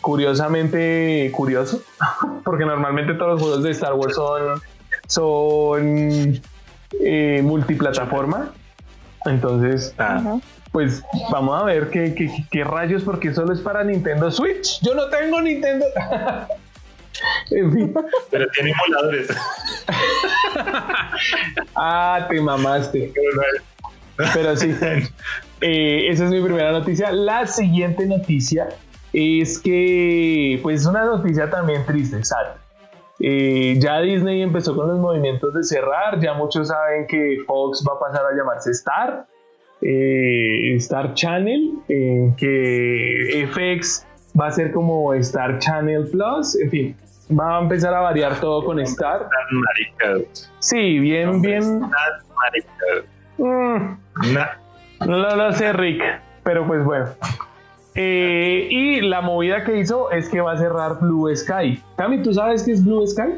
curiosamente 0.00 1.30
curioso, 1.32 1.82
porque 2.44 2.64
normalmente 2.64 3.14
todos 3.14 3.32
los 3.32 3.42
juegos 3.42 3.62
de 3.62 3.70
Star 3.72 3.94
Wars 3.94 4.14
son, 4.14 4.60
son 5.08 6.40
eh, 7.00 7.40
multiplataforma. 7.44 8.52
Entonces, 9.26 9.94
Ah. 9.98 10.38
Pues 10.72 11.02
vamos 11.30 11.60
a 11.60 11.64
ver 11.64 11.90
qué, 11.90 12.14
qué, 12.14 12.30
qué 12.50 12.64
rayos, 12.64 13.02
porque 13.02 13.32
solo 13.32 13.52
es 13.52 13.60
para 13.60 13.84
Nintendo 13.84 14.30
Switch. 14.30 14.80
Yo 14.80 14.94
no 14.94 15.08
tengo 15.08 15.40
Nintendo. 15.40 15.84
en 17.50 17.72
fin. 17.72 17.94
pero 18.30 18.46
tiene 18.50 18.72
emuladores. 18.72 19.28
Ah, 21.74 22.26
te 22.28 22.40
mamaste. 22.40 23.12
Pero 24.34 24.56
sí, 24.56 24.74
eh, 25.60 26.08
esa 26.08 26.24
es 26.24 26.30
mi 26.30 26.42
primera 26.42 26.72
noticia. 26.72 27.12
La 27.12 27.46
siguiente 27.46 28.06
noticia 28.06 28.68
es 29.12 29.58
que, 29.58 30.58
pues 30.62 30.82
es 30.82 30.86
una 30.86 31.04
noticia 31.04 31.48
también 31.48 31.86
triste, 31.86 32.22
sad. 32.24 32.56
Eh, 33.20 33.76
ya 33.78 34.00
Disney 34.00 34.42
empezó 34.42 34.74
con 34.74 34.88
los 34.88 34.98
movimientos 34.98 35.54
de 35.54 35.62
cerrar, 35.62 36.20
ya 36.20 36.34
muchos 36.34 36.68
saben 36.68 37.06
que 37.06 37.38
Fox 37.46 37.84
va 37.88 37.94
a 37.94 38.00
pasar 38.00 38.26
a 38.26 38.36
llamarse 38.36 38.72
Star, 38.72 39.26
eh, 39.82 40.74
Star 40.76 41.14
Channel, 41.14 41.72
eh, 41.88 42.32
que 42.36 43.48
FX 43.50 44.06
va 44.38 44.46
a 44.46 44.50
ser 44.50 44.72
como 44.72 45.12
Star 45.14 45.58
Channel 45.58 46.08
Plus, 46.10 46.58
en 46.60 46.70
fin, 46.70 46.96
va 47.38 47.58
a 47.58 47.62
empezar 47.62 47.92
a 47.94 48.00
variar 48.00 48.40
todo 48.40 48.64
con 48.64 48.80
Star. 48.80 49.28
Sí, 50.60 50.98
bien, 50.98 51.42
bien. 51.42 51.80
Mm, 53.38 53.96
no 55.06 55.36
lo, 55.36 55.52
sé, 55.52 55.72
Rick, 55.72 56.02
pero 56.44 56.66
pues 56.66 56.84
bueno. 56.84 57.06
Eh, 57.94 58.68
y 58.70 59.00
la 59.02 59.20
movida 59.20 59.64
que 59.64 59.78
hizo 59.78 60.10
es 60.10 60.28
que 60.28 60.40
va 60.40 60.52
a 60.52 60.56
cerrar 60.56 61.00
Blue 61.00 61.34
Sky. 61.34 61.82
Cami, 61.96 62.22
¿tú 62.22 62.32
sabes 62.32 62.62
qué 62.62 62.72
es 62.72 62.84
Blue 62.84 63.06
Sky? 63.06 63.34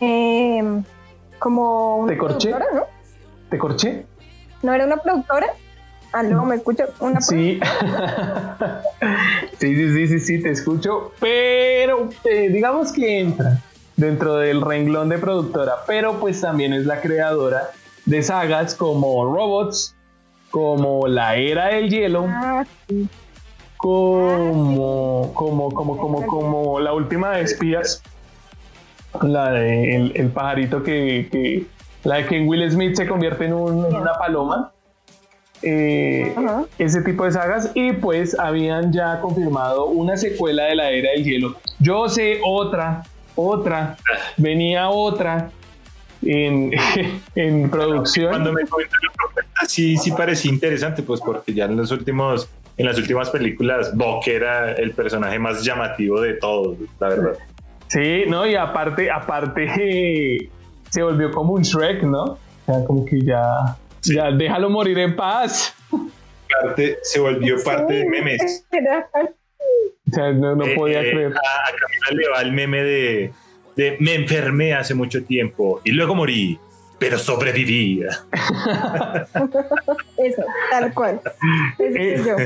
Eh, 0.00 0.82
como 1.38 1.98
una 1.98 2.12
¿Te 2.12 2.18
corché? 2.18 2.50
¿no? 2.50 2.86
¿Te 3.50 3.58
corché? 3.58 4.06
¿No 4.64 4.72
era 4.72 4.86
una 4.86 4.96
productora? 4.96 5.48
Aló, 6.12 6.42
¿me 6.46 6.54
escuchas? 6.56 6.88
Una 7.00 7.20
Sí. 7.20 7.60
sí, 9.58 9.74
sí, 9.76 9.92
sí, 9.92 10.06
sí, 10.08 10.20
sí, 10.20 10.42
te 10.42 10.50
escucho. 10.52 11.12
Pero 11.20 12.08
eh, 12.24 12.48
digamos 12.48 12.90
que 12.92 13.20
entra 13.20 13.58
dentro 13.96 14.36
del 14.36 14.62
renglón 14.62 15.10
de 15.10 15.18
productora, 15.18 15.74
pero 15.86 16.18
pues 16.18 16.40
también 16.40 16.72
es 16.72 16.86
la 16.86 17.02
creadora 17.02 17.72
de 18.06 18.22
sagas 18.22 18.74
como 18.74 19.24
Robots, 19.34 19.94
como 20.50 21.06
La 21.08 21.36
Era 21.36 21.66
del 21.66 21.90
Hielo. 21.90 22.24
Ah, 22.26 22.64
sí. 22.88 23.06
como, 23.76 25.30
como, 25.34 25.70
como, 25.74 25.96
como, 25.98 26.26
como 26.26 26.80
la 26.80 26.94
última 26.94 27.32
de 27.36 27.42
espías, 27.42 28.02
la 29.20 29.50
de 29.50 29.94
el, 29.96 30.12
el 30.16 30.28
pajarito 30.30 30.82
que, 30.82 31.28
que- 31.30 31.66
la 32.04 32.16
de 32.16 32.26
que 32.26 32.40
Will 32.40 32.70
Smith 32.70 32.94
se 32.96 33.06
convierte 33.06 33.46
en, 33.46 33.54
un- 33.54 33.86
en 33.86 33.96
una 33.96 34.12
paloma. 34.14 34.70
Eh, 35.62 36.34
ese 36.78 37.00
tipo 37.00 37.24
de 37.24 37.32
sagas 37.32 37.70
y 37.74 37.92
pues 37.92 38.38
habían 38.38 38.92
ya 38.92 39.20
confirmado 39.20 39.86
una 39.86 40.14
secuela 40.16 40.64
de 40.64 40.74
la 40.74 40.90
era 40.90 41.10
del 41.12 41.24
hielo. 41.24 41.56
Yo 41.78 42.06
sé 42.10 42.38
otra, 42.46 43.04
otra, 43.34 43.96
venía 44.36 44.90
otra 44.90 45.50
en, 46.22 46.70
en 47.34 47.70
producción. 47.70 48.28
Cuando 48.30 48.52
me 48.52 48.60
la 48.62 48.66
propuesta, 48.68 48.96
sí, 49.66 49.96
sí 49.96 50.10
parecía 50.12 50.52
interesante, 50.52 51.02
pues 51.02 51.20
porque 51.22 51.54
ya 51.54 51.64
en 51.64 51.76
los 51.76 51.90
últimos, 51.92 52.46
en 52.76 52.84
las 52.84 52.98
últimas 52.98 53.30
películas, 53.30 53.96
Bok 53.96 54.26
era 54.28 54.72
el 54.72 54.90
personaje 54.92 55.38
más 55.38 55.64
llamativo 55.64 56.20
de 56.20 56.34
todos, 56.34 56.76
la 57.00 57.08
verdad. 57.08 57.32
Sí, 57.88 58.24
no, 58.28 58.46
y 58.46 58.54
aparte, 58.54 59.10
aparte 59.10 59.66
eh, 59.78 60.50
se 60.94 61.02
volvió 61.02 61.30
como 61.32 61.54
un 61.54 61.62
Shrek, 61.62 62.04
¿no? 62.04 62.22
O 62.22 62.38
sea, 62.66 62.84
como 62.84 63.04
que 63.04 63.20
ya, 63.20 63.76
ya 64.02 64.30
déjalo 64.30 64.70
morir 64.70 64.96
en 65.00 65.16
paz. 65.16 65.74
Parte, 65.90 66.98
se 67.02 67.18
volvió 67.18 67.56
parte 67.64 67.94
de 67.94 68.08
memes. 68.08 68.64
O 68.72 70.14
sea, 70.14 70.30
no, 70.32 70.54
no 70.54 70.64
Eh, 70.64 70.74
podía 70.76 71.02
eh, 71.02 71.10
creer. 71.10 71.32
A, 71.32 71.72
Camila 71.72 72.06
le 72.12 72.28
va 72.28 72.42
el 72.42 72.52
meme 72.52 72.84
de, 72.84 73.32
de 73.74 73.96
me 73.98 74.14
enfermé 74.14 74.72
hace 74.72 74.94
mucho 74.94 75.24
tiempo 75.24 75.80
y 75.82 75.90
luego 75.90 76.14
morí, 76.14 76.60
pero 77.00 77.18
sobreviví. 77.18 78.04
Eso, 80.16 80.44
tal 80.70 80.94
cual. 80.94 81.20
Ese 81.76 82.18
soy 82.22 82.28
yo. 82.28 82.36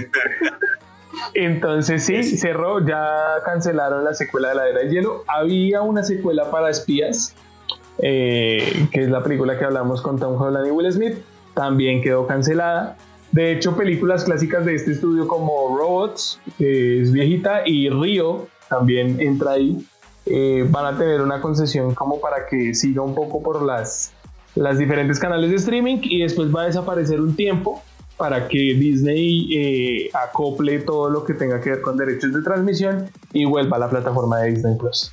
Entonces 1.34 2.02
sí, 2.02 2.22
cerró, 2.22 2.82
ya 2.86 3.42
cancelaron 3.44 4.04
la 4.04 4.14
secuela 4.14 4.48
de 4.48 4.54
la 4.54 4.68
era 4.70 4.78
del 4.78 4.90
hielo. 4.90 5.24
Había 5.26 5.82
una 5.82 6.02
secuela 6.02 6.50
para 6.50 6.70
espías, 6.70 7.34
eh, 7.98 8.86
que 8.92 9.02
es 9.02 9.10
la 9.10 9.22
película 9.22 9.58
que 9.58 9.64
hablamos 9.64 10.02
con 10.02 10.18
Tom 10.18 10.40
Holland 10.40 10.66
y 10.66 10.70
Will 10.70 10.92
Smith, 10.92 11.18
también 11.54 12.02
quedó 12.02 12.26
cancelada. 12.26 12.96
De 13.32 13.52
hecho, 13.52 13.76
películas 13.76 14.24
clásicas 14.24 14.64
de 14.64 14.74
este 14.74 14.92
estudio 14.92 15.28
como 15.28 15.76
Robots, 15.76 16.40
que 16.56 17.02
es 17.02 17.12
viejita, 17.12 17.62
y 17.66 17.90
Río 17.90 18.46
también 18.68 19.20
entra 19.20 19.52
ahí, 19.52 19.84
eh, 20.26 20.66
van 20.68 20.94
a 20.94 20.98
tener 20.98 21.20
una 21.20 21.40
concesión 21.40 21.94
como 21.94 22.20
para 22.20 22.46
que 22.46 22.74
siga 22.74 23.02
un 23.02 23.14
poco 23.14 23.42
por 23.42 23.62
las, 23.62 24.12
las 24.54 24.78
diferentes 24.78 25.18
canales 25.18 25.50
de 25.50 25.56
streaming 25.56 25.98
y 26.02 26.22
después 26.22 26.54
va 26.54 26.62
a 26.62 26.66
desaparecer 26.66 27.20
un 27.20 27.34
tiempo 27.34 27.82
para 28.18 28.48
que 28.48 28.74
Disney 28.74 29.48
eh, 29.56 30.10
acople 30.12 30.80
todo 30.80 31.08
lo 31.08 31.24
que 31.24 31.34
tenga 31.34 31.60
que 31.60 31.70
ver 31.70 31.80
con 31.80 31.96
derechos 31.96 32.34
de 32.34 32.42
transmisión 32.42 33.08
y 33.32 33.44
vuelva 33.44 33.76
a 33.76 33.80
la 33.80 33.88
plataforma 33.88 34.40
de 34.40 34.50
Disney 34.50 34.76
Plus. 34.76 35.12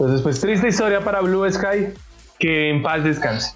Entonces, 0.00 0.22
pues 0.22 0.40
triste 0.40 0.68
historia 0.68 1.02
para 1.02 1.20
Blue 1.20 1.46
Sky, 1.52 1.92
que 2.38 2.70
en 2.70 2.82
paz 2.82 3.04
descanse. 3.04 3.52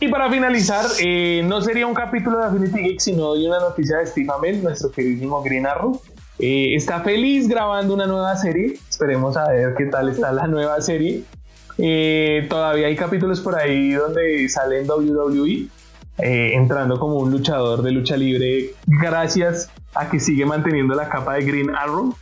Y 0.00 0.08
para 0.08 0.28
finalizar, 0.28 0.84
eh, 0.98 1.40
no 1.44 1.62
sería 1.62 1.86
un 1.86 1.94
capítulo 1.94 2.40
de 2.40 2.46
Affinity 2.46 2.82
Geek, 2.82 3.00
sino 3.00 3.34
de 3.34 3.46
una 3.46 3.60
noticia 3.60 3.98
de 3.98 4.06
Steve 4.06 4.26
Amell, 4.36 4.60
nuestro 4.60 4.90
queridísimo 4.90 5.40
Green 5.40 5.68
Arrow. 5.68 6.02
Eh, 6.40 6.74
está 6.74 7.00
feliz 7.02 7.46
grabando 7.46 7.94
una 7.94 8.08
nueva 8.08 8.34
serie. 8.34 8.76
Esperemos 8.90 9.36
a 9.36 9.50
ver 9.50 9.74
qué 9.78 9.86
tal 9.86 10.08
está 10.08 10.32
la 10.32 10.48
nueva 10.48 10.80
serie. 10.80 11.22
Eh, 11.78 12.48
todavía 12.50 12.88
hay 12.88 12.96
capítulos 12.96 13.40
por 13.40 13.56
ahí 13.56 13.92
donde 13.92 14.48
sale 14.48 14.80
en 14.80 14.90
WWE, 14.90 15.68
eh, 16.18 16.54
entrando 16.54 16.98
como 16.98 17.18
un 17.18 17.30
luchador 17.30 17.82
de 17.82 17.92
lucha 17.92 18.16
libre, 18.16 18.74
gracias 18.84 19.70
a 19.94 20.10
que 20.10 20.18
sigue 20.18 20.44
manteniendo 20.44 20.96
la 20.96 21.08
capa 21.08 21.34
de 21.34 21.44
Green 21.44 21.70
Arrow. 21.70 22.16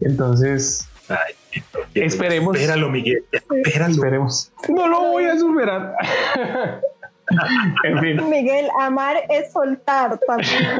Entonces, 0.00 0.88
Ay, 1.08 1.34
Esperemos. 1.94 2.56
Espéralo, 2.56 2.90
Miguel. 2.90 3.24
Espéralo. 3.32 3.94
Esperemos. 3.94 4.52
No 4.68 4.88
lo 4.88 5.00
voy 5.10 5.24
a 5.24 5.38
superar. 5.38 5.94
en 7.84 8.00
fin. 8.00 8.28
Miguel, 8.28 8.68
amar 8.80 9.16
es 9.28 9.52
soltar 9.52 10.18
también. 10.26 10.78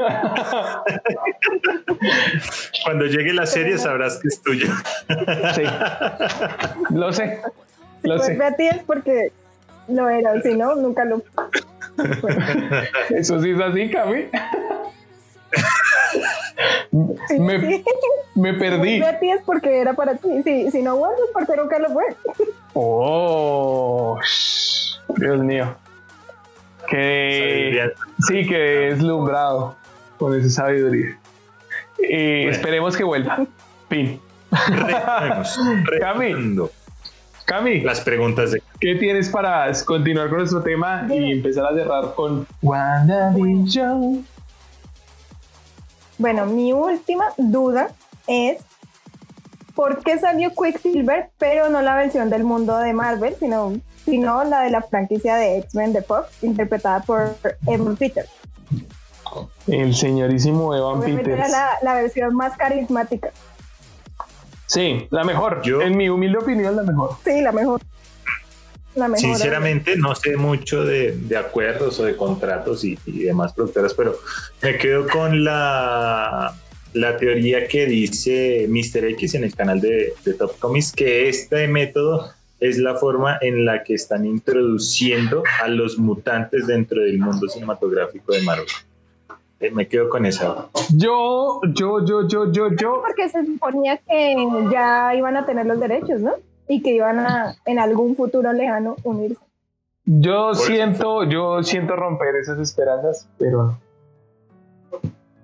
Cuando 2.85 3.07
llegue 3.07 3.33
la 3.33 3.47
serie 3.47 3.79
sabrás 3.79 4.19
que 4.19 4.29
es 4.29 4.43
tuyo. 4.43 4.69
Sí. 5.55 5.63
Lo 6.91 7.13
sé. 7.13 7.41
Lo 8.03 8.19
sé. 8.19 8.37
Vuelve 8.37 8.45
a 8.45 8.57
ti 8.57 8.67
es 8.69 8.79
porque 8.85 9.33
lo 9.89 10.09
era, 10.09 10.41
si 10.43 10.55
no, 10.55 10.75
nunca 10.75 11.05
lo. 11.05 11.23
Eso 13.11 13.41
sí 13.43 13.51
es 13.51 13.61
así, 13.61 13.91
Cami. 13.91 14.27
Me, 16.93 17.61
Sí. 17.61 17.85
me 18.35 18.55
perdí. 18.55 18.99
Vuelve 19.01 19.07
a 19.07 19.19
ti 19.19 19.31
es 19.31 19.43
porque 19.45 19.81
era 19.81 19.95
para 19.95 20.15
ti. 20.17 20.43
Si, 20.43 20.71
si 20.71 20.83
no 20.83 20.97
vuelves, 20.97 21.21
porque 21.33 21.57
nunca 21.57 21.79
lo 21.79 21.91
fue. 21.91 22.05
Oh, 22.75 24.19
Dios 25.17 25.41
mío. 25.43 25.75
Que 26.89 27.91
sí, 28.29 28.47
que 28.47 28.57
deslumbrado 28.57 29.77
con 30.19 30.39
esa 30.39 30.49
sabiduría. 30.51 31.19
Bueno. 31.99 32.51
Esperemos 32.51 32.97
que 32.97 33.05
vuelva. 33.05 33.45
Fin. 33.89 34.21
Retomemos. 34.51 35.59
Cami. 36.01 36.69
Cami, 37.45 37.81
Las 37.83 38.01
preguntas 38.01 38.51
de 38.53 38.63
¿qué 38.81 38.97
tienes 38.97 39.29
para 39.29 39.71
continuar 39.85 40.29
con 40.29 40.39
nuestro 40.39 40.63
tema 40.63 41.07
y 41.09 41.31
empezar 41.33 41.65
a 41.67 41.75
cerrar 41.75 42.15
con 42.15 42.45
WandaVision? 42.61 44.27
Bueno, 46.19 46.47
mi 46.47 46.73
última 46.73 47.27
duda 47.37 47.89
es 48.27 48.59
¿por 49.75 50.03
qué 50.03 50.19
salió 50.19 50.51
Quicksilver, 50.55 51.31
pero 51.39 51.69
no 51.69 51.83
la 51.83 51.95
versión 51.95 52.31
del 52.31 52.45
mundo 52.45 52.77
de 52.79 52.93
Marvel, 52.95 53.37
sino, 53.39 53.75
sino 54.05 54.45
la 54.45 54.63
de 54.63 54.71
la 54.71 54.83
franquicia 54.83 55.37
de 55.37 55.59
X-Men 55.59 55.93
de 55.93 56.03
Fox, 56.03 56.29
interpretada 56.43 57.01
por 57.01 57.37
Evan 57.67 57.97
Peters? 57.97 58.31
El 59.67 59.95
señorísimo 59.95 60.75
Evan 60.75 60.99
Obviamente 61.01 61.33
era 61.33 61.45
Peters. 61.45 61.53
la, 61.53 61.69
la 61.83 61.95
versión 62.01 62.35
más 62.35 62.57
carismática. 62.57 63.31
Sí, 64.67 65.07
la 65.11 65.25
mejor. 65.25 65.63
Yo- 65.63 65.81
En 65.83 65.97
mi 65.97 66.09
humilde 66.09 66.39
opinión, 66.39 66.75
la 66.75 66.83
mejor. 66.83 67.11
Sí, 67.25 67.41
la 67.41 67.53
mejor. 67.53 67.81
La 68.97 69.09
mejor. 69.09 69.21
Sinceramente 69.21 69.97
no 69.97 70.15
sé 70.15 70.37
mucho 70.37 70.85
de, 70.85 71.13
de 71.13 71.37
acuerdos 71.37 72.01
o 72.01 72.05
de 72.05 72.17
contratos 72.17 72.83
y, 72.85 72.99
y 73.07 73.25
demás 73.25 73.53
productoras, 73.53 73.95
pero 73.95 74.19
me 74.63 74.79
quedo 74.79 75.07
con 75.07 75.45
la, 75.45 76.55
la 76.95 77.17
teoría 77.19 77.69
que 77.69 77.87
dice 77.87 78.67
Mr. 78.69 79.05
X 79.11 79.35
en 79.35 79.45
el 79.45 79.55
canal 79.55 79.81
de, 79.81 80.15
de 80.25 80.35
Top 80.35 80.59
Comics, 80.59 80.93
que 80.93 81.29
este 81.29 81.69
método 81.69 82.31
es 82.59 82.79
la 82.79 82.95
forma 82.95 83.39
en 83.41 83.65
la 83.65 83.83
que 83.83 83.95
están 83.95 84.25
introduciendo 84.25 85.43
a 85.63 85.69
los 85.69 85.99
mutantes 85.99 86.67
dentro 86.67 87.03
del 87.03 87.19
mundo 87.19 87.49
cinematográfico 87.49 88.33
de 88.33 88.43
Marvel. 88.43 88.67
Eh, 89.61 89.71
me 89.71 89.87
quedo 89.89 90.09
con 90.09 90.27
esa. 90.27 90.69
Yo, 90.95 91.61
yo, 91.75 92.05
yo, 92.05 92.27
yo, 92.29 92.53
yo, 92.53 92.71
yo. 92.75 93.03
Porque 93.07 93.29
se 93.29 93.45
suponía 93.45 93.99
que 93.99 94.37
ya 94.71 95.15
iban 95.15 95.37
a 95.37 95.47
tener 95.47 95.67
los 95.67 95.81
derechos, 95.81 96.21
¿no? 96.21 96.35
Y 96.69 96.83
que 96.83 96.91
iban 96.95 97.21
a, 97.21 97.55
en 97.65 97.79
algún 97.79 98.17
futuro 98.17 98.53
lejano, 98.53 98.97
unirse. 99.05 99.45
Yo 100.05 100.55
siento, 100.55 101.25
yo 101.25 101.63
siento 101.63 101.97
romper 101.97 102.37
esas 102.37 102.59
esperanzas, 102.59 103.29
pero 103.39 103.65
no. 104.93 105.01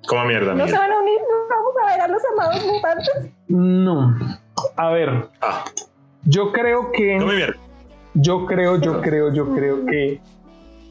Como 0.06 0.24
mierda, 0.24 0.52
¿No 0.54 0.58
se 0.58 0.64
mierda. 0.72 0.78
van 0.80 0.92
a 0.92 1.00
unir? 1.00 1.18
¿No 1.20 1.56
vamos 1.56 1.74
a 1.82 1.86
ver 1.92 2.00
a 2.00 2.08
los 2.08 2.22
amados 2.32 2.66
mutantes? 2.66 3.30
No. 3.48 4.16
A 4.76 4.90
ver, 4.90 5.28
Ah, 5.40 5.64
yo 6.24 6.52
creo 6.52 6.90
que. 6.92 7.18
come 7.18 7.36
mierda. 7.36 7.56
Yo 8.14 8.44
creo, 8.46 8.78
yo 8.80 9.00
creo, 9.00 9.32
yo 9.32 9.54
creo 9.54 9.86
que, 9.86 10.20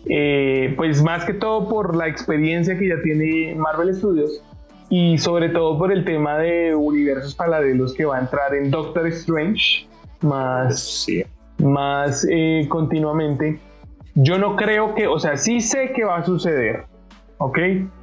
eh, 0.10 0.74
pues 0.76 1.04
más 1.04 1.24
que 1.26 1.34
todo 1.34 1.70
por 1.70 1.96
la 1.96 2.08
experiencia 2.08 2.78
que 2.78 2.88
ya 2.90 2.96
tiene 3.04 3.54
Marvel 3.56 3.94
Studios 3.94 4.44
y 4.90 5.18
sobre 5.20 5.50
todo 5.50 5.78
por 5.78 5.92
el 5.92 6.04
tema 6.04 6.38
de 6.40 6.74
universos 6.74 7.36
paralelos 7.36 7.94
que 7.94 8.06
va 8.06 8.18
a 8.18 8.22
entrar 8.22 8.56
en 8.56 8.72
Doctor 8.72 9.06
Strange 9.08 9.88
más, 10.24 10.80
Sí. 11.06 11.24
más 11.60 12.26
eh, 12.30 12.66
continuamente. 12.70 13.60
Yo 14.16 14.38
no 14.38 14.56
creo 14.56 14.94
que, 14.96 15.08
o 15.08 15.20
sea, 15.20 15.38
sí 15.38 15.62
sé 15.62 15.94
que 15.94 16.04
va 16.04 16.18
a 16.18 16.26
suceder, 16.26 16.86
¿ok? 17.38 17.60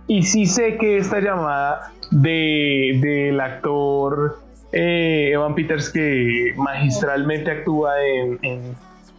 Y 0.06 0.22
sí 0.22 0.46
sé 0.46 0.78
que 0.78 0.96
esta 0.96 1.20
llamada 1.20 1.92
de, 2.10 2.98
del 3.02 3.38
actor 3.40 4.38
eh, 4.72 5.30
Evan 5.32 5.54
Peters 5.54 5.90
que 5.90 6.54
magistralmente 6.56 7.50
actúa 7.50 8.02
en, 8.02 8.38
en 8.42 8.60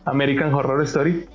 American 0.05 0.53
Horror 0.53 0.83
Story, 0.83 1.25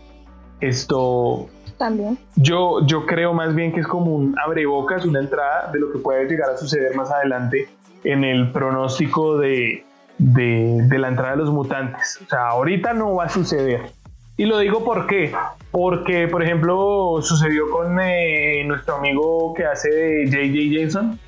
esto 0.60 1.48
También. 1.78 2.18
yo, 2.36 2.84
yo 2.86 3.06
creo 3.06 3.32
más 3.32 3.54
bien 3.54 3.72
que 3.72 3.80
es 3.80 3.86
como 3.86 4.12
un 4.14 4.34
abrebocas, 4.44 5.04
una 5.04 5.20
entrada 5.20 5.70
de 5.72 5.78
lo 5.80 5.92
que 5.92 5.98
puede 5.98 6.26
llegar 6.26 6.50
a 6.50 6.56
suceder 6.56 6.94
más 6.96 7.10
adelante 7.12 7.68
en 8.04 8.24
el 8.24 8.50
pronóstico 8.52 9.38
de, 9.38 9.84
de, 10.24 10.78
de 10.88 10.98
la 10.98 11.08
entrada 11.08 11.32
de 11.32 11.38
los 11.38 11.50
mutantes. 11.50 12.18
O 12.24 12.28
sea, 12.28 12.48
ahorita 12.48 12.94
no 12.94 13.14
va 13.14 13.24
a 13.24 13.28
suceder. 13.28 13.92
Y 14.36 14.46
lo 14.46 14.58
digo 14.58 14.82
por 14.84 15.06
qué. 15.06 15.32
Porque, 15.70 16.26
por 16.28 16.42
ejemplo, 16.42 17.18
sucedió 17.20 17.70
con 17.70 17.98
eh, 18.00 18.64
nuestro 18.66 18.96
amigo 18.96 19.52
que 19.54 19.64
hace 19.64 19.90
de 19.90 20.26
J.J. 20.26 20.58
Jameson. 20.72 21.18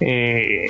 eh, 0.00 0.66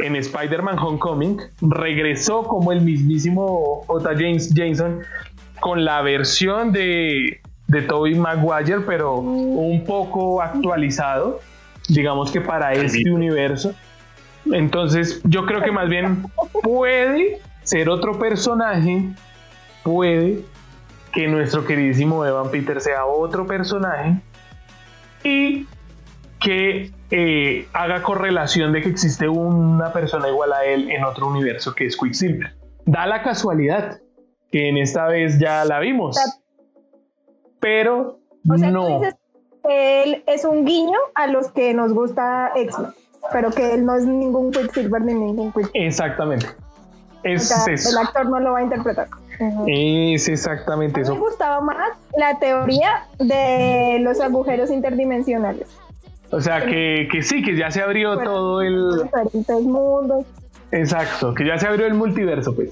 en 0.00 0.14
Spider-Man 0.14 0.78
Homecoming 0.78 1.38
regresó 1.62 2.42
como 2.42 2.72
el 2.72 2.82
mismísimo 2.82 3.84
J. 3.86 4.10
James 4.14 4.52
Jameson 4.54 5.00
con 5.60 5.84
la 5.84 6.02
versión 6.02 6.72
de, 6.72 7.40
de 7.66 7.82
Tobey 7.82 8.14
Maguire, 8.14 8.80
pero 8.86 9.16
un 9.16 9.82
poco 9.84 10.40
actualizado, 10.42 11.40
digamos 11.88 12.30
que 12.30 12.40
para 12.40 12.74
este 12.74 13.10
universo. 13.10 13.74
Entonces, 14.46 15.20
yo 15.24 15.44
creo 15.46 15.62
que 15.62 15.70
más 15.70 15.88
bien 15.88 16.24
puede 16.62 17.40
ser 17.62 17.88
otro 17.88 18.18
personaje, 18.18 19.08
puede 19.82 20.44
que 21.12 21.26
nuestro 21.26 21.64
queridísimo 21.64 22.24
Evan 22.24 22.50
Peter 22.50 22.80
sea 22.80 23.06
otro 23.06 23.46
personaje 23.46 24.20
y 25.24 25.66
que 26.40 26.92
eh, 27.10 27.68
haga 27.72 28.02
correlación 28.02 28.72
de 28.72 28.82
que 28.82 28.88
existe 28.88 29.28
una 29.28 29.92
persona 29.92 30.28
igual 30.28 30.52
a 30.52 30.64
él 30.64 30.90
en 30.90 31.04
otro 31.04 31.26
universo 31.26 31.74
que 31.74 31.86
es 31.86 31.96
Quicksilver. 31.96 32.54
Da 32.84 33.06
la 33.06 33.22
casualidad 33.22 33.98
que 34.50 34.68
en 34.68 34.78
esta 34.78 35.06
vez 35.06 35.38
ya 35.38 35.64
la 35.64 35.80
vimos, 35.80 36.18
pero 37.60 38.18
O 38.48 38.56
sea, 38.56 38.70
no. 38.70 38.86
tú 38.86 38.94
dices 39.00 39.16
que 39.64 40.02
él 40.04 40.24
es 40.26 40.44
un 40.44 40.64
guiño 40.64 40.98
a 41.14 41.26
los 41.26 41.50
que 41.50 41.74
nos 41.74 41.92
gusta 41.92 42.52
X-Men, 42.54 42.92
pero 43.32 43.50
que 43.50 43.74
él 43.74 43.84
no 43.84 43.94
es 43.96 44.04
ningún 44.04 44.50
Quicksilver 44.50 45.02
ni 45.02 45.14
ningún 45.14 45.52
Quicksilver. 45.52 45.82
Exactamente. 45.86 46.46
O 46.46 47.20
Es 47.24 47.48
sea, 47.48 47.64
eso. 47.72 47.90
el 47.90 48.06
actor 48.06 48.28
no 48.28 48.40
lo 48.40 48.52
va 48.52 48.58
a 48.58 48.62
interpretar. 48.62 49.08
Es 49.66 50.28
exactamente 50.28 51.00
A 51.00 51.04
mí 51.04 51.08
me 51.10 51.14
eso. 51.14 51.20
gustaba 51.24 51.60
más 51.60 51.90
la 52.16 52.38
teoría 52.38 53.06
de 53.18 53.98
los 54.00 54.20
agujeros 54.20 54.70
interdimensionales. 54.70 55.68
O 56.30 56.40
sea, 56.40 56.64
que, 56.64 57.08
que 57.10 57.22
sí, 57.22 57.42
que 57.42 57.56
ya 57.56 57.70
se 57.70 57.80
abrió 57.82 58.14
Bueno. 58.16 58.30
todo 58.30 58.62
el... 58.62 59.02
Diferentes 59.04 59.62
mundos. 59.62 60.26
Exacto, 60.72 61.34
que 61.34 61.46
ya 61.46 61.56
se 61.58 61.66
abrió 61.66 61.86
el 61.86 61.94
multiverso, 61.94 62.54
pues. 62.54 62.70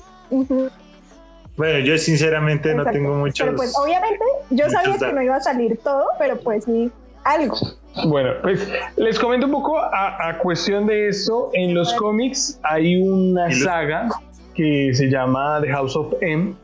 Bueno, 1.56 1.78
yo 1.78 1.96
sinceramente 1.96 2.74
no 2.74 2.84
tengo 2.84 3.14
muchos. 3.14 3.44
Pero 3.46 3.56
pues 3.56 3.74
obviamente 3.78 4.24
yo 4.50 4.68
sabía 4.68 4.98
que 4.98 5.12
no 5.12 5.22
iba 5.22 5.36
a 5.36 5.40
salir 5.40 5.78
todo, 5.78 6.04
pero 6.18 6.36
pues 6.40 6.64
sí, 6.64 6.92
algo. 7.26 7.56
Bueno, 8.06 8.32
pues 8.42 8.70
les 8.96 9.18
comento 9.18 9.46
un 9.46 9.52
poco 9.52 9.78
a, 9.78 10.28
a 10.28 10.38
cuestión 10.38 10.86
de 10.86 11.08
esto. 11.08 11.50
En 11.54 11.74
los 11.74 11.92
cómics 11.94 12.60
hay 12.62 13.00
una 13.00 13.50
saga 13.50 14.08
que 14.54 14.92
se 14.94 15.08
llama 15.08 15.60
The 15.62 15.68
House 15.68 15.96
of 15.96 16.14
M, 16.20 16.54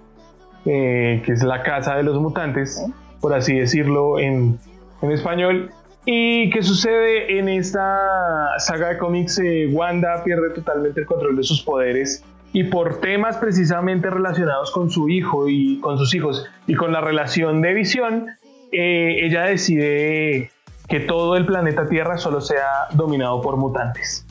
eh, 0.67 1.23
que 1.25 1.33
es 1.33 1.43
la 1.43 1.63
casa 1.63 1.97
de 1.97 2.03
los 2.03 2.21
mutantes, 2.21 2.85
por 3.21 3.35
así 3.35 3.59
decirlo 3.59 4.19
en, 4.19 4.59
en 5.01 5.11
español. 5.11 5.71
¿Y 6.05 6.51
qué 6.51 6.63
sucede 6.63 7.39
en 7.39 7.49
esta 7.49 8.59
saga 8.59 8.89
de 8.89 8.99
cómics? 8.99 9.39
Eh, 9.39 9.69
Wanda 9.71 10.23
pierde 10.25 10.51
totalmente 10.51 11.01
el 11.01 11.07
control 11.07 11.37
de 11.37 11.45
sus 11.45 11.63
poderes 11.63 12.25
y 12.53 12.65
por 12.65 13.01
temas 13.01 13.39
precisamente 13.39 14.11
relacionados 14.11 14.71
con 14.73 14.91
su 14.91 15.09
hijo 15.09 15.49
y 15.49 15.81
con 15.81 15.99
sus 15.99 16.15
hijos 16.15 16.47
y 16.67 16.75
con 16.75 16.93
la 16.93 17.01
relación 17.01 17.63
de 17.63 17.73
visión, 17.73 18.27
eh, 18.73 19.17
ella 19.23 19.45
decide 19.45 20.51
que 20.93 21.01
todo 21.01 21.39
el 21.39 21.47
planeta 21.47 21.89
Tierra 21.89 22.19
solo 22.19 22.43
sea 22.43 22.89
dominado 22.93 23.41
por 23.41 23.57
mutantes. 23.57 24.27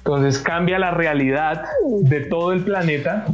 Entonces 0.00 0.38
cambia 0.38 0.78
la 0.78 0.90
realidad 0.90 1.64
de 2.02 2.20
todo 2.20 2.52
el 2.52 2.62
planeta 2.62 3.24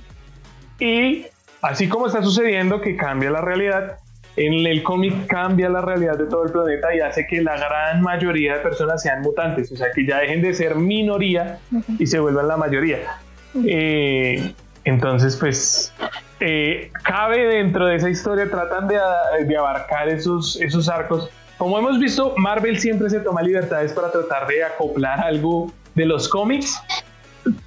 y 0.79 1.27
así 1.63 1.89
como 1.89 2.07
está 2.07 2.23
sucediendo 2.23 2.81
que 2.81 2.95
cambia 2.95 3.33
la 3.33 3.41
realidad, 3.41 3.99
en 4.37 4.65
el 4.69 4.85
cómic 4.85 5.27
cambia 5.27 5.69
la 5.69 5.81
realidad 5.81 6.17
de 6.17 6.27
todo 6.27 6.45
el 6.45 6.53
planeta 6.53 6.95
y 6.95 7.01
hace 7.01 7.27
que 7.27 7.43
la 7.43 7.57
gran 7.57 8.03
mayoría 8.03 8.59
de 8.59 8.61
personas 8.61 9.03
sean 9.03 9.23
mutantes, 9.23 9.73
o 9.73 9.77
sea 9.77 9.89
que 9.93 10.07
ya 10.07 10.19
dejen 10.19 10.43
de 10.43 10.55
ser 10.55 10.77
minoría 10.77 11.59
y 11.99 12.07
se 12.07 12.21
vuelvan 12.21 12.47
la 12.47 12.57
mayoría. 12.57 13.19
Eh, 13.67 14.55
entonces, 14.85 15.37
pues, 15.37 15.93
eh, 16.39 16.93
cabe 17.03 17.47
dentro 17.47 17.87
de 17.87 17.97
esa 17.97 18.09
historia, 18.09 18.49
tratan 18.49 18.87
de, 18.87 18.97
de 19.45 19.57
abarcar 19.57 20.09
esos, 20.09 20.61
esos 20.61 20.89
arcos. 20.89 21.31
Como 21.61 21.79
hemos 21.79 21.99
visto, 21.99 22.33
Marvel 22.39 22.79
siempre 22.79 23.11
se 23.11 23.21
toma 23.21 23.43
libertades 23.43 23.93
para 23.93 24.11
tratar 24.11 24.47
de 24.47 24.65
acoplar 24.65 25.21
algo 25.21 25.71
de 25.95 26.07
los 26.07 26.27
cómics 26.27 26.83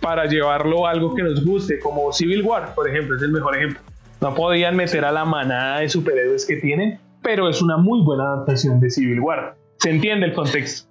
para 0.01 0.25
llevarlo 0.25 0.87
a 0.87 0.89
algo 0.89 1.13
que 1.13 1.21
nos 1.21 1.45
guste, 1.45 1.77
como 1.77 2.11
Civil 2.11 2.41
War, 2.41 2.73
por 2.73 2.89
ejemplo, 2.89 3.15
es 3.15 3.21
el 3.21 3.31
mejor 3.31 3.55
ejemplo. 3.55 3.79
No 4.19 4.33
podían 4.33 4.75
meter 4.75 5.05
a 5.05 5.11
la 5.11 5.25
manada 5.25 5.81
de 5.81 5.89
superhéroes 5.89 6.43
que 6.47 6.55
tienen, 6.55 6.99
pero 7.21 7.47
es 7.47 7.61
una 7.61 7.77
muy 7.77 8.03
buena 8.03 8.23
adaptación 8.23 8.79
de 8.79 8.89
Civil 8.89 9.19
War. 9.19 9.57
Se 9.77 9.91
entiende 9.91 10.25
el 10.25 10.33
contexto. 10.33 10.89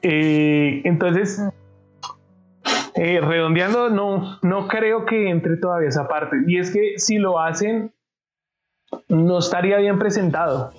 Eh, 0.00 0.82
entonces, 0.84 1.42
eh, 2.94 3.20
redondeando, 3.20 3.90
no, 3.90 4.38
no 4.42 4.68
creo 4.68 5.04
que 5.04 5.30
entre 5.30 5.56
todavía 5.56 5.88
esa 5.88 6.06
parte. 6.06 6.36
Y 6.46 6.60
es 6.60 6.70
que 6.70 6.92
si 6.98 7.18
lo 7.18 7.40
hacen, 7.40 7.92
no 9.08 9.40
estaría 9.40 9.78
bien 9.78 9.98
presentado. 9.98 10.72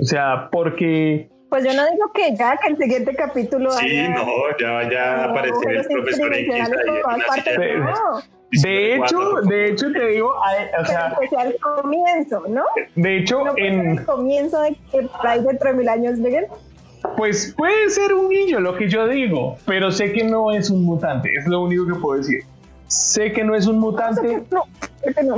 O 0.00 0.04
sea, 0.04 0.48
porque 0.50 1.28
pues 1.50 1.64
yo 1.64 1.74
no 1.74 1.82
digo 1.90 2.12
que 2.14 2.34
ya, 2.36 2.56
que 2.56 2.68
el 2.68 2.78
siguiente 2.78 3.12
capítulo. 3.14 3.72
Sí, 3.72 4.08
no, 4.08 4.24
ya 4.58 4.70
vaya 4.70 5.16
a 5.16 5.24
aparecer 5.24 5.76
el 5.76 5.86
profesor 5.86 6.32
X. 6.32 6.54
de 8.62 8.94
hecho, 8.94 9.18
de 9.42 9.66
hecho 9.66 9.92
te 9.92 10.06
digo, 10.06 10.32
o 10.80 10.84
sea, 10.84 11.08
especial 11.08 11.56
comienzo, 11.60 12.44
¿no? 12.48 12.62
De 12.94 13.18
hecho, 13.18 13.42
en 13.56 13.88
el 13.88 14.04
comienzo 14.04 14.62
de 14.62 14.76
que 14.92 15.08
hay 15.24 15.42
dentro 15.42 15.70
de 15.70 15.76
mil 15.76 15.88
años 15.88 16.18
lleguen. 16.18 16.46
Pues 17.16 17.52
puede 17.56 17.90
ser 17.90 18.14
un 18.14 18.28
guiño 18.28 18.60
lo 18.60 18.76
que 18.76 18.88
yo 18.88 19.08
digo, 19.08 19.56
pero 19.66 19.90
sé 19.90 20.12
que 20.12 20.22
no 20.22 20.52
es 20.52 20.70
un 20.70 20.84
mutante, 20.84 21.30
es 21.34 21.46
lo 21.48 21.62
único 21.62 21.86
que 21.86 21.94
puedo 21.94 22.18
decir. 22.18 22.44
Sé 22.86 23.32
que 23.32 23.42
no 23.42 23.56
es 23.56 23.66
un 23.66 23.78
mutante. 23.78 24.42
No, 24.50 24.64
no. 25.24 25.36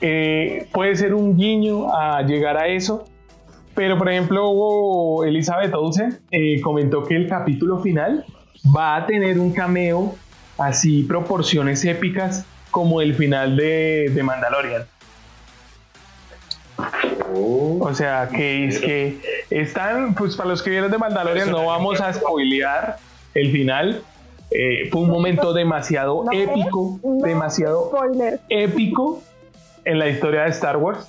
Eh, 0.00 0.68
puede 0.72 0.94
ser 0.94 1.14
un 1.14 1.36
guiño 1.36 1.92
a 1.92 2.22
llegar 2.22 2.56
a 2.58 2.68
eso, 2.68 3.06
pero 3.76 3.98
por 3.98 4.08
ejemplo, 4.10 5.22
Elizabeth 5.24 5.72
Olsen 5.74 6.18
eh, 6.30 6.60
comentó 6.62 7.04
que 7.04 7.14
el 7.14 7.28
capítulo 7.28 7.78
final 7.78 8.24
va 8.76 8.96
a 8.96 9.06
tener 9.06 9.38
un 9.38 9.52
cameo 9.52 10.16
así 10.58 11.02
proporciones 11.02 11.84
épicas 11.84 12.46
como 12.70 13.00
el 13.00 13.14
final 13.14 13.56
de, 13.56 14.10
de 14.12 14.22
Mandalorian. 14.22 14.86
O 17.32 17.94
sea, 17.94 18.28
que 18.28 18.66
es 18.66 18.78
que 18.78 19.20
están, 19.50 20.14
pues 20.14 20.36
para 20.36 20.48
los 20.48 20.62
que 20.62 20.70
vieron 20.70 20.90
de 20.90 20.98
Mandalorian 20.98 21.50
no 21.50 21.66
vamos 21.66 22.00
a 22.00 22.12
spoilear 22.12 22.96
el 23.34 23.52
final. 23.52 24.02
Eh, 24.50 24.88
fue 24.90 25.02
un 25.02 25.10
momento 25.10 25.52
demasiado 25.52 26.24
épico, 26.32 26.98
demasiado 27.02 27.90
épico 28.48 29.22
en 29.84 29.98
la 29.98 30.08
historia 30.08 30.42
de 30.42 30.50
Star 30.50 30.76
Wars. 30.76 31.08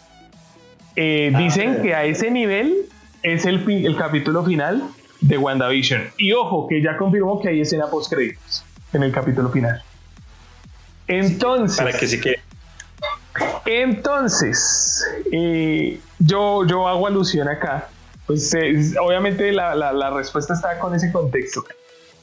Eh, 0.99 1.31
ah, 1.33 1.37
dicen 1.37 1.83
que 1.83 1.93
a 1.93 2.05
ese 2.05 2.31
nivel 2.31 2.75
es 3.21 3.45
el, 3.45 3.63
el 3.69 3.95
capítulo 3.95 4.43
final 4.43 4.83
de 5.21 5.37
WandaVision. 5.37 6.09
Y 6.17 6.33
ojo, 6.33 6.67
que 6.67 6.81
ya 6.81 6.97
confirmó 6.97 7.39
que 7.39 7.49
hay 7.49 7.61
escena 7.61 7.85
post 7.87 8.11
créditos 8.11 8.65
en 8.93 9.03
el 9.03 9.11
capítulo 9.11 9.49
final. 9.49 9.81
Entonces. 11.07 11.77
Para 11.77 11.93
que 11.93 12.07
se 12.07 12.19
quede. 12.19 12.39
Entonces, 13.65 15.05
eh, 15.31 15.99
yo, 16.17 16.65
yo 16.65 16.87
hago 16.87 17.05
alusión 17.05 17.47
acá. 17.47 17.89
Pues 18.25 18.53
obviamente 18.99 19.51
la, 19.53 19.75
la, 19.75 20.09
respuesta 20.09 20.55
está 20.55 20.79
con 20.79 20.95
ese 20.95 21.11
contexto. 21.11 21.63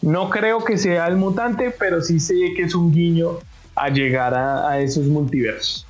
No 0.02 0.28
creo 0.28 0.64
que 0.64 0.76
sea 0.76 1.06
el 1.06 1.16
mutante, 1.16 1.70
pero 1.70 2.02
sí 2.02 2.18
sé 2.18 2.34
que 2.56 2.64
es 2.64 2.74
un 2.74 2.92
guiño 2.92 3.38
a 3.74 3.88
llegar 3.88 4.34
a, 4.34 4.68
a 4.68 4.80
esos 4.80 5.06
multiversos. 5.06 5.86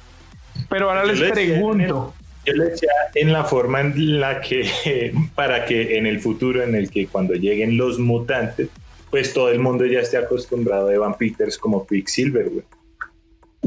Pero 0.68 0.91
ahora 0.91 1.05
les 1.05 1.32
pregunto. 1.32 2.14
Yo 2.47 2.53
le 2.55 2.70
decía 2.70 2.90
en 3.14 3.32
la 3.32 3.45
forma 3.45 3.80
en 3.80 4.20
la 4.20 4.40
que, 4.40 5.12
para 5.34 5.64
que 5.64 5.99
en 5.99 6.07
el 6.07 6.20
futuro, 6.20 6.62
en 6.62 6.74
el 6.74 6.90
que 6.90 7.07
cuando 7.07 7.34
lleguen 7.34 7.76
los 7.76 7.99
mutantes, 7.99 8.68
pues 9.11 9.32
todo 9.32 9.49
el 9.51 9.61
mundo 9.61 9.86
ya 9.86 10.01
esté 10.01 10.16
acostumbrado 10.16 10.88
a 10.88 10.95
Evan 10.95 11.14
Peters 11.14 11.57
como 11.57 11.86
Quicksilver, 11.86 12.51
güey. 12.51 12.64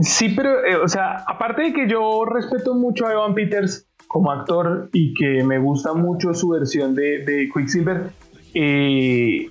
Sí, 0.01 0.29
pero, 0.35 0.63
eh, 0.63 0.75
o 0.75 0.87
sea, 0.87 1.23
aparte 1.27 1.63
de 1.63 1.73
que 1.73 1.89
yo 1.89 2.25
respeto 2.25 2.75
mucho 2.75 3.07
a 3.07 3.13
Evan 3.13 3.33
Peters 3.33 3.87
como 4.07 4.31
actor 4.31 4.89
y 4.93 5.13
que 5.13 5.43
me 5.43 5.57
gusta 5.57 5.93
mucho 5.93 6.33
su 6.33 6.49
versión 6.49 6.93
de, 6.93 7.25
de 7.25 7.49
Quicksilver, 7.53 8.11
eh, 8.53 9.49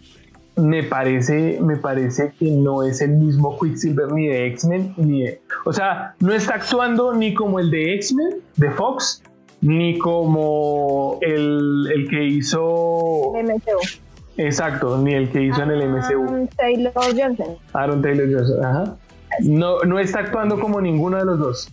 me 0.56 0.82
parece, 0.82 1.58
me 1.60 1.76
parece 1.76 2.32
que 2.38 2.50
no 2.50 2.82
es 2.82 3.00
el 3.00 3.10
mismo 3.10 3.58
Quicksilver 3.58 4.10
ni 4.12 4.26
de 4.28 4.46
X-Men, 4.46 4.94
ni 4.96 5.24
o 5.64 5.72
sea, 5.72 6.14
no 6.20 6.32
está 6.32 6.54
actuando 6.54 7.14
ni 7.14 7.34
como 7.34 7.60
el 7.60 7.70
de 7.70 7.94
X-Men, 7.94 8.40
de 8.56 8.70
Fox, 8.70 9.22
ni 9.60 9.98
como 9.98 11.18
el, 11.20 11.90
el 11.94 12.08
que 12.08 12.24
hizo... 12.24 13.32
MCU. 13.34 14.00
Exacto, 14.38 14.98
ni 14.98 15.14
el 15.14 15.30
que 15.30 15.42
hizo 15.42 15.62
en 15.62 15.70
el 15.70 15.88
MCU. 15.88 16.24
Aaron 16.24 16.48
Taylor 16.48 16.92
Johnson. 16.94 17.56
Aaron 17.72 18.02
Taylor 18.02 18.28
Johnson, 18.32 18.64
ajá. 18.64 18.96
No, 19.40 19.80
no 19.80 19.98
está 19.98 20.20
actuando 20.20 20.58
como 20.58 20.80
ninguno 20.80 21.18
de 21.18 21.24
los 21.24 21.38
dos. 21.38 21.68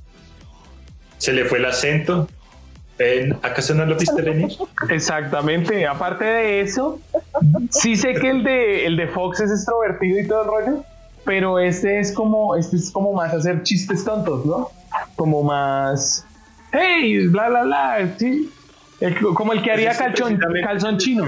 Se 1.18 1.32
le 1.32 1.46
fue 1.46 1.60
el 1.60 1.66
acento. 1.66 2.28
¿Acaso 3.42 3.74
no 3.74 3.86
lo 3.86 3.96
viste 3.96 4.22
venir? 4.22 4.52
Exactamente. 4.90 5.88
Aparte 5.88 6.26
de 6.26 6.62
eso, 6.62 7.00
sí 7.72 7.96
sé 7.96 8.14
que 8.14 8.30
el 8.30 8.44
de, 8.44 8.86
el 8.86 8.98
de 8.98 9.08
Fox 9.08 9.40
es 9.42 9.52
extrovertido 9.52 10.20
y 10.20 10.28
todo 10.28 10.42
el 10.44 10.48
rollo, 10.48 10.86
pero 11.26 11.60
este 11.60 12.00
es 12.00 12.12
como, 12.12 12.56
este 12.56 12.78
es 12.78 12.92
como 12.92 13.14
más 13.14 13.34
hacer 13.34 13.64
chistes 13.64 14.06
tontos, 14.06 14.46
¿no? 14.46 14.70
Como 15.16 15.44
más, 15.44 16.26
hey, 16.72 17.28
bla, 17.28 17.50
bla, 17.50 17.64
bla, 17.64 18.16
sí. 18.18 18.52
como 19.34 19.54
el 19.54 19.64
que 19.64 19.72
haría 19.72 19.98
calzón, 19.98 20.40
calzón 20.64 20.98
chino. 20.98 21.26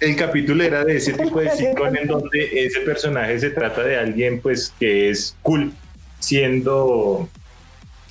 el 0.00 0.16
capítulo 0.16 0.64
era 0.64 0.84
de 0.84 0.96
ese 0.96 1.12
tipo 1.12 1.40
de 1.40 1.50
sitcom 1.50 1.94
en 1.94 2.08
donde 2.08 2.66
ese 2.66 2.80
personaje 2.80 3.38
se 3.38 3.50
trata 3.50 3.82
de 3.82 3.96
alguien 3.96 4.40
pues 4.40 4.74
que 4.78 5.10
es 5.10 5.36
cool 5.42 5.72
siendo 6.18 7.28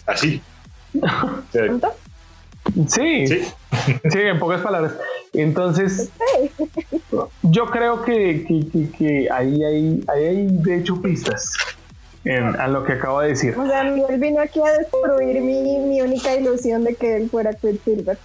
así. 0.05 0.41
Sí, 2.87 3.27
sí, 3.27 3.47
en 4.13 4.39
pocas 4.39 4.61
palabras. 4.61 4.93
Entonces, 5.33 6.09
yo 7.41 7.65
creo 7.65 8.03
que, 8.03 8.45
que, 8.97 9.27
ahí, 9.31 9.63
hay, 9.63 10.03
ahí 10.07 10.25
hay, 10.25 10.47
de 10.49 10.77
hecho, 10.77 11.01
pistas 11.01 11.53
en, 12.23 12.59
a 12.59 12.67
lo 12.67 12.83
que 12.83 12.93
acabo 12.93 13.21
de 13.21 13.29
decir. 13.29 13.57
O 13.57 13.65
sea, 13.65 13.81
él 13.81 14.19
vino 14.19 14.39
aquí 14.39 14.59
a 14.61 14.71
destruir 14.77 15.41
mi, 15.41 15.79
mi 15.79 16.01
única 16.01 16.35
ilusión 16.35 16.83
de 16.83 16.95
que 16.95 17.17
él 17.17 17.29
fuera 17.29 17.53
Quicksilver. 17.53 18.17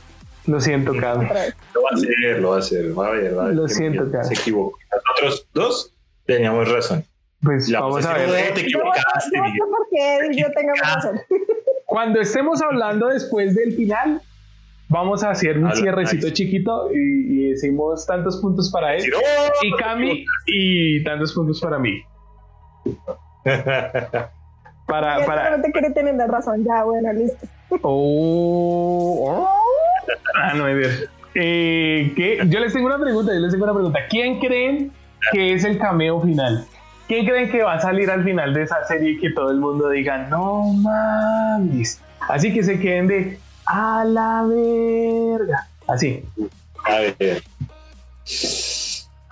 Lo 0.47 0.61
siento, 0.61 0.93
Cam. 0.97 1.29
Lo 1.75 1.83
va 1.83 1.91
a 1.91 1.95
hacer, 1.95 2.41
lo 2.41 2.51
va 2.51 2.57
a 2.57 2.59
hacer, 2.59 2.99
va 2.99 3.09
a 3.09 3.11
ver, 3.11 3.37
va 3.37 3.43
a 3.43 3.47
ver. 3.47 3.55
Lo 3.55 3.69
siento, 3.69 4.11
Cam. 4.11 4.25
Se 4.25 4.35
equivocó. 4.35 4.79
Nosotros 4.91 5.47
dos 5.53 5.95
teníamos 6.25 6.71
razón. 6.71 7.05
Pues 7.43 7.71
vamos 7.71 8.05
a 8.05 8.15
ver. 8.15 8.55
Te 8.55 8.61
equivocaste, 8.63 9.39
no, 9.39 9.47
no, 9.47 9.77
porque 9.77 10.37
yo 10.37 10.51
tengo 10.53 10.73
razón. 10.83 11.21
Cuando 11.87 12.21
estemos 12.21 12.61
hablando 12.61 13.07
después 13.09 13.55
del 13.55 13.73
final, 13.73 14.21
Vamos 14.91 15.23
a 15.23 15.31
hacer 15.31 15.59
un 15.59 15.71
cierrecito 15.73 16.31
chiquito 16.31 16.91
y, 16.95 17.51
decimos 17.51 18.07
tantos 18.07 18.39
puntos 18.39 18.71
para 18.71 18.95
él 18.95 19.05
y 19.63 19.77
Cami 19.77 20.25
y 20.47 21.05
tantos 21.05 21.35
puntos 21.35 21.61
para 21.61 21.79
mí. 21.79 22.01
para, 24.87 25.27
para... 25.27 25.57
No 25.57 25.63
te 25.63 25.73
quiere 25.73 25.91
tener 25.91 26.15
la 26.15 26.27
razón, 26.27 26.65
ya, 26.65 26.85
bueno, 26.85 27.13
listo. 27.13 27.47
Oh, 27.83 29.27
oh. 29.29 29.49
Ah, 30.35 30.55
no, 30.55 30.67
es 30.69 31.07
eh, 31.35 32.15
¿qué? 32.17 32.41
Yo 32.49 32.61
les 32.61 32.73
tengo 32.73 32.87
una 32.87 32.99
pregunta, 32.99 33.35
yo 33.35 33.41
les 33.41 33.53
tengo 33.53 33.65
una 33.65 33.75
pregunta. 33.75 33.99
¿Quién 34.09 34.41
creen 34.41 34.91
que 35.33 35.53
es 35.53 35.65
el 35.65 35.79
cameo 35.79 36.19
final? 36.23 36.65
¿Quién 37.09 37.27
creen 37.27 37.51
que 37.51 37.63
va 37.63 37.75
a 37.75 37.81
salir 37.81 38.11
al 38.11 38.23
final 38.23 38.53
de 38.53 38.65
esa 38.65 38.85
serie 38.87 39.13
y 39.13 39.19
que 39.19 39.31
todo 39.31 39.51
el 39.51 39.57
mundo 39.57 39.89
diga, 39.89 40.19
no 40.29 40.65
mames? 40.75 42.01
Así 42.29 42.53
que 42.53 42.63
se 42.63 42.79
queden 42.79 43.07
de, 43.07 43.39
a 43.65 44.05
la 44.05 44.45
verga. 44.47 45.67
Así. 45.87 46.23
A 46.85 46.99
ver. 47.19 47.43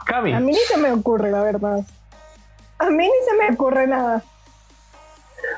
Cami. 0.06 0.32
A 0.32 0.40
mí 0.40 0.52
ni 0.52 0.58
se 0.58 0.78
me 0.78 0.90
ocurre, 0.90 1.30
la 1.30 1.42
verdad. 1.42 1.84
A 2.78 2.90
mí 2.90 3.04
ni 3.04 3.26
se 3.28 3.36
me 3.36 3.54
ocurre 3.54 3.86
nada. 3.86 4.22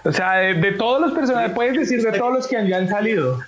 O 0.04 0.12
sea, 0.12 0.34
de, 0.38 0.72
todos 0.72 1.00
los 1.00 1.12
personajes, 1.12 1.52
puedes 1.52 1.76
decir 1.76 2.02
de 2.02 2.18
todos 2.18 2.32
los 2.32 2.48
que 2.48 2.56
han, 2.56 2.66
ya 2.66 2.78
han 2.78 2.88
salido. 2.88 3.38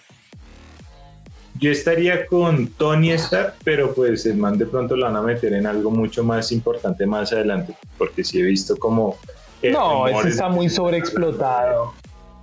Yo 1.61 1.71
estaría 1.71 2.27
con 2.27 2.69
Tony 2.69 3.11
Stark, 3.13 3.57
pero 3.63 3.93
pues 3.93 4.25
el 4.25 4.39
man 4.39 4.57
de 4.57 4.65
pronto 4.65 4.97
lo 4.97 5.05
van 5.05 5.17
a 5.17 5.21
meter 5.21 5.53
en 5.53 5.67
algo 5.67 5.91
mucho 5.91 6.25
más 6.25 6.53
importante 6.53 7.05
más 7.05 7.35
adelante, 7.35 7.75
porque 7.99 8.25
sí 8.25 8.41
he 8.41 8.45
visto 8.45 8.79
como... 8.79 9.19
No, 9.63 10.09
ese 10.09 10.31
está 10.31 10.49
muy 10.49 10.71
sobreexplotado. 10.71 11.93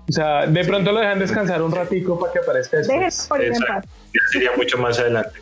O 0.07 0.11
sea, 0.11 0.45
de 0.45 0.63
pronto 0.63 0.91
lo 0.91 0.99
dejan 0.99 1.17
descansar 1.17 1.63
un 1.63 1.71
ratico 1.71 2.19
para 2.19 2.31
que 2.31 2.39
aparezca 2.39 2.77
después. 2.77 3.27
sería 4.31 4.51
mucho 4.55 4.77
más 4.77 4.99
adelante. 4.99 5.39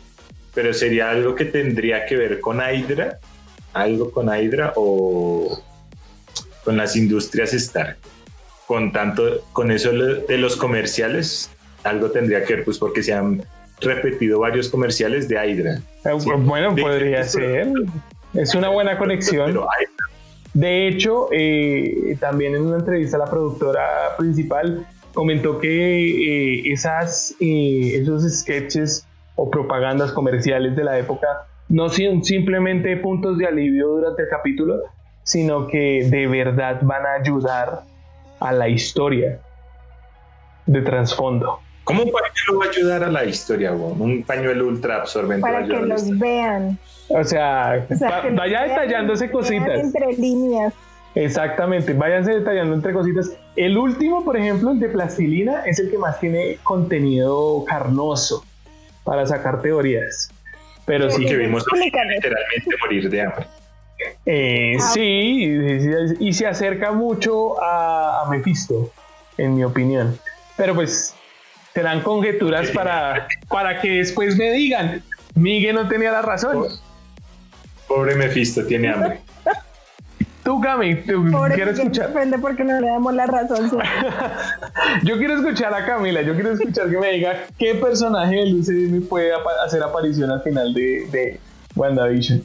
Pero 0.54 0.72
sería 0.72 1.10
algo 1.10 1.34
que 1.34 1.44
tendría 1.44 2.06
que 2.06 2.16
ver 2.16 2.40
con 2.40 2.60
Hydra, 2.60 3.18
algo 3.74 4.10
con 4.10 4.34
Hydra 4.34 4.72
o 4.76 5.62
con 6.64 6.78
las 6.78 6.96
industrias 6.96 7.52
Stark. 7.52 7.98
Con 8.66 8.90
tanto, 8.90 9.44
con 9.52 9.70
eso 9.70 9.92
de 9.92 10.38
los 10.38 10.56
comerciales, 10.56 11.50
algo 11.84 12.10
tendría 12.10 12.42
que 12.42 12.54
ver, 12.54 12.64
pues 12.64 12.78
porque 12.78 13.02
se 13.02 13.12
han 13.12 13.44
repetido 13.80 14.40
varios 14.40 14.68
comerciales 14.68 15.28
de 15.28 15.34
Hydra. 15.36 15.80
Eh, 16.04 16.12
bueno, 16.38 16.74
podría 16.74 17.22
ser. 17.24 17.68
Es 18.34 18.54
una 18.54 18.68
buena 18.68 18.98
conexión. 18.98 19.58
De 20.54 20.88
hecho, 20.88 21.28
eh, 21.32 22.16
también 22.18 22.54
en 22.54 22.62
una 22.62 22.78
entrevista 22.78 23.18
la 23.18 23.26
productora 23.26 24.16
principal 24.16 24.86
comentó 25.12 25.58
que 25.58 25.68
eh, 25.68 26.72
esas, 26.72 27.34
esos 27.40 28.40
sketches 28.40 29.06
o 29.34 29.50
propagandas 29.50 30.12
comerciales 30.12 30.74
de 30.76 30.84
la 30.84 30.98
época 30.98 31.26
no 31.68 31.88
son 31.88 32.24
simplemente 32.24 32.96
puntos 32.96 33.38
de 33.38 33.46
alivio 33.46 33.88
durante 33.88 34.22
el 34.22 34.28
capítulo, 34.28 34.82
sino 35.24 35.66
que 35.66 36.06
de 36.08 36.26
verdad 36.26 36.80
van 36.82 37.04
a 37.04 37.14
ayudar 37.14 37.82
a 38.40 38.52
la 38.52 38.68
historia 38.68 39.40
de 40.66 40.82
trasfondo. 40.82 41.60
¿Cómo 41.86 42.02
un 42.02 42.10
pañuelo 42.10 42.58
va 42.58 42.64
a 42.64 42.68
ayudar 42.68 43.04
a 43.04 43.10
la 43.12 43.24
historia, 43.24 43.70
Un 43.70 44.24
pañuelo 44.24 44.66
ultra 44.66 44.96
absorbente. 44.96 45.42
Para 45.42 45.64
que 45.64 45.72
los 45.72 46.18
vean. 46.18 46.76
O 47.10 47.22
sea, 47.22 47.86
vaya 48.32 48.62
detallándose 48.64 49.30
cositas. 49.30 49.78
Entre 49.78 50.12
líneas. 50.14 50.74
Exactamente, 51.14 51.92
váyanse 51.92 52.32
detallando 52.32 52.74
entre 52.74 52.92
cositas. 52.92 53.38
El 53.54 53.78
último, 53.78 54.24
por 54.24 54.36
ejemplo, 54.36 54.72
el 54.72 54.80
de 54.80 54.88
plastilina, 54.88 55.62
es 55.64 55.78
el 55.78 55.88
que 55.88 55.96
más 55.96 56.18
tiene 56.18 56.58
contenido 56.64 57.64
carnoso 57.64 58.44
para 59.04 59.24
sacar 59.24 59.62
teorías. 59.62 60.28
Pero 60.86 61.08
sí. 61.08 61.24
que 61.24 61.36
vimos 61.36 61.64
literalmente 61.72 62.30
morir 62.82 63.08
de 63.08 63.22
hambre. 63.22 63.46
Eh, 64.26 64.76
ah. 64.76 64.90
sí, 64.92 65.56
y, 66.18 66.32
se 66.32 66.46
acerca 66.48 66.90
mucho 66.90 67.62
a, 67.62 68.22
a 68.22 68.28
Mephisto, 68.28 68.90
en 69.38 69.54
mi 69.54 69.62
opinión. 69.62 70.18
Pero 70.56 70.74
pues 70.74 71.14
serán 71.76 72.00
conjeturas 72.00 72.70
para, 72.70 73.28
para 73.50 73.82
que 73.82 73.98
después 73.98 74.34
me 74.38 74.50
digan, 74.50 75.02
Miguel 75.34 75.74
no 75.74 75.86
tenía 75.86 76.10
la 76.10 76.22
razón. 76.22 76.68
Pobre 77.86 78.14
Mephisto, 78.14 78.64
tiene 78.64 78.88
hambre. 78.88 79.20
Tú, 80.42 80.58
Cami, 80.58 81.02
tú 81.02 81.30
quiero 81.54 81.72
escuchar. 81.72 82.08
Depende 82.08 82.38
porque 82.38 82.64
no 82.64 82.80
le 82.80 82.86
damos 82.86 83.12
la 83.12 83.26
razón. 83.26 83.70
yo 85.02 85.18
quiero 85.18 85.34
escuchar 85.36 85.74
a 85.74 85.84
Camila, 85.84 86.22
yo 86.22 86.32
quiero 86.32 86.52
escuchar 86.52 86.88
que 86.88 86.96
me 86.96 87.12
diga 87.12 87.44
qué 87.58 87.74
personaje 87.74 88.36
de 88.36 88.46
Lucy 88.46 88.72
me 88.72 89.02
puede 89.02 89.32
hacer 89.62 89.82
aparición 89.82 90.30
al 90.30 90.40
final 90.40 90.72
de, 90.72 91.06
de 91.10 91.40
WandaVision. 91.74 92.42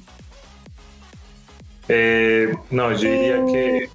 Eh, 1.88 2.54
no, 2.70 2.92
yo 2.92 3.10
diría 3.10 3.46
que 3.46 3.90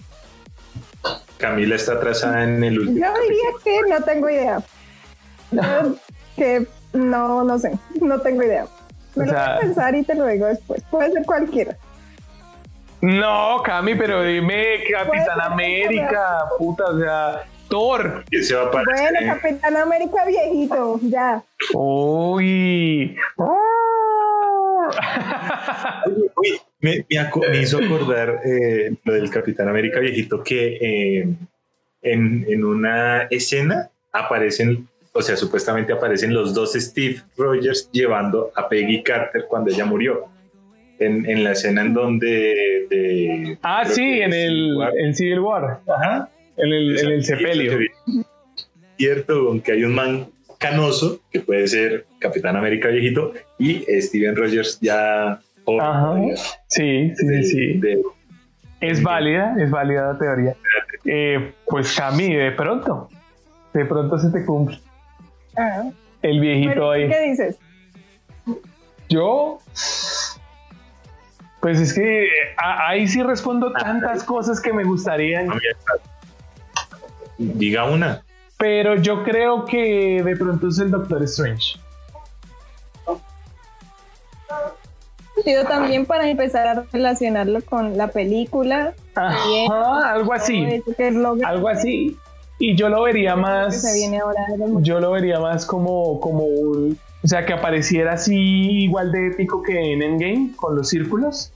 Camila 1.36 1.76
está 1.76 1.92
atrasada 1.92 2.42
en 2.42 2.64
el 2.64 2.78
último. 2.78 3.06
Yo 3.06 3.12
diría 3.20 3.48
que 3.62 3.90
no 3.90 4.02
tengo 4.02 4.30
idea 4.30 4.64
que 6.36 6.66
no, 6.92 7.44
no 7.44 7.58
sé, 7.58 7.72
no 8.00 8.20
tengo 8.20 8.42
idea. 8.42 8.66
Me 9.14 9.26
lo 9.26 9.32
voy 9.32 9.40
a 9.40 9.58
pensar 9.60 9.94
y 9.94 10.02
te 10.02 10.14
lo 10.14 10.26
digo 10.26 10.46
después. 10.46 10.82
Puede 10.90 11.12
ser 11.12 11.24
cualquiera. 11.24 11.76
No, 13.00 13.62
Cami, 13.64 13.94
pero 13.94 14.22
dime 14.22 14.78
Capitán 14.90 15.40
América, 15.40 16.44
puta, 16.58 16.84
o 16.86 16.98
sea, 16.98 17.44
Thor. 17.68 18.24
se 18.30 18.54
va 18.54 18.62
a 18.62 18.70
bueno, 18.70 19.34
Capitán 19.34 19.76
América 19.76 20.24
viejito, 20.26 20.98
ya. 21.02 21.42
Uy. 21.74 23.16
Uy, 26.36 26.60
me, 26.80 27.04
hizo 27.60 27.78
acordar 27.78 28.40
eh, 28.44 28.94
lo 29.04 29.12
del 29.12 29.30
Capitán 29.30 29.68
América 29.68 30.00
viejito 30.00 30.42
que 30.42 30.78
eh, 30.80 31.28
en, 32.02 32.46
en 32.48 32.64
una 32.64 33.22
escena 33.24 33.90
aparecen 34.12 34.88
o 35.16 35.22
sea, 35.22 35.36
supuestamente 35.36 35.92
aparecen 35.92 36.32
los 36.34 36.54
dos 36.54 36.74
Steve 36.74 37.22
Rogers 37.36 37.90
llevando 37.90 38.50
a 38.54 38.68
Peggy 38.68 39.02
Carter 39.02 39.46
cuando 39.48 39.70
ella 39.70 39.84
murió. 39.84 40.26
En, 40.98 41.28
en 41.28 41.44
la 41.44 41.52
escena 41.52 41.82
en 41.82 41.92
donde... 41.92 42.86
De, 42.88 43.58
ah, 43.62 43.84
sí, 43.84 44.20
en 44.22 44.32
el 44.32 44.78
en 44.98 45.14
Civil 45.14 45.40
War. 45.40 45.80
Ajá. 45.86 46.30
En 46.56 46.72
el, 46.72 46.98
en 46.98 47.06
el 47.08 47.22
sepelio. 47.22 47.78
Cierto, 48.96 49.48
aunque 49.48 49.72
hay 49.72 49.84
un 49.84 49.94
man 49.94 50.28
canoso, 50.58 51.20
que 51.30 51.40
puede 51.40 51.68
ser 51.68 52.06
Capitán 52.18 52.56
América 52.56 52.88
viejito, 52.88 53.34
y 53.58 53.84
Steven 54.00 54.34
Rogers 54.34 54.80
ya... 54.80 55.38
Ajá. 55.80 56.16
Sí, 56.68 57.12
sí, 57.14 57.44
sí. 57.44 57.80
es 58.80 59.02
válida, 59.02 59.54
es 59.58 59.70
válida 59.70 60.14
la 60.14 60.18
teoría. 60.18 60.56
Eh, 61.04 61.52
pues 61.66 62.00
mí 62.12 62.32
de 62.32 62.52
pronto, 62.52 63.10
de 63.74 63.84
pronto 63.84 64.18
se 64.18 64.30
te 64.30 64.46
cumple. 64.46 64.78
El 66.22 66.40
viejito 66.40 66.90
ahí. 66.90 67.08
¿Qué 67.08 67.20
dices? 67.30 67.58
Yo. 69.08 69.58
Pues 71.60 71.80
es 71.80 71.94
que 71.94 72.28
ahí 72.58 73.08
sí 73.08 73.22
respondo 73.22 73.72
tantas 73.72 74.22
cosas 74.24 74.60
que 74.60 74.72
me 74.72 74.84
gustarían. 74.84 75.48
Diga 77.38 77.84
una. 77.84 78.22
Pero 78.58 78.96
yo 78.96 79.24
creo 79.24 79.64
que 79.64 80.22
de 80.24 80.36
pronto 80.36 80.68
es 80.68 80.78
el 80.78 80.90
Doctor 80.90 81.22
Strange. 81.24 81.78
Yo 85.44 85.64
también 85.66 86.06
para 86.06 86.28
empezar 86.28 86.66
a 86.66 86.84
relacionarlo 86.92 87.62
con 87.62 87.96
la 87.98 88.08
película. 88.08 88.94
algo 89.14 90.32
así. 90.32 90.82
Algo 91.44 91.68
así. 91.68 92.16
Y 92.58 92.74
yo 92.74 92.88
lo 92.88 93.02
vería 93.02 93.36
más. 93.36 93.84
yo 94.80 95.00
lo 95.00 95.12
vería 95.12 95.40
más 95.40 95.66
como, 95.66 96.20
como 96.20 96.44
un. 96.44 96.98
O 97.22 97.28
sea, 97.28 97.44
que 97.44 97.52
apareciera 97.52 98.12
así 98.12 98.34
igual 98.84 99.12
de 99.12 99.28
épico 99.28 99.62
que 99.62 99.92
en 99.92 100.02
Endgame, 100.02 100.52
con 100.56 100.76
los 100.76 100.88
círculos. 100.88 101.52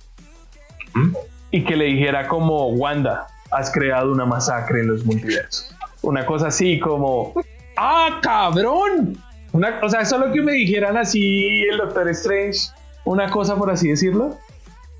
Y 1.50 1.64
que 1.64 1.76
le 1.76 1.86
dijera 1.86 2.28
como, 2.28 2.68
Wanda, 2.70 3.28
has 3.50 3.70
creado 3.70 4.12
una 4.12 4.26
masacre 4.26 4.80
en 4.80 4.88
los 4.88 5.04
multiversos. 5.04 5.74
Una 6.02 6.26
cosa 6.26 6.48
así 6.48 6.80
como, 6.80 7.34
¡ah, 7.76 8.18
cabrón! 8.22 9.16
Una, 9.52 9.80
o 9.82 9.88
sea, 9.88 10.04
solo 10.04 10.32
que 10.32 10.42
me 10.42 10.52
dijeran 10.52 10.96
así 10.96 11.62
el 11.70 11.78
Doctor 11.78 12.08
Strange, 12.10 12.70
una 13.04 13.30
cosa 13.30 13.56
por 13.56 13.70
así 13.70 13.88
decirlo, 13.88 14.38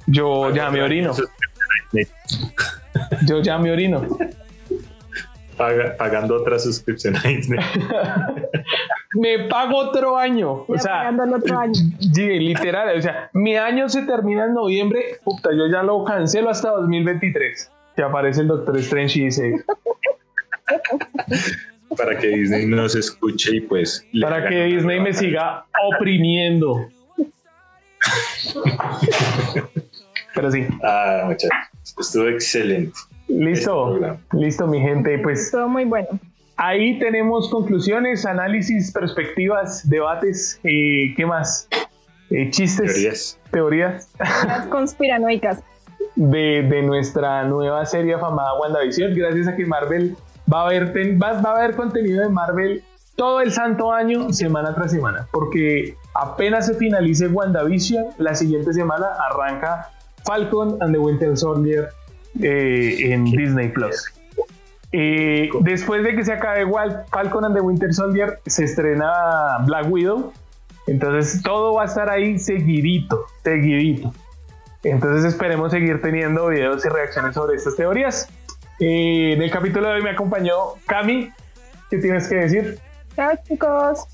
yo 0.07 0.51
ya 0.55 0.71
me 0.71 0.83
orino. 0.83 1.13
Yo 3.27 3.43
ya 3.43 3.59
me 3.59 3.73
orino 3.73 4.03
pagando 5.99 6.37
otra 6.37 6.59
suscripción 6.59 7.17
a 7.17 7.21
Disney. 7.21 7.61
me 9.15 9.49
pago 9.49 9.77
otro 9.77 10.17
año. 10.17 10.65
O 10.67 10.79
sea, 10.79 11.11
pagando 11.11 11.37
otro 11.37 11.59
año. 11.59 11.81
literal. 12.15 12.99
O 12.99 13.03
sea, 13.03 13.31
mi 13.33 13.57
año 13.57 13.89
se 13.89 14.03
termina 14.03 14.47
en 14.47 14.55
noviembre. 14.55 15.19
Puta, 15.25 15.51
yo 15.53 15.67
ya 15.71 15.83
lo 15.83 16.05
cancelo 16.05 16.51
hasta 16.51 16.71
2023. 16.71 17.71
Que 17.97 18.03
aparece 18.03 18.43
el 18.43 18.49
Doctor 18.49 18.77
Strange 18.79 19.19
y 19.19 19.25
dice. 19.27 19.65
para 21.97 22.19
que 22.19 22.29
Disney 22.29 22.67
nos 22.67 22.95
escuche 22.95 23.57
y 23.57 23.61
pues. 23.61 24.07
Para 24.23 24.49
que 24.49 24.65
Disney 24.65 25.01
me 25.01 25.13
siga 25.13 25.67
oprimiendo. 25.93 26.89
Pero 30.35 30.51
sí. 30.51 30.67
Ah, 30.83 31.25
muchachos. 31.27 31.51
Estuvo 31.99 32.29
excelente. 32.29 32.93
Listo, 33.31 33.97
este 33.97 34.37
listo 34.37 34.67
mi 34.67 34.81
gente. 34.81 35.19
Pues 35.19 35.51
todo 35.51 35.69
muy 35.69 35.85
bueno. 35.85 36.09
Ahí 36.57 36.99
tenemos 36.99 37.49
conclusiones, 37.49 38.27
análisis, 38.27 38.93
perspectivas, 38.93 39.89
debates, 39.89 40.61
eh, 40.63 41.15
¿qué 41.17 41.25
más? 41.25 41.67
Eh, 42.31 42.51
chistes, 42.51 43.39
teorías, 43.51 44.09
teorías. 44.21 44.69
conspiranoicas. 44.71 45.63
De, 46.17 46.63
de, 46.69 46.83
nuestra 46.83 47.45
nueva 47.45 47.87
serie 47.87 48.15
afamada 48.15 48.59
WandaVision, 48.61 49.15
gracias 49.15 49.49
a 49.49 49.57
que 49.57 49.65
Marvel 49.65 50.17
va 50.53 50.63
a 50.63 50.67
haber, 50.67 50.93
va, 51.23 51.41
va 51.41 51.51
a 51.51 51.59
haber 51.59 51.77
contenido 51.77 52.23
de 52.23 52.29
Marvel 52.29 52.83
todo 53.17 53.41
el 53.41 53.53
santo 53.53 53.93
año, 53.93 54.33
semana 54.33 54.75
tras 54.75 54.91
semana, 54.91 55.29
porque 55.31 55.97
apenas 56.15 56.67
se 56.67 56.75
finalice 56.75 57.29
WandaVision, 57.29 58.07
la 58.19 58.35
siguiente 58.35 58.73
semana 58.73 59.07
arranca 59.31 59.91
Falcon 60.25 60.77
and 60.81 60.93
the 60.93 60.99
Winter 60.99 61.37
Soldier 61.37 61.89
eh, 62.41 63.13
en 63.13 63.25
Disney 63.25 63.69
Plus. 63.69 64.13
Eh, 64.93 65.49
después 65.61 66.03
de 66.03 66.17
que 66.17 66.25
se 66.25 66.33
acabe 66.33 66.63
igual 66.63 67.05
Falcon 67.13 67.45
and 67.45 67.55
the 67.55 67.61
Winter 67.61 67.93
Soldier, 67.95 68.41
se 68.47 68.65
estrena 68.65 69.59
Black 69.67 69.91
Widow. 69.91 70.33
Entonces 70.87 71.43
todo 71.43 71.75
va 71.75 71.83
a 71.83 71.87
estar 71.87 72.11
ahí 72.11 72.39
seguidito, 72.39 73.27
seguidito. 73.45 74.13
Entonces 74.83 75.33
esperemos 75.33 75.71
seguir 75.73 76.01
teniendo 76.01 76.49
videos 76.49 76.85
y 76.85 76.89
reacciones 76.89 77.35
sobre 77.35 77.57
estas 77.57 77.77
teorías. 77.77 78.29
Eh, 78.81 79.35
en 79.35 79.43
el 79.43 79.51
capítulo 79.51 79.89
de 79.89 79.95
hoy 79.97 80.03
me 80.03 80.11
acompañó 80.11 80.55
Cami. 80.87 81.31
¿Qué 81.91 81.99
tienes 81.99 82.27
que 82.29 82.37
decir? 82.37 82.79
Chao 83.15 83.33
chicos. 83.47 84.07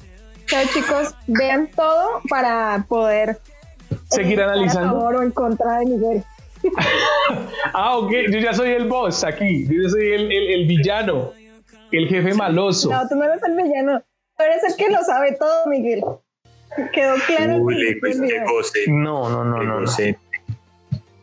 Chao 0.47 0.64
chicos. 0.75 1.14
Vean 1.29 1.69
todo 1.75 2.21
para 2.29 2.85
poder 2.89 3.39
seguir 4.11 4.43
analizando. 4.43 4.89
A 4.89 4.93
favor 4.93 5.17
o 5.17 5.23
en 5.23 5.31
contra 5.31 5.79
de 5.79 5.87
Miguel. 5.87 6.25
ah, 7.73 7.97
ok, 7.99 8.11
yo 8.31 8.39
ya 8.39 8.53
soy 8.55 8.71
el 8.71 8.87
boss 8.89 9.25
aquí, 9.25 9.67
yo 9.67 9.83
ya 9.83 9.89
soy 9.89 10.12
el, 10.12 10.33
el, 10.33 10.61
el 10.61 10.67
villano, 10.67 11.33
el 11.93 12.09
jefe 12.09 12.35
maloso. 12.35 12.91
No, 12.91 13.09
tú 13.09 13.14
no 13.17 13.25
eres 13.25 13.43
el 13.43 13.57
villano, 13.57 14.03
tú 14.37 14.45
eres 14.45 14.62
el 14.64 14.77
que 14.77 14.91
lo 14.93 15.03
sabe 15.05 15.33
todo, 15.39 15.67
Miguel. 15.67 16.03
Quedó 16.93 17.14
claro. 17.27 17.57
Uy, 17.59 17.75
que 17.77 17.85
le- 17.85 17.97
pues, 18.01 18.21
goce, 18.21 18.81
No, 18.89 19.29
no, 19.31 19.45
no, 19.45 19.62
no, 19.62 19.64
no. 19.64 19.81
goce. 19.81 20.19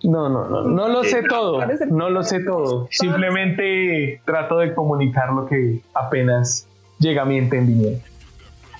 No, 0.04 0.28
no, 0.28 0.50
no, 0.50 0.64
no 0.64 0.89
lo 0.89 1.04
sé 1.06 1.24
todo, 1.24 1.66
no 1.89 2.10
lo 2.10 2.24
sé 2.24 2.41
todo. 2.41 2.88
Simplemente 2.91 4.22
trato 4.26 4.58
de 4.58 4.74
comunicar 4.74 5.32
lo 5.32 5.46
que 5.46 5.80
apenas 5.94 6.68
llega 7.00 7.22
a 7.22 7.26
mi 7.26 7.38
entendimiento. 7.38 8.04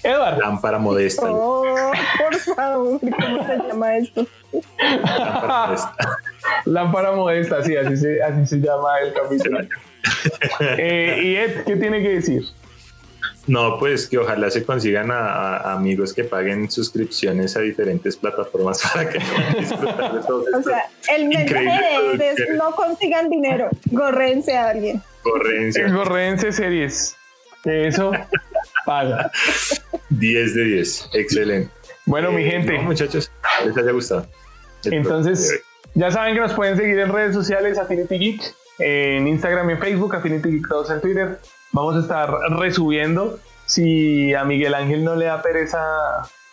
Edward, 0.04 0.38
Lámpara 0.40 0.78
modesta. 0.78 1.32
Oh, 1.32 1.92
por 2.18 2.36
favor, 2.36 3.00
¿cómo 3.00 3.48
se 3.48 3.58
llama 3.58 3.98
esto? 3.98 4.28
lámpara 4.78 5.66
modesta. 5.66 5.96
lámpara 6.66 7.12
modesta, 7.14 7.64
sí, 7.64 7.78
así 7.78 7.98
se, 7.98 8.22
así 8.22 8.46
se 8.46 8.58
llama 8.58 9.00
el 9.00 9.14
capítulo. 9.14 9.60
Eh, 10.60 11.20
y 11.24 11.36
Ed, 11.38 11.64
¿qué 11.66 11.78
tiene 11.78 12.02
que 12.02 12.10
decir? 12.10 12.44
No, 13.48 13.78
pues 13.78 14.08
que 14.08 14.18
ojalá 14.18 14.50
se 14.50 14.64
consigan 14.64 15.12
a, 15.12 15.58
a 15.58 15.74
amigos 15.74 16.14
que 16.14 16.24
paguen 16.24 16.70
suscripciones 16.72 17.58
a 17.58 17.62
diferentes 17.62 18.16
plataformas 18.16 18.82
para 18.94 19.10
que 19.10 19.20
puedan 19.20 19.54
disfrutar 19.54 20.14
de 20.14 20.28
todo 20.28 20.46
O 20.58 20.64
sea, 20.64 20.86
el 21.16 21.28
mensaje 21.28 22.18
de 22.18 22.30
es 22.32 22.38
no 22.58 22.72
consigan 22.76 23.30
dinero, 23.30 23.70
gorrense 23.92 24.56
a 24.58 24.70
alguien. 24.70 25.02
Correncia. 25.22 25.90
Gorrense 25.90 26.52
series. 26.52 27.16
Eso 27.66 28.12
paga. 28.86 29.32
10 30.10 30.56
de 30.56 30.64
10. 30.64 31.10
Excelente. 31.14 31.70
Bueno, 32.06 32.32
mi 32.32 32.44
Eh, 32.44 32.52
gente, 32.52 32.78
no, 32.78 32.84
muchachos, 32.84 33.32
les 33.66 33.78
haya 33.78 33.92
gustado. 33.92 34.28
El 34.86 34.94
entonces 34.94 35.62
ya 35.96 36.12
saben 36.12 36.34
que 36.34 36.42
nos 36.42 36.54
pueden 36.54 36.76
seguir 36.76 37.00
en 37.00 37.10
redes 37.12 37.34
sociales 37.34 37.78
Affinity 37.78 38.18
Geek, 38.18 38.42
en 38.80 39.28
Instagram 39.28 39.70
y 39.70 39.74
en 39.74 39.80
Facebook, 39.80 40.16
Affinity 40.16 40.50
Geek 40.52 40.68
2 40.68 40.92
en 40.92 41.02
Twitter. 41.02 41.40
Vamos 41.72 41.96
a 41.96 42.00
estar 42.00 42.30
resubiendo. 42.58 43.40
Si 43.66 44.34
a 44.34 44.44
Miguel 44.44 44.74
Ángel 44.76 45.04
no 45.04 45.16
le 45.16 45.26
da 45.26 45.42
pereza 45.42 45.80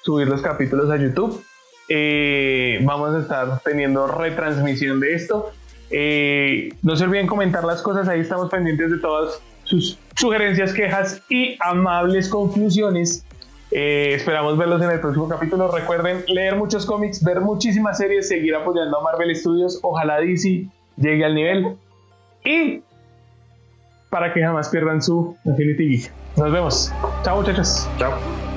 subir 0.02 0.28
los 0.28 0.40
capítulos 0.42 0.90
a 0.90 0.96
YouTube, 0.96 1.42
eh, 1.88 2.78
vamos 2.82 3.14
a 3.16 3.20
estar 3.20 3.60
teniendo 3.62 4.06
retransmisión 4.06 5.00
de 5.00 5.14
esto. 5.14 5.52
Eh, 5.90 6.68
no 6.82 6.94
se 6.94 7.04
olviden 7.04 7.26
comentar 7.26 7.64
las 7.64 7.82
cosas, 7.82 8.06
ahí 8.06 8.20
estamos 8.20 8.48
pendientes 8.48 8.92
de 8.92 8.98
todas 8.98 9.42
sus 9.70 9.98
sugerencias, 10.16 10.74
quejas 10.74 11.22
y 11.28 11.56
amables 11.60 12.28
conclusiones. 12.28 13.24
Eh, 13.70 14.14
esperamos 14.14 14.58
verlos 14.58 14.82
en 14.82 14.90
el 14.90 15.00
próximo 15.00 15.28
capítulo. 15.28 15.70
Recuerden 15.70 16.24
leer 16.26 16.56
muchos 16.56 16.84
cómics, 16.84 17.22
ver 17.22 17.40
muchísimas 17.40 17.98
series, 17.98 18.28
seguir 18.28 18.54
apoyando 18.56 18.98
a 18.98 19.02
Marvel 19.02 19.34
Studios. 19.34 19.78
Ojalá 19.82 20.20
DC 20.20 20.66
llegue 20.96 21.24
al 21.24 21.34
nivel. 21.36 21.76
Y 22.44 22.82
para 24.10 24.34
que 24.34 24.42
jamás 24.42 24.68
pierdan 24.68 25.00
su 25.00 25.36
Infinity 25.44 25.88
Geek. 25.88 26.12
Nos 26.36 26.52
vemos. 26.52 26.92
Chao 27.22 27.36
muchachos. 27.36 27.88
Chao. 27.96 28.49